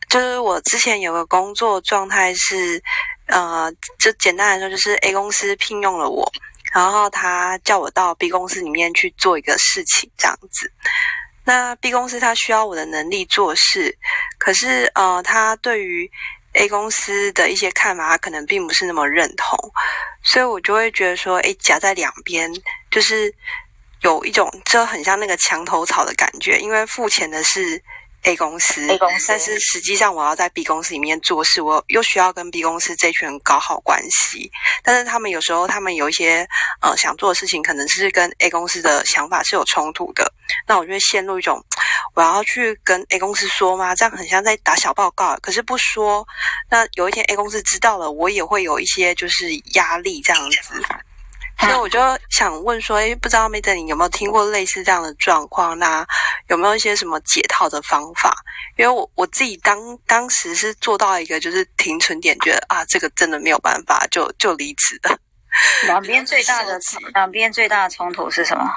[0.10, 2.82] 就是我之前有个工作状态是，
[3.28, 6.32] 呃，就简单来说，就是 A 公司聘用了我，
[6.72, 10.72] 然后他叫我到 B 公司里面去做一个事情，这样子。
[11.44, 13.98] 那 B 公司它需要我的能力做事，
[14.38, 16.10] 可是呃，他对于
[16.54, 19.58] A 公司的一些看法，他可能并不是那么认同，
[20.24, 22.52] 所以我就会觉得说，哎，夹在两边，
[22.90, 23.34] 就是
[24.02, 27.82] 有一种这很像那个墙头草的感觉，因为付钱的是。
[28.24, 34.52] A 公司，A 公司，但是实际上我要在 B 公司里面做事，我又需要跟 B 公司这群人搞好关系。
[34.82, 36.48] 但是他们有时候他们有一些
[36.82, 40.32] 呃想做的事情，可能是跟 A 公司的想法是有冲突的。
[40.68, 41.64] 那我就会陷入一种
[42.16, 43.94] 我要去跟 A 公司说吗？
[43.96, 46.26] 这样很像在打小报告，可是不说，
[46.70, 50.82] 那有一天 A 公司知道了，我也会有一些就是压力这样子。
[51.60, 52.00] 所以我就
[52.30, 55.78] 想问说，哎，不知道 Made 你有没有听过类似这样的状况？
[55.80, 56.06] 那
[56.50, 58.36] 有没有一些什么解套的方法？
[58.76, 65.18] 因为我我自己当当时是做到一个就是停存点，觉得啊，这个真的没有办法，就就离职了。
[65.86, 66.78] 两边最大的
[67.14, 68.70] 两边最大的冲突是什么？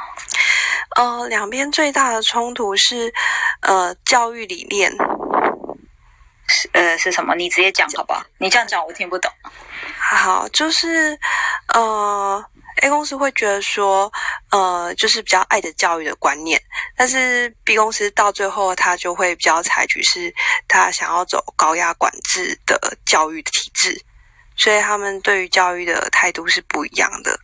[0.97, 3.13] 呃，两边最大的冲突是
[3.63, 4.93] 呃教育理念。
[6.49, 7.35] 是呃是什么？
[7.35, 8.23] 你直接讲好不好？
[8.39, 9.29] 你这样讲我听不懂。
[9.99, 11.19] 好，就是
[11.75, 12.45] 呃。
[12.83, 14.13] A 公司会觉得说，
[14.51, 16.61] 呃，就是比较爱的教育的观念，
[16.95, 20.33] 但是 B 公司到最后，他就会比较采取是，
[20.69, 23.99] 他想要走高压管制的教育体制，
[24.57, 27.41] 所以他们对于教育的态度是不一样的。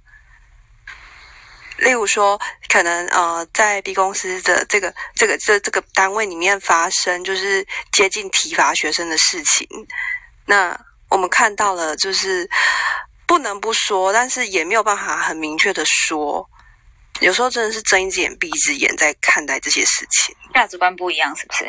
[1.79, 9.67] 例如说，可能呃，在 B 公司的这个这个这这个单位里面发生，就是接近体罚学生的事情，
[10.45, 10.79] 那
[11.09, 12.49] 我们看到了就是。
[13.33, 16.47] 不能不说，但是也没有办法很明确的说。
[17.23, 21.67] 有时候真的是睁一只眼闭一只眼在看待这些事情，价值观不一样，是不是？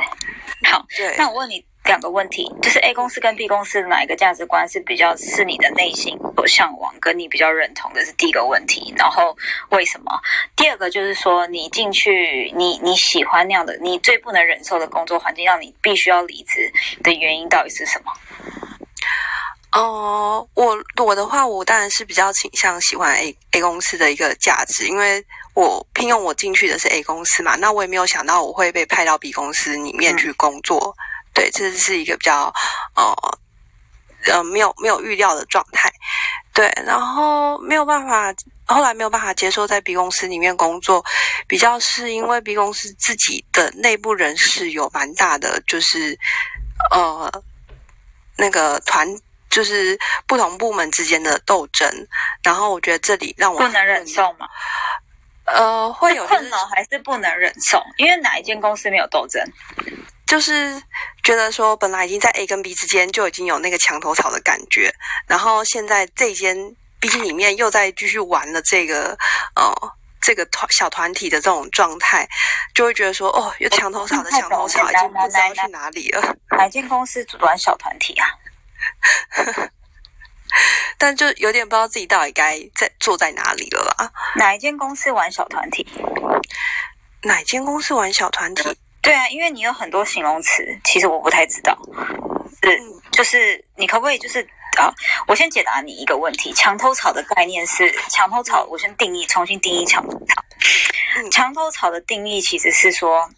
[0.69, 1.15] 好，对。
[1.17, 8.93] 那我问你两个问题，就是 A 公司跟 B 公司哪一个价值观是比较是你的内心所向往，跟你比较认同的是第一个问题。
[8.97, 9.33] 然后
[9.69, 10.19] 为什么？
[10.57, 16.69] 第二个就是说，你进去，你你喜欢那样的，你最不能忍受的工作环境，让你必须要离职
[17.01, 18.11] 的原因到底是什么？
[19.73, 30.95] 哦，我我的话，我当然是比较倾向喜欢 A A 公司的一个价值，因为我聘用我进去的是 A 公司嘛，那我也没有想到我会被派到 B 公司里面去工作，
[31.33, 32.53] 对，这是一个比较
[32.95, 33.15] 呃
[34.31, 35.91] 呃没有没有预料的状态，
[36.53, 38.31] 对，然后没有办法，
[38.65, 41.03] 后来没有办法接受在 B 公司里面工作，
[41.47, 46.15] 比较是因为 B 公司自己的内部人士有蛮大的，就是
[46.91, 47.43] 呃
[48.37, 49.07] 那个团。
[49.53, 51.87] 就是不同部门之间的斗争，
[52.43, 54.47] 然后我觉得这里让我不能忍受吗？
[55.45, 57.79] 呃，会有困扰还是不能忍受？
[57.97, 59.39] 因为哪一间公司没有斗争？
[60.25, 60.81] 就是
[61.21, 64.91] 觉得说，本来已经在 A 跟 B 之间就已经有那个墙头草的感觉，
[65.27, 66.57] 然后现在这间
[66.99, 69.15] B 里面又在继续玩了这个
[69.55, 69.71] 呃
[70.19, 72.27] 这个团小团体的这种状态，
[72.73, 76.35] 就会觉得说，哦，有墙头草的墙头草已经不知道去哪里了。
[76.57, 78.25] 哪间公司玩小团体啊？
[80.97, 84.11] 但就有点不知道自己到底该在坐在哪里了啦。
[84.35, 85.85] 哪一间公司玩小团体？
[87.23, 88.77] 哪间公司玩小团体？
[89.01, 91.77] 对啊，因为你有很多形容词，其实我不太知道。
[92.61, 92.71] 嗯，
[93.11, 94.41] 就是你可不可以就是
[94.77, 94.93] 啊？
[95.27, 100.43] 我先解答你一个问题：墙头草的概念是墙头草，我先定义，重新定义墙头草。
[101.31, 103.29] 墙头草的定义其实是说，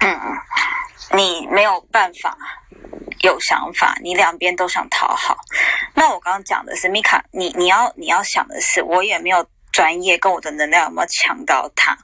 [0.00, 0.20] 嗯，
[1.12, 2.36] 你没有办法。
[3.20, 5.36] 有想法，你两边都想讨好。
[5.94, 11.98] 那我刚刚讲的是米卡，你你要你要想的是，我也没有专业，跟我的能量有没有强到他，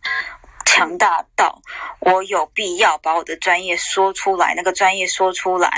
[0.65, 1.61] 强大到
[2.01, 4.55] 我有必要把我的专业说出来。
[4.55, 5.71] 那个专业说出来，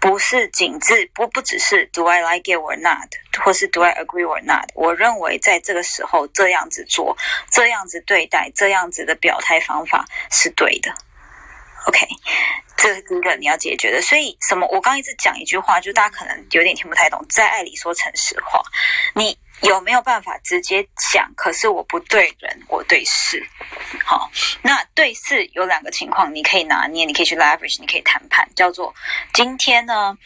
[0.00, 3.08] 不是仅致，不不只是 Do I like it or not，
[3.44, 4.70] 或是 Do I agree or not。
[4.74, 7.16] 我认为在这个时候这样子做，
[7.50, 10.92] 这样子对待，这样子的表态方法是对的。
[11.86, 12.06] OK。
[12.76, 14.66] 这是第一个你要解决的，所以什么？
[14.72, 18.62] 我刚一直讲一句话，就大家可能有点听不太懂，在爱里说诚实话，
[19.14, 21.30] 你有没有办法直接讲？
[21.36, 23.46] 可是我不对人，我对事。
[24.04, 24.30] 好，
[24.62, 28.94] 那对事有两个情况，你可以拿捏，你可以去 leverage，你可以谈判，叫做
[29.32, 30.16] 今天呢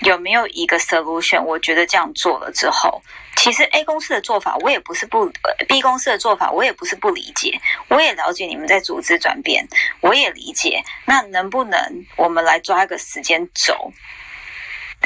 [0.00, 1.42] 有没有一个 solution？
[1.42, 3.02] 我觉得这样做了之后。
[3.36, 5.30] 其实 A 公司的做法，我也不是不
[5.68, 7.56] ；B 公司的做法，我也不是不理解。
[7.86, 9.64] 我也了解你们在组织转变，
[10.00, 10.82] 我也理解。
[11.04, 11.78] 那能不能
[12.16, 13.92] 我们来抓一个时间轴？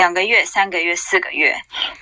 [0.03, 1.55] 两个月、三个月、四个月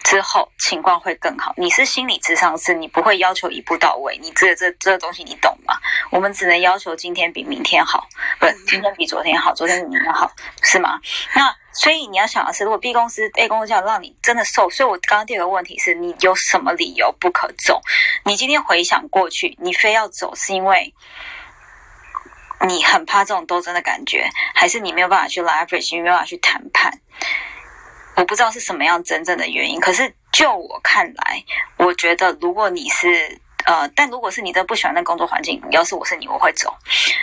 [0.05, 1.53] 之后，情况会更好。
[1.59, 4.17] 你是心理智商师，你不会要求一步到位。
[4.23, 5.75] 你这这这个东西你懂吗？
[6.11, 10.33] 我们只能要求今天比明天好，不，今天比昨天好，昨天比明天好，
[10.63, 10.99] 是吗？
[11.35, 11.55] 那。
[11.73, 17.81] 所以你要想的是，如果 B 公司 A 公司让你真的瘦，所以我刚刚第二个问题是你有什么理由不可走？
[18.25, 20.93] 你今天回想过去，你非要走是因为
[22.67, 26.93] 你很怕这种斗争的感觉，还是你没有办法去 leverage，没有办法去谈判？
[28.21, 29.81] 我不知道是什么样真正的原因。
[29.81, 31.43] 可是就我看来，
[31.79, 33.41] 我觉得如果你是。
[33.67, 36.75] 呃，但如果是你真的不喜欢那工作环境，要是我是你，我会走。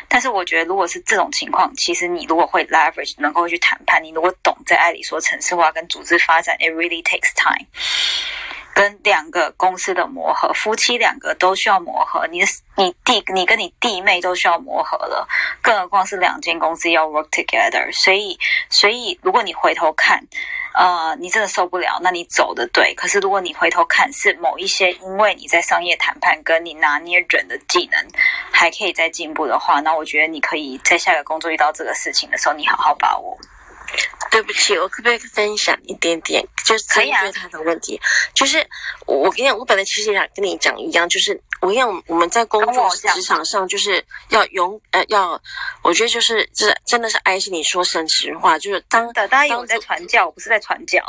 [0.07, 7.65] 但是我觉得，如果是这种情况，其实你如果会 leverage，能够去谈判，你如果懂在爱里说城市化跟组织发展，it really takes time。
[8.75, 12.43] 跟两个公司的磨合，夫妻两个都需要磨合，你
[12.75, 15.27] 你弟你跟你弟妹都需要磨合了，
[15.63, 17.91] 更何况是两间公司要 work together。
[17.91, 18.37] 所以，
[18.69, 20.23] 所以如果你回头看。
[20.77, 22.93] 呃，你真的受不了，那你走的对。
[22.93, 27.99] 可是如果你回头看，是某一些因为你在商业谈判跟你拿捏人的技能
[28.51, 33.35] 还可以再进步的话，那我觉得你可以在下个工作遇到这个事情的时候，你好好把握。
[34.29, 36.43] 对不起，我可不可以分享一点点？
[36.65, 37.99] 就是针对他的问题，
[38.33, 38.65] 就是
[39.05, 45.41] 我跟你讲，我本来其实想跟你讲一样，就是我跟你讲，我们在工作职场上就是要勇呃要，
[45.81, 51.01] 我觉得就是这真的是爱心，你说诚实话，就是当的，大家有在传教，我不是在传教。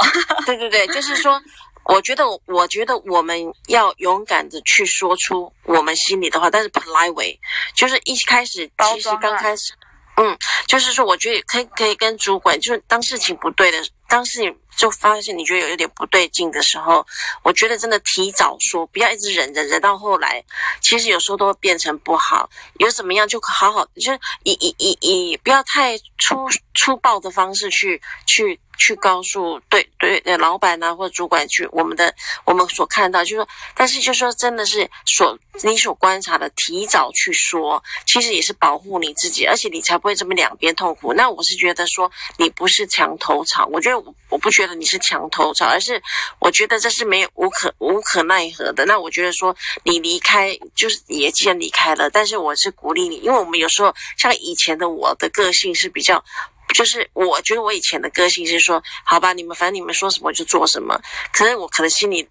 [0.47, 1.43] 对对对，就是说，
[1.85, 7.39] 我觉得我觉得我们要勇敢的去说出我们心里的话，但是 polite way，
[7.75, 9.73] 就是一开始其实刚开始。
[10.21, 17.05] 嗯，就是说，我觉得可以可以跟主管，就是当事情不对的，当事情就发现你觉得有一点不对劲的时候，
[17.43, 20.43] 我觉得真的提早说，不要一直忍忍忍到后来，
[20.81, 22.49] 其实有时候都会变成不好。
[22.79, 24.13] 有怎么样就好好，就
[24.45, 28.59] 以以以以不要太粗粗暴的方式去去。
[28.81, 32.15] 去告诉对对老板呐或者主管去我们的
[32.45, 41.13] 我们所看到，就说，但是就说真的是所你所观察的，提早去说，其实也是保护你自己，而且你才不会这么两边痛苦。
[41.13, 46.03] 那我是觉得说你不是墙头草，我觉得我我不觉得你是墙头草，而是
[46.39, 48.85] 我觉得这是没有无可无可奈何的。
[48.87, 49.55] 那我觉得说
[49.85, 56.25] 你离开就是也既然离开了，但是我是鼓励你，因为我们有时候像以前的我的个性是比较。
[56.75, 61.01] 就是我觉得我以前的个性是说，好吧，你们反正你们说什么就做什么。
[61.33, 62.29] 可是我可能心里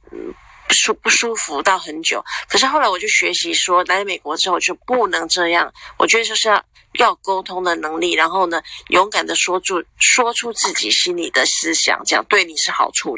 [0.69, 2.23] 舒不舒服到很久。
[2.47, 5.71] 可是后来我就学习说，来美国之后就不能这样。
[5.97, 6.63] 我觉得就是要
[6.93, 13.17] 要沟通的能力，然后呢，勇敢的说出说出自己心里的思想，这样对你是好处。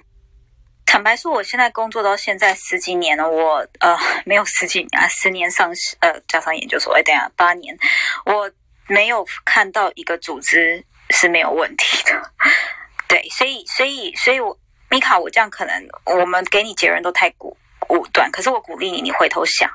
[0.86, 3.96] 坦白说，我现在工作到现在十几年了，我呃
[4.26, 7.78] 没有十几年啊，十年上呃加上研究所，哎，等下八年，
[8.26, 8.50] 我
[8.88, 12.32] 没有看到一个组织是没有问题的。
[13.08, 14.58] 对，所以所以所以我
[14.90, 17.56] 米卡，我这样可能我们给你结论都太武
[17.90, 19.70] 武断，可是我鼓励你，你回头想，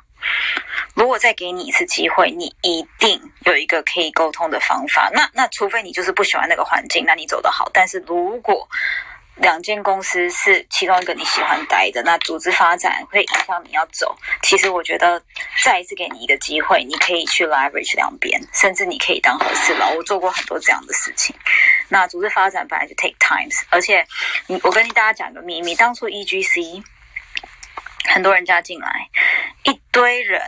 [0.94, 5.10] 如果再给你一次机会，你一定有一个可以沟通的方法。
[5.12, 7.70] 那那除非你就是不喜欢那个环境，那你走得好。
[7.72, 8.68] 但是如果
[9.36, 14.16] 两间公司是其中一个你喜欢待的，那组织发展会影响你要走。
[14.42, 15.20] 其实我觉得
[15.64, 19.90] 再一次给你一个机会，你可以去 leverage 两边，甚至你可以当和事佬。
[19.90, 21.34] 我做过很多这样的事情。
[21.88, 24.06] 那组织发展本来就 take times，而且
[24.46, 26.82] 你我跟大家讲个秘密，当初 EGC
[28.08, 29.08] 很多人加进来，
[29.64, 30.40] 一堆人。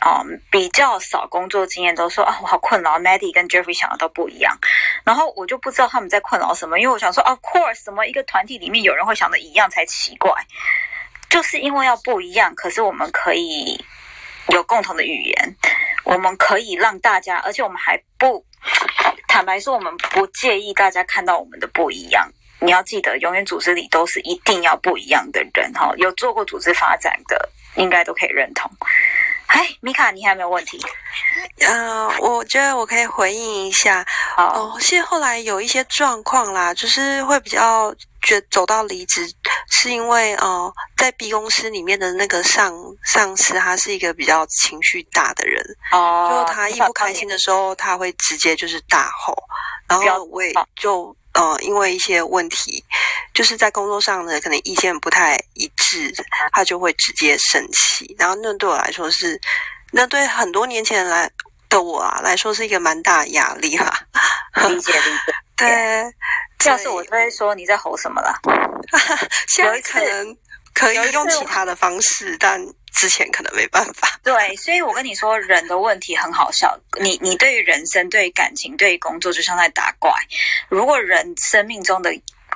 [0.00, 2.98] 啊，比较少工作经验都说啊，我好困扰。
[2.98, 4.54] Maddie 跟 Jeffrey 想的都不一样，
[5.02, 10.30] 然后我就不知道他们在困扰什么，因为我想说，Of course，什么一个团体里面有人会想的一样才奇怪，
[11.30, 13.82] 就是因为要不一样，可是我们可以
[14.48, 15.56] 有共同的语言，
[16.04, 18.44] 我们可以让大家，而且我们还不
[19.28, 22.30] 坦白说，我们不介意大家看到我们的不一样。
[22.60, 28.70] 你要记得，永远组织里都是一定要不一样的人哈，有做过组织发展的，应该都可以认同。
[29.54, 30.80] 哎，米卡，你还有没有问题？
[31.60, 34.04] 呃，我觉得我可以回应一下。
[34.36, 39.32] 哦，其实后来有一些状况啦，就是会比较觉走到离职，
[39.70, 42.74] 是因为哦，在 B 公司里面的那个上
[43.04, 45.64] 上司，他是一个比较情绪大的人。
[45.92, 49.36] 哦，就他一不开心的时候，他会直接就是大吼，
[49.88, 51.16] 然后我也就。
[51.34, 52.84] 呃，因为一些问题，
[53.34, 56.14] 就是在工作上呢，可能意见不太一致，
[56.52, 58.14] 他就会直接生气。
[58.18, 59.40] 然后那对我来说是，
[59.92, 61.30] 那对很多年前来
[61.68, 63.92] 的我啊来说是一个蛮大压力哈。
[64.68, 65.34] 理解理解。
[65.56, 66.14] 对，
[66.64, 68.32] 要是我就会说你在吼什么了？
[69.48, 70.36] 现在可能
[70.72, 72.64] 可以用其他的方式，但。
[72.94, 76.78] 之前可能没办法， 对，所以我跟你说，人的问题很好笑。
[77.00, 80.12] 你你对于人生、对于感情、对于工作，就像在打怪。
[80.68, 82.10] 如果人生命中的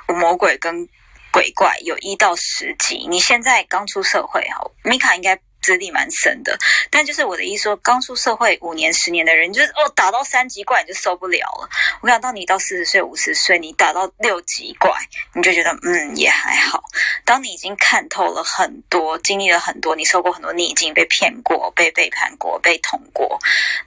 [0.07, 0.87] 魔鬼跟
[1.31, 5.39] 鬼怪有一到十级，你现在刚出社会哈，米卡应该。
[5.61, 6.57] 资历蛮深的，
[6.89, 11.69] 但就是我的意思说，刚出社会五年、十年的人，就是哦，打到三级怪你就受不了了。
[12.01, 14.91] 我想到你到四十岁、五十岁，你打到六级怪，
[15.33, 16.83] 你就觉得嗯也还好。
[17.25, 23.37] 当你已经看透了很多，经历了很多，你受过很多逆境，被骗过、被背叛过、被捅过，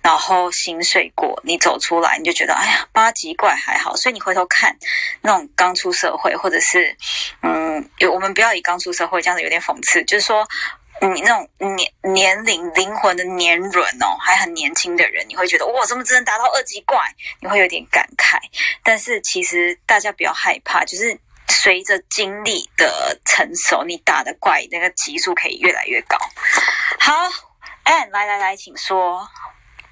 [0.03, 3.97] 然后心碎过，你走出来，你就觉得哎呀，八级怪还好。
[3.97, 4.77] 所以你回头看
[5.21, 6.97] 那种刚出社会，或者是
[7.43, 10.47] 嗯，我们不要以刚出社会这样子有点讽刺，就是说。
[11.09, 16.97] 你那种年年龄灵魂的年轮哦，还很年轻的人，你会觉得哇，怎么只能达到二级怪？
[17.41, 18.39] 你会有点感慨。
[18.85, 26.17] 但是其实大家不要害怕，就是随着经历的成熟，你打的怪那个级数可以越来越高。
[27.01, 27.13] 好
[27.85, 29.29] ，An，来来来，请说。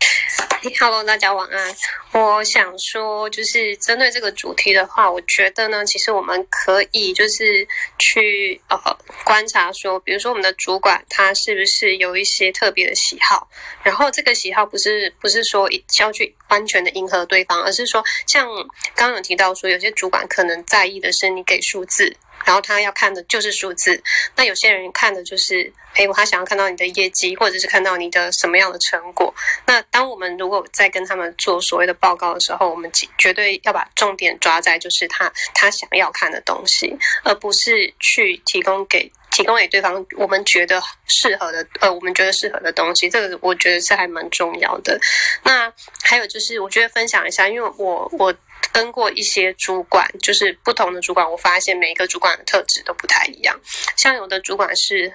[0.79, 1.75] Hello，大家晚安。
[2.13, 7.67] 我想说，就是针对这个主题的话，我觉得呢，其实我们可以就是
[7.99, 8.79] 去呃
[9.25, 13.49] 观察说，比如说我们的主管他是不是有一些特别的喜好，
[13.83, 18.47] 然后这个喜好不是不是说要去完全的迎合对方，而是说像
[18.95, 22.17] 刚刚有提到说，有些主管可能在意的是你给数字。
[22.45, 24.03] 然后他要看的就是数字，
[24.34, 29.32] 那有些人看的就是，哎，他想要看到你的业绩，或者是看到你的什么样的成果。
[29.66, 43.09] 那当我们如果在跟他们做所谓的报告的时候，我们绝对要把重点抓在就是他他想要看的东西，而不是去提供给提供给对方我们觉得适合的，呃，我们觉得适合的东西。
[43.09, 44.99] 这个我觉得是还蛮重要的。
[45.43, 45.72] 那
[46.03, 48.34] 还有就是，我觉得分享一下，因为我我。
[48.73, 53.59] 跟过一些主管，就是不同的主管，我发现每一个主管的特质都不太一样。
[53.97, 55.13] 像有的主管是，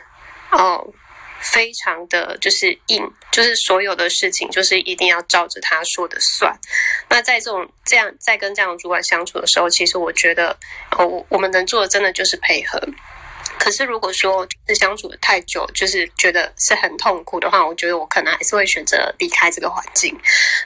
[0.52, 0.86] 哦，
[1.39, 6.54] 非常的就是硬，就是所有的事情就是一定要照着他说的算。
[7.10, 10.58] 那在这种这样在跟这样的主管相处的时候，其实我觉得，
[10.98, 12.82] 我我们能做的真的就是配合。
[13.66, 20.15] 可是，如果说是相处的太久，就是觉得是很痛苦的话，我觉得我可能还是会选择离开这个环境。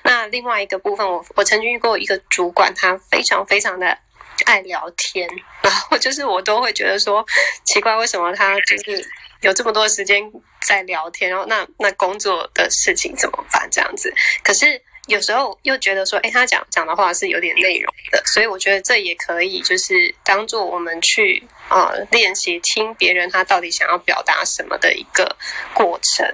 [0.04, 3.98] 那另外一个部分，我我曾经遇过一个主管，他非常非常的
[4.46, 5.30] 爱聊天，
[5.62, 7.26] 然后就是我都会觉得说
[7.64, 9.02] 奇怪，为什么他就是
[9.40, 10.22] 有这么多时间
[10.62, 14.14] 在聊天，然后那那工作的事情怎么办这样子？
[14.44, 14.82] 可是。
[15.10, 25.36] 有时候又觉得说，哎，他讲讲的话是有点内容的，所以我觉得这也可以就是当做我们去呃练习听别人他到底想要表达什么的一个
[25.74, 26.26] 过程。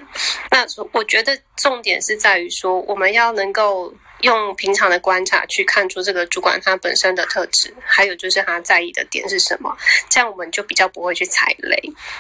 [0.51, 3.93] 那我觉得重点是在于说，我们要能够。
[4.21, 9.77] 用平常的观察去看出这个主管他本身的特质，还有就是他在意的点是什么，
[10.09, 11.77] 这样我们就比较不会去踩雷。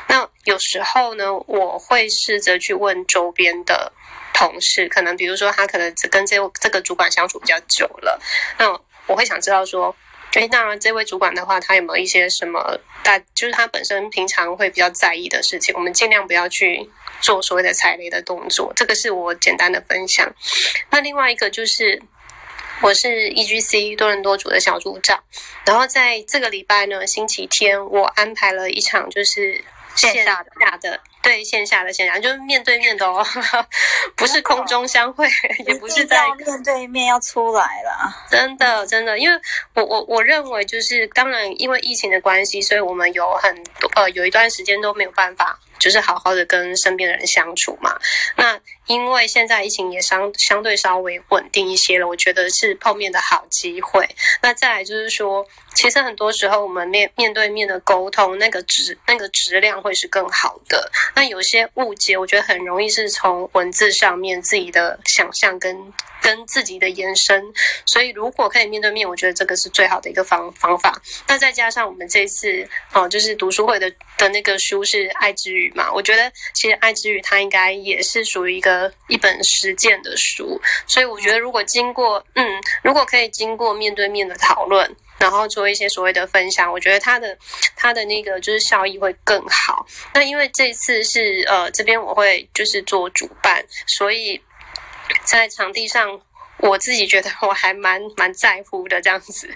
[0.07, 3.91] 那有时候呢，我会试着去问周边的
[4.35, 8.21] 同事，可能比如说他可能只跟这这个主管相处比较久了，
[8.59, 8.69] 那
[9.07, 9.95] 我会想知道说。
[10.33, 15.73] 哎，当然，这位主管的话，他有没有一些什么大，就是他本身平常会比较在意的事情？
[15.73, 16.89] 我们尽量不要去
[17.21, 18.73] 做所谓的踩雷的动作。
[18.75, 20.29] 这个是我简单的分享。
[20.89, 22.01] 那另外一个就是，
[22.81, 25.23] 我是 E G C 多伦多组的小组长，
[25.63, 29.63] 然后在这个礼拜呢，星期天我安排了一场就是
[29.95, 30.43] 线下
[30.81, 30.99] 的。
[31.25, 33.25] 对线下的线下就是面对面的哦，
[34.15, 35.27] 不是空中相会，
[35.67, 38.15] 也不是在面对面要出来了。
[38.29, 39.41] 真的，真的，因为
[39.73, 45.59] 我我我认为就是当然，因为疫情的关系，所以我们有很多呃有一段时间都没有办法。
[45.77, 47.93] 就是好好的跟身边的人相处嘛。
[48.37, 48.57] 那
[48.87, 54.07] 因为现在疫情也相相对稍微稳定一些了，我觉得是碰面的好机会。
[54.41, 55.45] 那再来就是说，
[55.75, 60.89] 其实很多时候我们面面对面的沟通，那个质那个质量会是更好的。
[61.15, 65.75] 那有些误解，我觉得很容易是从文字上面自己的想象跟。
[66.21, 67.39] 跟自己的延伸，
[67.85, 70.99] 所以如果可以面对面，我觉得这个是最好的一个方方法。
[71.27, 73.87] 那再加上我们这次哦，就是读书会的
[74.17, 87.35] 的那个书是《爱之语》嘛，我觉得其实《爱之语》它应该也是属于一个一本实践的书，所以我觉得如果经过嗯，如果可以经过面对面的讨论，然后做一些所谓的分享，我觉得他的
[87.75, 89.85] 他的那个就是效益会更好。
[90.13, 94.39] 那因为这次是呃这边我会就是做主办，所以。
[95.23, 96.19] 在场地上，
[96.57, 99.01] 我自己觉得我还蛮蛮在乎的。
[99.01, 99.49] 这样子，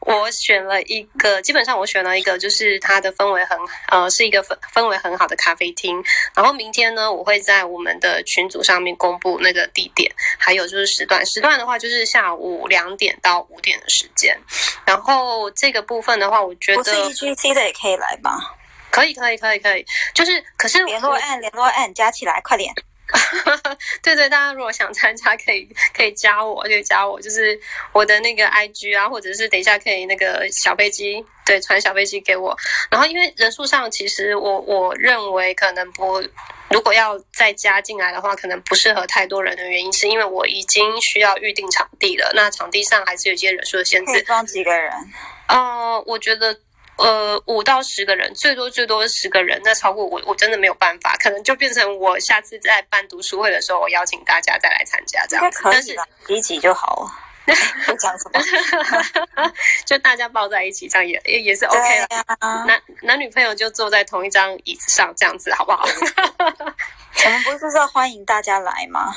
[0.00, 3.58] 我选了一个，基本上我选了一个，就是它的氛围很
[3.88, 6.02] 呃，是一个氛氛围很好的咖啡厅。
[6.34, 11.24] 然后明天呢，我会在我们的群组上面公布那个地点，还有就是时段。
[11.26, 14.38] 时段的话，就是下午两点到五点的时间。
[14.86, 18.38] 然后这个部分的话，我觉得不是 E G C 的也可以来吧？
[18.90, 19.84] 可以，可以，可以，可以。
[20.14, 22.72] 就是可是联络按联络按加起来，快点。
[24.02, 27.58] 对对，大家如果想参加，可以可以加我，可以加我，就是
[27.92, 32.56] 我的那个 IG 啊，或者是等一下可以那个小飞机，对，传小飞机给我。
[32.90, 36.22] 然后因为人数上，其实我我认为可能不，
[36.70, 42.32] 如果要再加进来的话，可能不适合太多人的原因，是因为我已经需要预定场地了。
[42.34, 44.22] 那场地上还是有一些人数的限制。
[44.22, 44.90] 装几个人？
[45.48, 46.58] 呃，我觉得。
[46.96, 55.60] 呃，五到十个人，最多最多十个人，那超过我我真的没有办法，可能就变成我下次在办读书会的时候，我邀请大家再来参加这样子。
[55.64, 55.96] 但是
[56.28, 57.10] 一起就好了。
[57.98, 58.40] 讲什么？
[59.84, 62.06] 就大家抱在一起，这样也也也是 OK
[62.38, 62.64] 啊。
[62.64, 65.84] 男男女朋友就坐在同一张椅子上，这样子好不好？
[67.26, 69.14] 我们不是说欢迎大家来吗？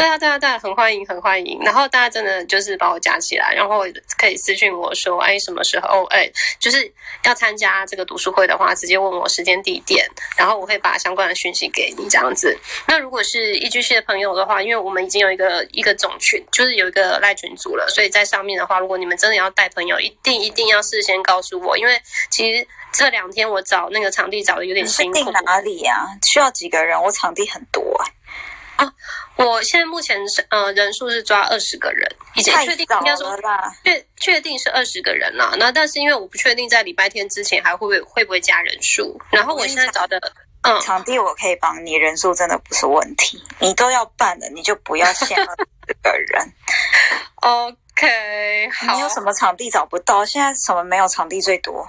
[0.00, 1.60] 对啊，对啊，对啊，很欢迎，很欢迎。
[1.62, 3.84] 然后大家真的就是把我加起来，然后
[4.16, 6.04] 可以私信我说，哎，什么时候？
[6.04, 6.26] 哎，
[6.58, 6.90] 就是
[7.24, 10.08] 要参加这个读书会的话，直接问我时间地点，
[10.38, 12.58] 然后我会把相关的讯息给你这样子。
[12.88, 22.00] 那如果是一居系的朋友的话，因为我们已经有一个一个总群，就是有一个赖群组了，所以在上面的话，如果你们真的要带朋友，一定一定要事先告诉我，因为
[22.30, 25.30] 其实这两天我找那个场地找的有点辛苦。
[25.44, 26.06] 哪里呀？
[26.32, 26.98] 需要几个人？
[27.02, 28.08] 我场地很多啊。
[29.36, 33.34] 我现在目前是呃人数是抓二十个人，已经确定应该说
[33.82, 35.54] 确确定是二十个人了。
[35.58, 39.18] 那但是因为我不确定在礼拜天之前还会不会会不会加人数。
[39.30, 40.20] 然后我现在找的
[40.62, 43.42] 嗯场地我可以帮你，人数真的不是问题。
[43.58, 46.52] 你都要办的，你就不要限二十个人。
[47.40, 48.94] OK，好。
[48.94, 50.24] 你有什么场地找不到？
[50.24, 51.86] 现在什么没有场地最多？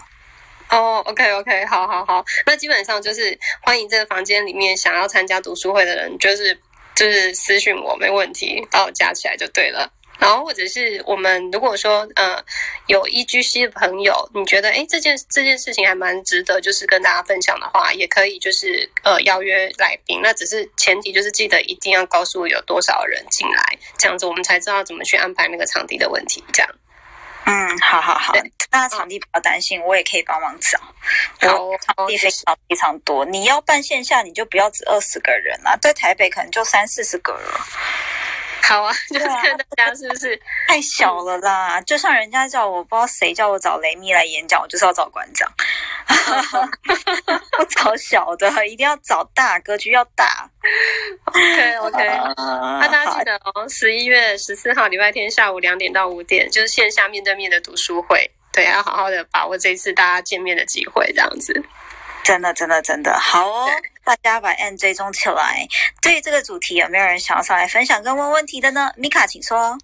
[0.69, 2.23] 哦，OK OK，好好好。
[2.45, 6.57] 那基本上就是欢迎这个房间里面想要参加读书会的人，就是。
[6.95, 9.91] 就是私信我没问题，把我加起来就对了。
[10.19, 12.37] 然后或者是我们如果说呃
[12.85, 20.19] 有 E G C 的朋友，你觉得哎这件这件事情还蛮值得，就是跟大家分享的话，也可以就是呃邀约来宾。
[20.21, 26.43] 那只是前提就是记得一定要告诉有多少人进来，这样子我们才知道怎么去安排那个场地的问题。
[26.53, 26.71] 这样。
[27.45, 28.33] 嗯，好好好，
[28.69, 30.79] 大家场地不要担心，我也可以帮忙找。
[31.49, 37.59] 我场地非常非常多，你要办线下，你就不要只二十个人啊，在台北可能就三四十个了。
[38.61, 41.81] 好啊，就是看大家是不是太小了啦？
[41.81, 45.51] 就像人家叫我不知道谁叫我找雷米来演讲，我就是要找馆长。
[47.57, 50.49] 不找小的，一定要找大，格局要大。
[51.25, 58.29] OK OK，啊那大家记得哦，十一月十四号礼拜天下午两点到五点，就是线下面对面的读书会。
[58.53, 61.63] 对，要好好的把握这次大家见面的机会，这样子。
[62.23, 63.69] 真的，真的，真的好哦！
[64.03, 65.67] 大家把 N 追踪起来。
[66.01, 68.91] 对于这个主题，有没有人想要上来分享跟问问题的呢？
[68.97, 69.77] 米卡，请说。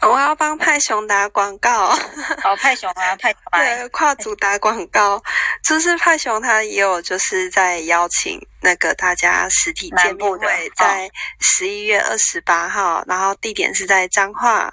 [0.00, 1.88] 我要帮派熊打广告，
[2.44, 3.34] 哦，派熊啊，派。
[3.50, 5.20] 对，跨组打广告，
[5.64, 11.10] 就是派熊他也有就是在邀请那个大家实体见面会，在
[11.40, 14.72] 十一月二十八号，然后地点是在彰化。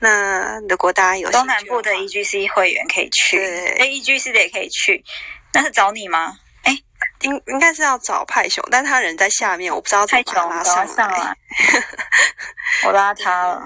[0.00, 5.02] 那如果大家有东南部的 EGC 会员可以去，对，EGC 的也可以去。
[5.54, 6.36] 那是找你吗？
[7.20, 10.86] 哎，应应该是要找派熊，但他人在下面，我不知道怎么把他拉上来。
[10.94, 11.36] 上来
[12.84, 13.62] 我拉他了。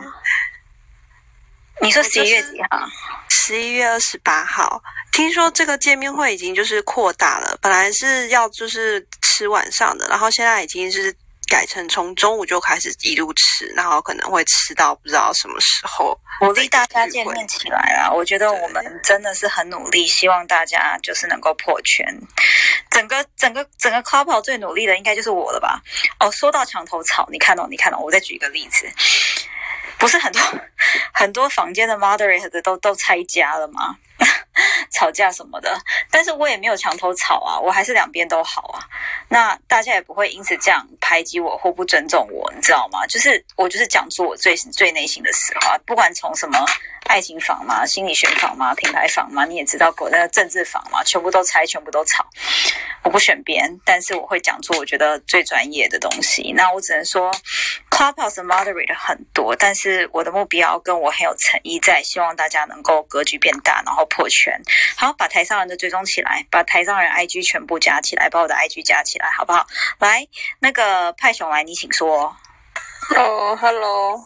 [1.80, 2.86] 你说十一月几号？
[3.28, 4.82] 十一月二十八号。
[5.10, 11.14] 听说这个见面会已经就是扩大了，本来是要就是吃晚上的，然后现在已经是
[11.52, 16.18] 改成从中午就开始一路吃，然后可能会吃到不知道什么时候。
[16.40, 18.10] 鼓励大家见面起来啦！
[18.10, 22.06] 我觉得我们真的是很努力，希望大家就是能够破圈。
[22.90, 25.78] 整个整个整个 club 最努力的应该就是我了吧？
[26.20, 28.90] 哦，说到墙头草，你看到、哦、你看到、哦，我再举一个例子。
[29.98, 30.40] 不是很多
[31.12, 33.94] 很多房间的 moderator 都都拆家了吗？
[34.92, 35.78] 吵架什么的，
[36.10, 38.80] 但是我也没有墙头草啊，我还是两边都好啊。
[39.28, 43.06] 那大家也不会因此这样排挤我或不尊重我，你知道吗？
[43.06, 46.64] 就是我就是讲出我最最内心的实话，不管从什么
[47.06, 52.26] 爱情房嘛、心理学房嘛、品牌房嘛，你也知道过那个政治房嘛，全部都拆，全部都吵。
[53.02, 56.52] 我不选边，但是我会讲出我觉得最专业的东西。
[56.52, 57.32] 那我只能说
[57.90, 64.41] ，Clubhouse moderate 很多，但是我的目标跟我很有诚意在，希望大家能够格局变大，然后破圈。
[64.97, 69.66] 好，把台上人的追踪起来，把台上人 IG 全部加起来，把我的 IG 加起来，好不好？
[69.98, 70.27] 来，
[70.60, 72.35] 那个派熊来，你请说。
[73.16, 74.16] 哦，Hello，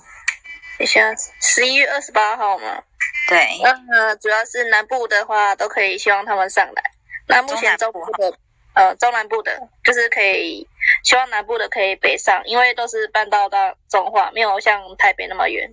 [0.79, 2.83] 等一下，十一月二十八号嘛。
[3.29, 3.61] 对。
[3.91, 6.83] 呃，主要是南部的话都可以，希望他们上来。
[7.27, 8.39] 那目前中部的，
[8.75, 10.69] 呃，中南部的，就是可以，
[11.03, 15.69] 希望南部的可以北上，因为都是搬到到中化，没有像台北那么远。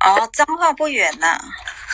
[0.00, 1.40] 哦，彰化不远呐、啊。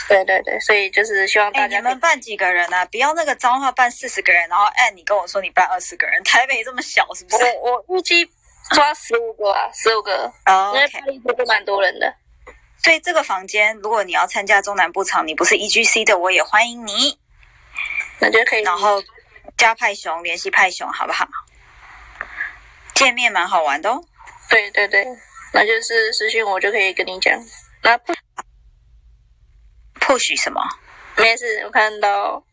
[0.07, 2.85] 对对对，所以就是希望大家、欸、你们办几个人啊？
[2.85, 7.43] 不要那个彰化办四十个人，然后哎，你跟我说你办二十个人，台北这么小是不是？
[7.63, 8.23] 我我预计
[8.71, 12.13] 抓十五个啊，十五个，哦、因为巴黎都蛮多人的。
[12.83, 17.17] 所以这个房间，如果你要参加中南部场，你不是 EGC 的，我也欢迎你。
[18.19, 19.01] 那就可以，然后
[19.57, 21.27] 加派熊，联系派熊，好不好？
[22.93, 24.03] 见面蛮好玩的哦。
[24.49, 25.03] 对对对，
[25.51, 27.33] 那就是私信我就可以跟你讲。
[27.85, 28.13] 那不。
[29.99, 30.59] push 什么？
[31.17, 32.43] 没事，我看到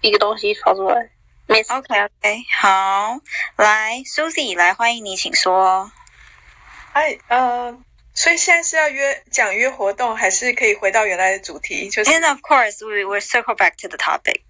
[0.00, 1.10] 一个东西跑出来。
[1.46, 1.70] 没事。
[1.72, 3.18] OK OK，好，
[3.56, 5.92] 来，Susie 来欢迎你，请说。
[6.94, 7.78] 嗨，呃，
[8.14, 11.90] 所以现在是要约讲约活动，还是可以回到原来的主题？
[11.90, 12.10] 就是。
[12.10, 14.40] And of course, we will circle back to the topic.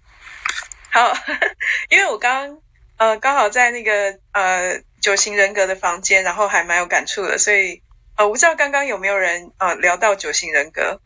[0.91, 1.13] 好，
[1.89, 2.61] 因为我刚
[2.95, 7.81] 呃刚好在那个呃九型人格的房间，然后还蛮有感触的，所以
[8.21, 11.01] 呃我不知道刚刚有没有人呃聊到九型人格，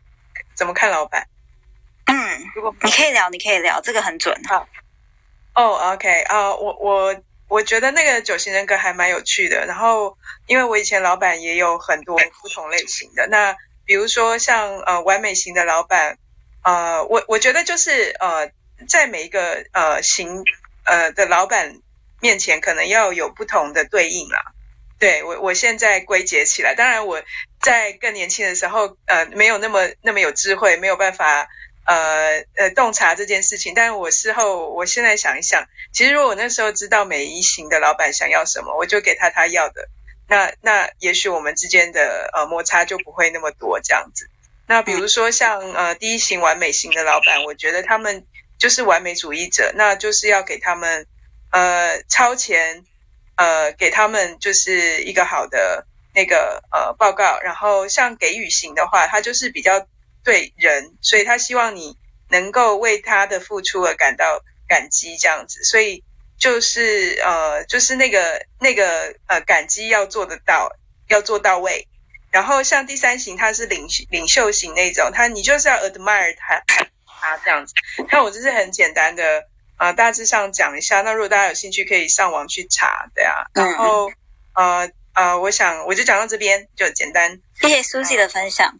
[0.54, 1.28] 怎么看老板？
[2.08, 4.38] 嗯，如果你可以聊，你可以聊，这个很准。
[4.50, 4.68] 好，
[5.54, 7.16] 哦，OK 啊、呃，我我
[7.48, 9.66] 我觉得那个九型人格还蛮有趣的。
[9.66, 13.56] 然后，因为我以前老板也有很多不同类型的，那
[13.86, 16.18] 比如说像呃完美型的老板，
[16.64, 18.52] 呃，我我觉得就是呃
[18.90, 20.44] 在每一个呃型
[20.84, 21.78] 呃的老板
[22.20, 24.52] 面前，可能要有不同的对应啦。
[25.00, 26.76] 对我，我现在归结起来。
[26.76, 27.22] 当然，我
[27.62, 31.48] 在更年轻的时候，呃，没有那么那么有智慧，没有办法。
[31.88, 39.88] 呃呃，洞察这件事情，但是我事后，我现在想一想，其实如果我那时候知道每一型的老板想要什么，我就给他他要的，
[40.28, 44.28] 那那也许我们之间的呃摩擦就不会那么多这样子。
[44.66, 48.26] 那比如说像呃第一型完美型的老板，我觉得他们
[48.58, 51.06] 就是完美主义者，那就是要给他们
[51.52, 52.84] 呃超前，
[53.36, 59.88] 呃给他们就是一个好的那个呃报告，然后像给予型的话，他就是比较。
[60.26, 62.00] 对人，所以他希望你
[62.32, 65.64] 能够为他的付出而感到感激，这样子。
[65.64, 66.04] 所以
[66.40, 70.72] 就是呃，就是那个那个呃，感激要做得到，
[71.10, 71.88] 要做到位。
[72.32, 76.64] 然后像第三型，他是领领袖型那种，他你就是要 admire 他
[77.06, 77.76] 他这样子。
[78.10, 79.44] 看我这是很简单的
[79.78, 81.02] 呃，大致上讲一下。
[81.02, 83.46] 那如果大家有兴趣，可以上网去查，对啊。
[83.54, 84.12] 然后
[84.54, 87.40] 呃呃，我想我就讲到这边，就简单。
[87.62, 88.74] 谢谢 Susie 的分享。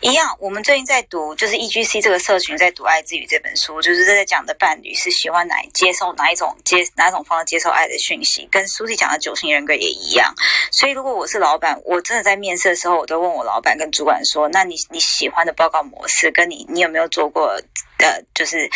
[0.00, 10.34] 一样，我们最近在读，就是 E G C 这个社群在读《爱之语》这本书，就是在讲的伴侣是喜欢哪接受哪一种接哪种方式接受爱的讯息，跟苏西讲的九型人格也一样。
[10.70, 17.58] 所以，如果我是老板，我真的在面试的时候，我都问我老板跟主管说：“那你你喜欢的报告模式，跟你你有没有做过？”
[17.96, 18.68] 呃，就是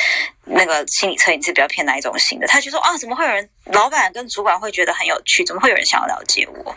[0.49, 2.47] 那个心理测验是比较偏哪一种型的？
[2.47, 5.45] 他就说啊，怎么会有人老板跟主管会觉得很有趣？
[5.45, 6.75] 怎么会有人想要了解我？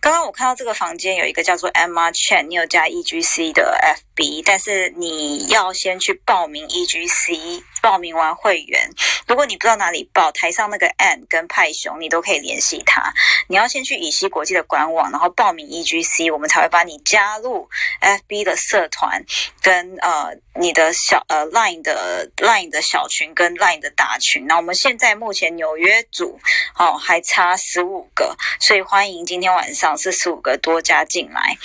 [0.00, 8.90] 刚刚我看到这个房间有一个叫做 Emma Chen，你有加 E G C 的 F B，但是你要先去报名 E G C，报名完会员，
[9.28, 13.14] 如果你不知道哪里报，台上那个 Ann 跟派熊，你都可以联系他。
[13.46, 17.70] 你要先去乙烯国际的官网，然后报名 E G C，我们才会把你加入
[18.00, 19.24] F B 的社团，
[19.62, 24.44] 跟呃你的小呃 Line 的 Line 的小群跟 Line 的大群。
[24.48, 26.40] 那我们现在目前纽约组
[26.76, 31.56] 哦还差十五个，所以欢迎今天晚上是十五个多加进来。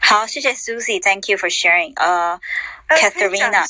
[0.00, 1.92] 好，谢谢 Susie，Thank you for sharing。
[1.98, 2.40] 呃
[2.88, 3.68] ，Catherine，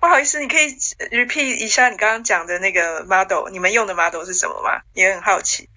[0.00, 0.68] 不好意思，你可以
[1.10, 4.80] repeat 一下你刚刚讲的那个 model，你们用的 model 是什么吗？
[4.94, 5.68] 也很好奇。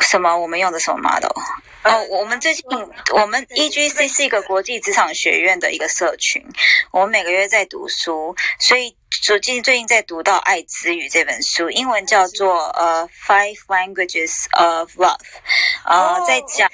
[0.00, 0.38] 什么？
[0.38, 1.32] 我们用的什么 model？
[1.82, 2.64] 哦，我们最近
[3.14, 6.44] 我们 E G C 是一个国际职场学院的一个社群，
[6.92, 15.18] 我们每个月在读书，所以最近最近在读到《爱之语》这本书，英文叫做呃 Five Languages of Love，
[15.84, 16.70] 呃，在讲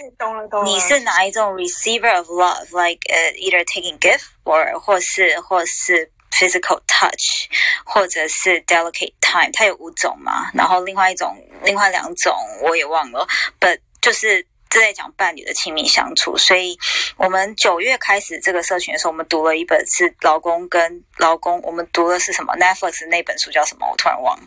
[0.65, 6.11] 你是哪一种 receiver of love，like 呃 either taking gift or 或是或是。
[6.35, 7.47] Physical touch，
[7.85, 10.51] 或者是 delicate time，它有五种嘛？
[10.53, 13.25] 然后另外一种，另外两种我也忘了。
[13.61, 14.45] But 就是
[14.75, 16.37] 这在讲伴侣的亲密相处。
[16.37, 16.77] 所以
[17.17, 23.87] 我们九月开始这个社群的时候，我们读了一本是老公跟老公，我们读的是什么？Netflix 那本书叫什么？
[23.89, 24.43] 我突然忘了。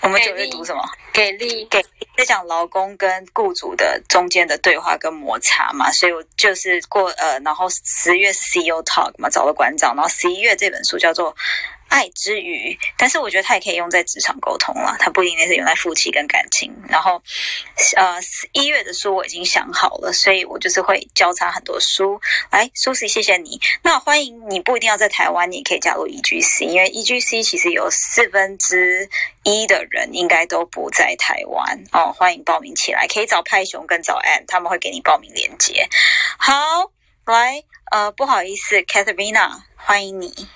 [0.00, 0.82] 我们九月读什么？
[1.12, 1.82] 给力，给
[2.16, 11.34] 在讲劳工跟雇主的中间的对话跟摩擦嘛，所以我就是过呃，然后十月 CEO Talk 嘛，找了馆长，然后十一月这本书叫做。
[11.94, 16.74] 爱之余，但是我觉得它也可以用在职场沟通了，它不一定是用在夫妻跟感情。
[16.88, 17.22] 然后，
[17.94, 22.20] 呃，一月的书我已经想好了，所以我就是会交叉很多书。
[22.50, 23.60] 来，Susie，谢谢你。
[23.80, 29.08] 那欢迎你，不一定要在台湾，你也可以加入 EGC，因为 EGC 其实有四分之
[29.44, 32.12] 一的人应该都不在台湾哦。
[32.12, 35.88] 欢迎报名起来，可以找派熊跟找艾他们会给你报名链接。
[36.38, 36.90] 好，
[37.24, 37.62] 来，
[37.92, 40.48] 呃，不好意思，Katharina，欢迎你。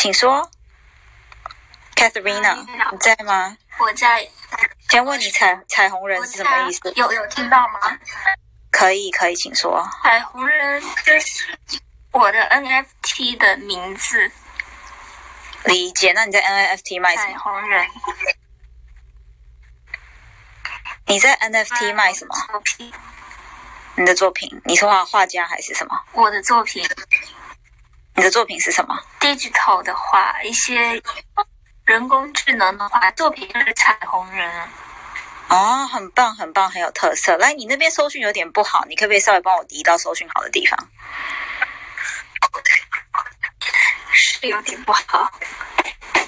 [0.00, 0.50] 请说
[1.94, 3.54] ，Catherine，你在吗？
[3.78, 4.26] 我在。
[4.88, 6.90] 先问你彩彩虹人是什么意思？
[6.96, 7.78] 有有听到吗？
[8.72, 9.86] 可以可以，请说。
[10.02, 11.54] 彩虹人就是
[12.12, 14.32] 我的 NFT 的名字。
[15.64, 16.12] 理解。
[16.14, 17.32] 那你在 NFT 卖什么？
[17.32, 17.86] 彩虹人。
[21.08, 22.34] 你在 NFT 卖什么？
[22.48, 22.90] 作品。
[23.96, 24.62] 你的作品？
[24.64, 26.00] 你是画画家还是什么？
[26.12, 26.82] 我的作品。
[28.20, 31.02] 你的作品是什么？digital 的话，一些
[31.86, 34.46] 人工智能的话，作品就是彩虹人。
[35.48, 37.34] 哦，很棒，很棒，很有特色。
[37.38, 40.78] 来，你那边搜讯有点不好，你可不可以稍微帮我移到搜讯好的地方？
[44.12, 45.32] 是有点不好，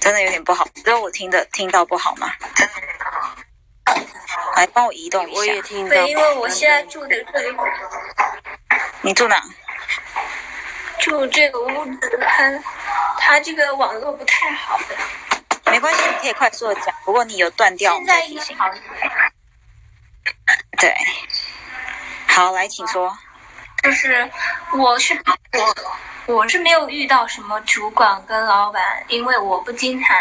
[0.01, 0.67] 真的有点不好。
[0.83, 2.33] 只有我听的听到不好吗？
[4.57, 5.39] 来，帮我移动一下。
[5.41, 5.91] 我也听到。
[5.91, 7.55] 对，因为我现在住的这里。
[9.03, 9.43] 你住哪？
[10.99, 12.63] 住这个屋子，它
[13.19, 14.97] 它这个网络不太好的。
[15.71, 16.95] 没关系，你可以快速的讲。
[17.05, 18.71] 不过你有断掉，现在已经好。
[20.79, 20.95] 对，
[22.29, 23.17] 好，来，请说。
[23.83, 24.31] 就是
[24.75, 25.15] 我是
[25.53, 25.75] 我
[26.27, 30.17] 我是没有遇到什么主管跟老板，因为我不经常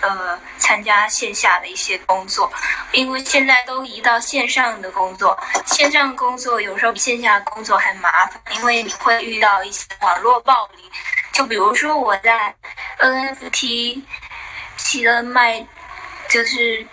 [0.00, 2.50] 呃参加线下的一些工作，
[2.92, 10.90] 因为现在都移到线上的工作，线上工作有时候比线下工作还麻烦，因为你会遇到一些网络暴力，
[11.32, 12.52] 就比如说我在
[12.98, 14.02] NFT
[14.76, 15.64] 起了卖，
[16.28, 16.84] 就是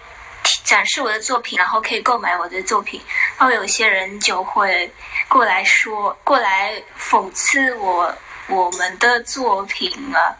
[0.63, 3.01] 展示我的作品，然后可以购买我的作品，
[3.39, 4.91] 然后有些人就会。
[5.27, 8.15] 过来说，过来讽刺我
[8.47, 10.35] 我们的作品啊，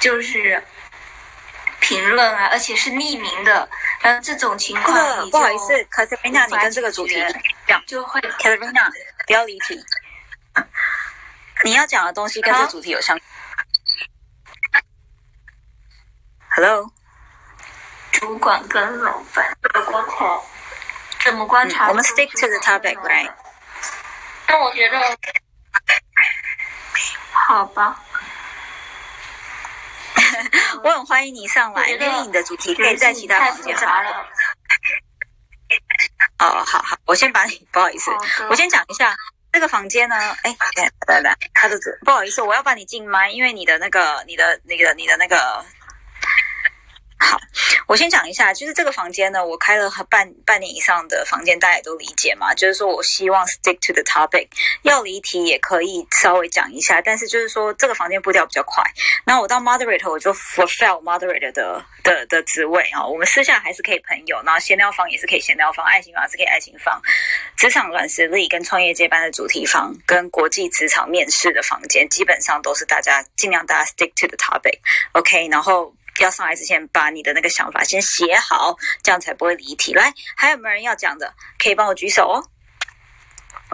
[0.00, 0.62] 就是
[1.80, 3.68] 评论啊，而且是匿名的。
[4.00, 7.14] 然后这种情况，不好意思，可是 Mina，你跟这个主题
[7.86, 8.90] 就会 k a t r i n a
[9.26, 9.82] 不要离题。
[11.64, 13.18] 你要讲的东西跟这个主题有相。
[16.56, 16.90] Hello，
[18.12, 20.40] 主管跟老板怎么观察？
[21.22, 21.88] 怎么观察？
[21.88, 23.30] 我们 stick to the topic，right？
[24.48, 24.98] 那我觉得，
[27.32, 27.98] 好吧。
[30.82, 33.90] 我很欢迎你上来，因为你的主题可以在其他房间上。
[36.38, 36.96] 哦，好好。
[37.04, 38.10] 我先把你，不好意思，
[38.48, 39.16] 我先讲一下
[39.52, 40.16] 这个房间呢。
[40.42, 40.56] 哎，
[41.06, 45.64] 来来，他的字，不好意思，我要把你进麦，因为你的那个、你的、那个、你的那个。
[47.22, 47.38] 好，
[47.86, 52.54] 我先讲一下，就是这个房间呢，我开了半半年以上的房间，大家也都理解嘛。
[52.54, 54.48] 就是说我希望 stick to the topic，
[54.82, 58.82] 要离题也可以稍微讲一下，但是就是说这个房间步调比较快。
[59.26, 63.06] 那我到 moderator，我就 fulfill moderator 的的的职位啊。
[63.06, 66.98] 我们私下还是可以朋友，然后闲聊房也是可以闲聊房，爱情房是可以爱情房，
[67.54, 75.94] 职场软实力跟创业接班的主题房，跟国际职场面试的房间，基本上都是大家尽量大家 stick to the topic，OK，然后。
[76.24, 79.92] 要上来之前，把你的那个想法先写好，这样才不会离题。
[79.92, 81.32] 来，还有没有人要讲的？
[81.58, 82.42] 可以帮我举手哦。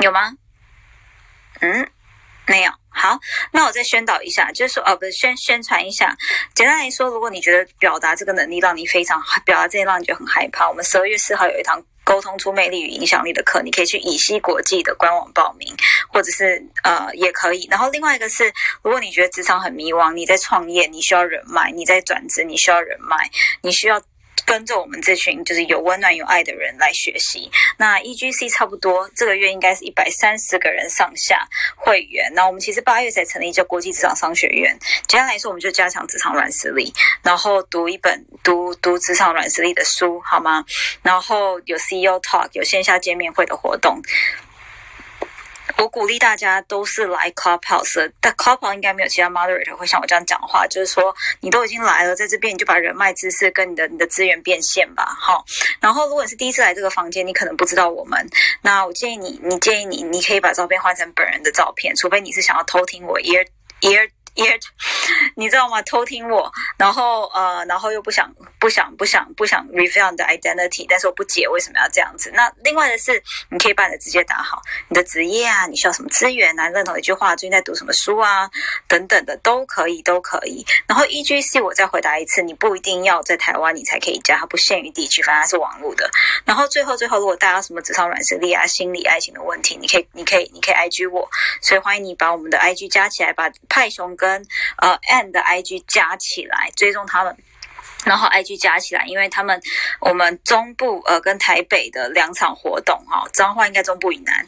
[0.02, 0.32] 有吗？
[1.60, 1.90] 嗯，
[2.46, 2.72] 没有。
[2.88, 3.18] 好，
[3.52, 6.16] 那我再宣导一下，就是说，哦，不是宣宣传一下。
[6.54, 11.82] 简单来说，如果你觉得表达这个能力让你非常表达这些让你觉得很害怕，我们十二月四号有一堂。
[12.06, 15.74] 沟通出魅力与影响力的课，你可以去以西国际的官网报名，
[16.12, 17.66] 或者是呃也可以。
[17.68, 18.44] 然后另外一个是，
[18.82, 23.16] 如果你觉得职场很迷惘，你在创业，你需要人脉；你在转职，你需要人脉，
[23.60, 24.00] 你需要。
[24.44, 27.50] 跟着我们这群就是有温暖有爱的人来学习。
[27.78, 31.46] 那 E G C 差不多这个月应该是一百三十个人上下
[31.76, 32.32] 会员。
[32.34, 34.76] 那我们其实八月才成立叫国际职场商学院。
[35.06, 36.92] 简单来说，我们就加强职场软实力，
[37.22, 40.64] 然后读一本读读职场软实力的书，好吗？
[41.02, 44.00] 然后有 C E O Talk，有线下见面会的活动。
[45.78, 55.44] 我鼓励大家都是来 Clubhouse，但 Clubhouse 应该没有其他 moderator 会像我这样讲话，就是说你都已经来了，在这边你就把人脉、知识跟你的你的资源变现吧，好。
[55.80, 58.26] 然后如果你是第一次来这个房间，你可能不知道我们，
[58.62, 63.46] 那我建议你，你建议你，你可以把照片换成本人的照片，除非你是想要偷听我 ear
[63.82, 64.08] ear。
[64.36, 64.58] 也，
[65.34, 65.82] 你知道吗？
[65.82, 72.30] 偷听我，然后呃，然后又不想不想不想不想 reveal 你的 identity，但是我不解为什么要这样子。
[72.34, 78.48] 那另外的是，你可以把你的直接打好，你的职业啊，你需要什么资源啊，认同一句话，最近在读什么书啊，
[78.86, 80.64] 等等的都可以，都可以。
[80.86, 86.10] 然后 E G C 我再回答一次，你不一定要在台湾你才可以加，它不限于地区，反正它是网络的。
[86.44, 91.26] 然后最后最后，如果大家什么职场软实力啊、心理爱情的问题，你可以你可以你可以 I G 我，
[91.62, 94.46] 所以欢迎你把我们的 I G 加起来，把派熊跟跟
[94.78, 97.36] 呃，and 的 IG 加起来追踪他们，
[98.04, 99.60] 然后 IG 加起来，因为他们
[100.00, 104.44] 我们中部呃跟台北的两场活动哈，彰化应该中部以南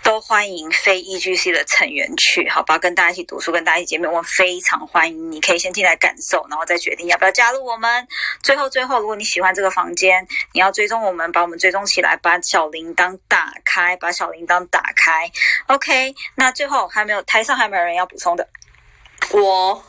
[0.00, 8.06] 都欢迎非 EGC 的成员去，好吧，跟大家一起读书，跟大家一起见面，我非常欢迎，你可以先进来感受，然后再决定要不要加入我们。
[8.42, 15.30] 最后最后，如果你喜欢这个房间，你要追踪我们，把我们追踪起来，把小铃铛打开，把小铃铛打开。
[15.66, 18.48] OK，那最后还没有台上还没有人要补充的。
[19.32, 19.84] 我。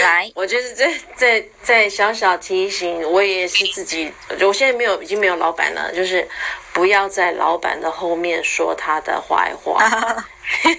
[0.00, 4.10] 来，我就是在在在小小提醒，我也是自己，
[4.40, 6.26] 我现在没有已经没有老板了，就是
[6.72, 9.86] 不要在老板的后面说他的坏话，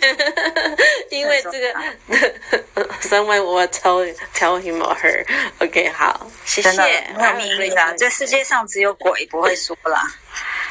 [1.11, 6.72] 因为这个， someone will tell tell him or her，OK，好，谢谢，
[7.15, 10.02] 没有秘密的，这世界上只有鬼不会说啦。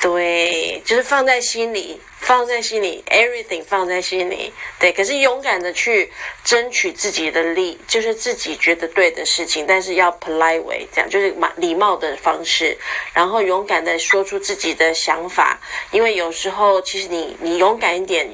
[0.01, 4.51] 对，就是放在心里，放在心里，everything 放在心里。
[4.81, 6.11] 对，可是勇敢的去
[6.43, 12.77] 争取自己的利，就是自己觉得对的事情，但是要 polite way，这样就是礼礼貌的方式，
[13.13, 15.61] 然后勇敢的说出自己的想法。
[15.91, 18.27] 因为有时候，其实你你勇敢一点，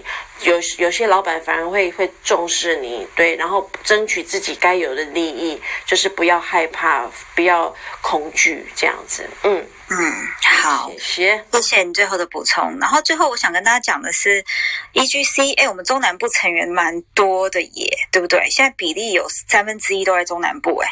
[0.43, 3.07] 有有些老板反而会会重视你。
[3.17, 9.29] 对，然后争取自己该有的利益，就是不要害怕，不要恐惧，这样子。
[9.43, 9.67] 嗯。
[9.93, 10.29] 嗯，
[10.63, 12.79] 好，谢谢谢你最后的补充。
[12.79, 14.45] 然后最后我想跟大家讲的是
[14.93, 18.49] ，E G C，哎，我们中南部成员蛮多的耶，对不对？
[18.51, 20.89] 现在比例有三分之一都在中南部，哎，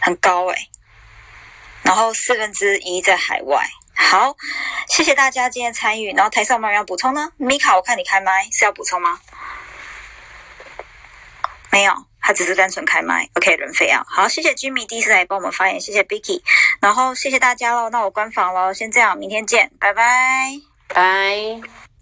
[0.00, 0.56] 很高哎。
[1.82, 3.64] 然后四分之一在海外。
[3.94, 4.34] 好，
[4.88, 6.12] 谢谢大家今天参与。
[6.14, 7.30] 然后台上有没有人要补充呢？
[7.36, 9.20] 米卡，我看你开麦是要补充吗？
[11.70, 11.94] 没有。
[12.26, 16.40] 他只是单纯开麦，OK，人非啊好，谢谢 Jimmy 第一次来帮我们发言，谢谢 Bicky，
[16.80, 20.54] 然后谢谢大家喽，那我关房喽，先这样，明天见，拜拜，
[20.88, 21.93] 拜。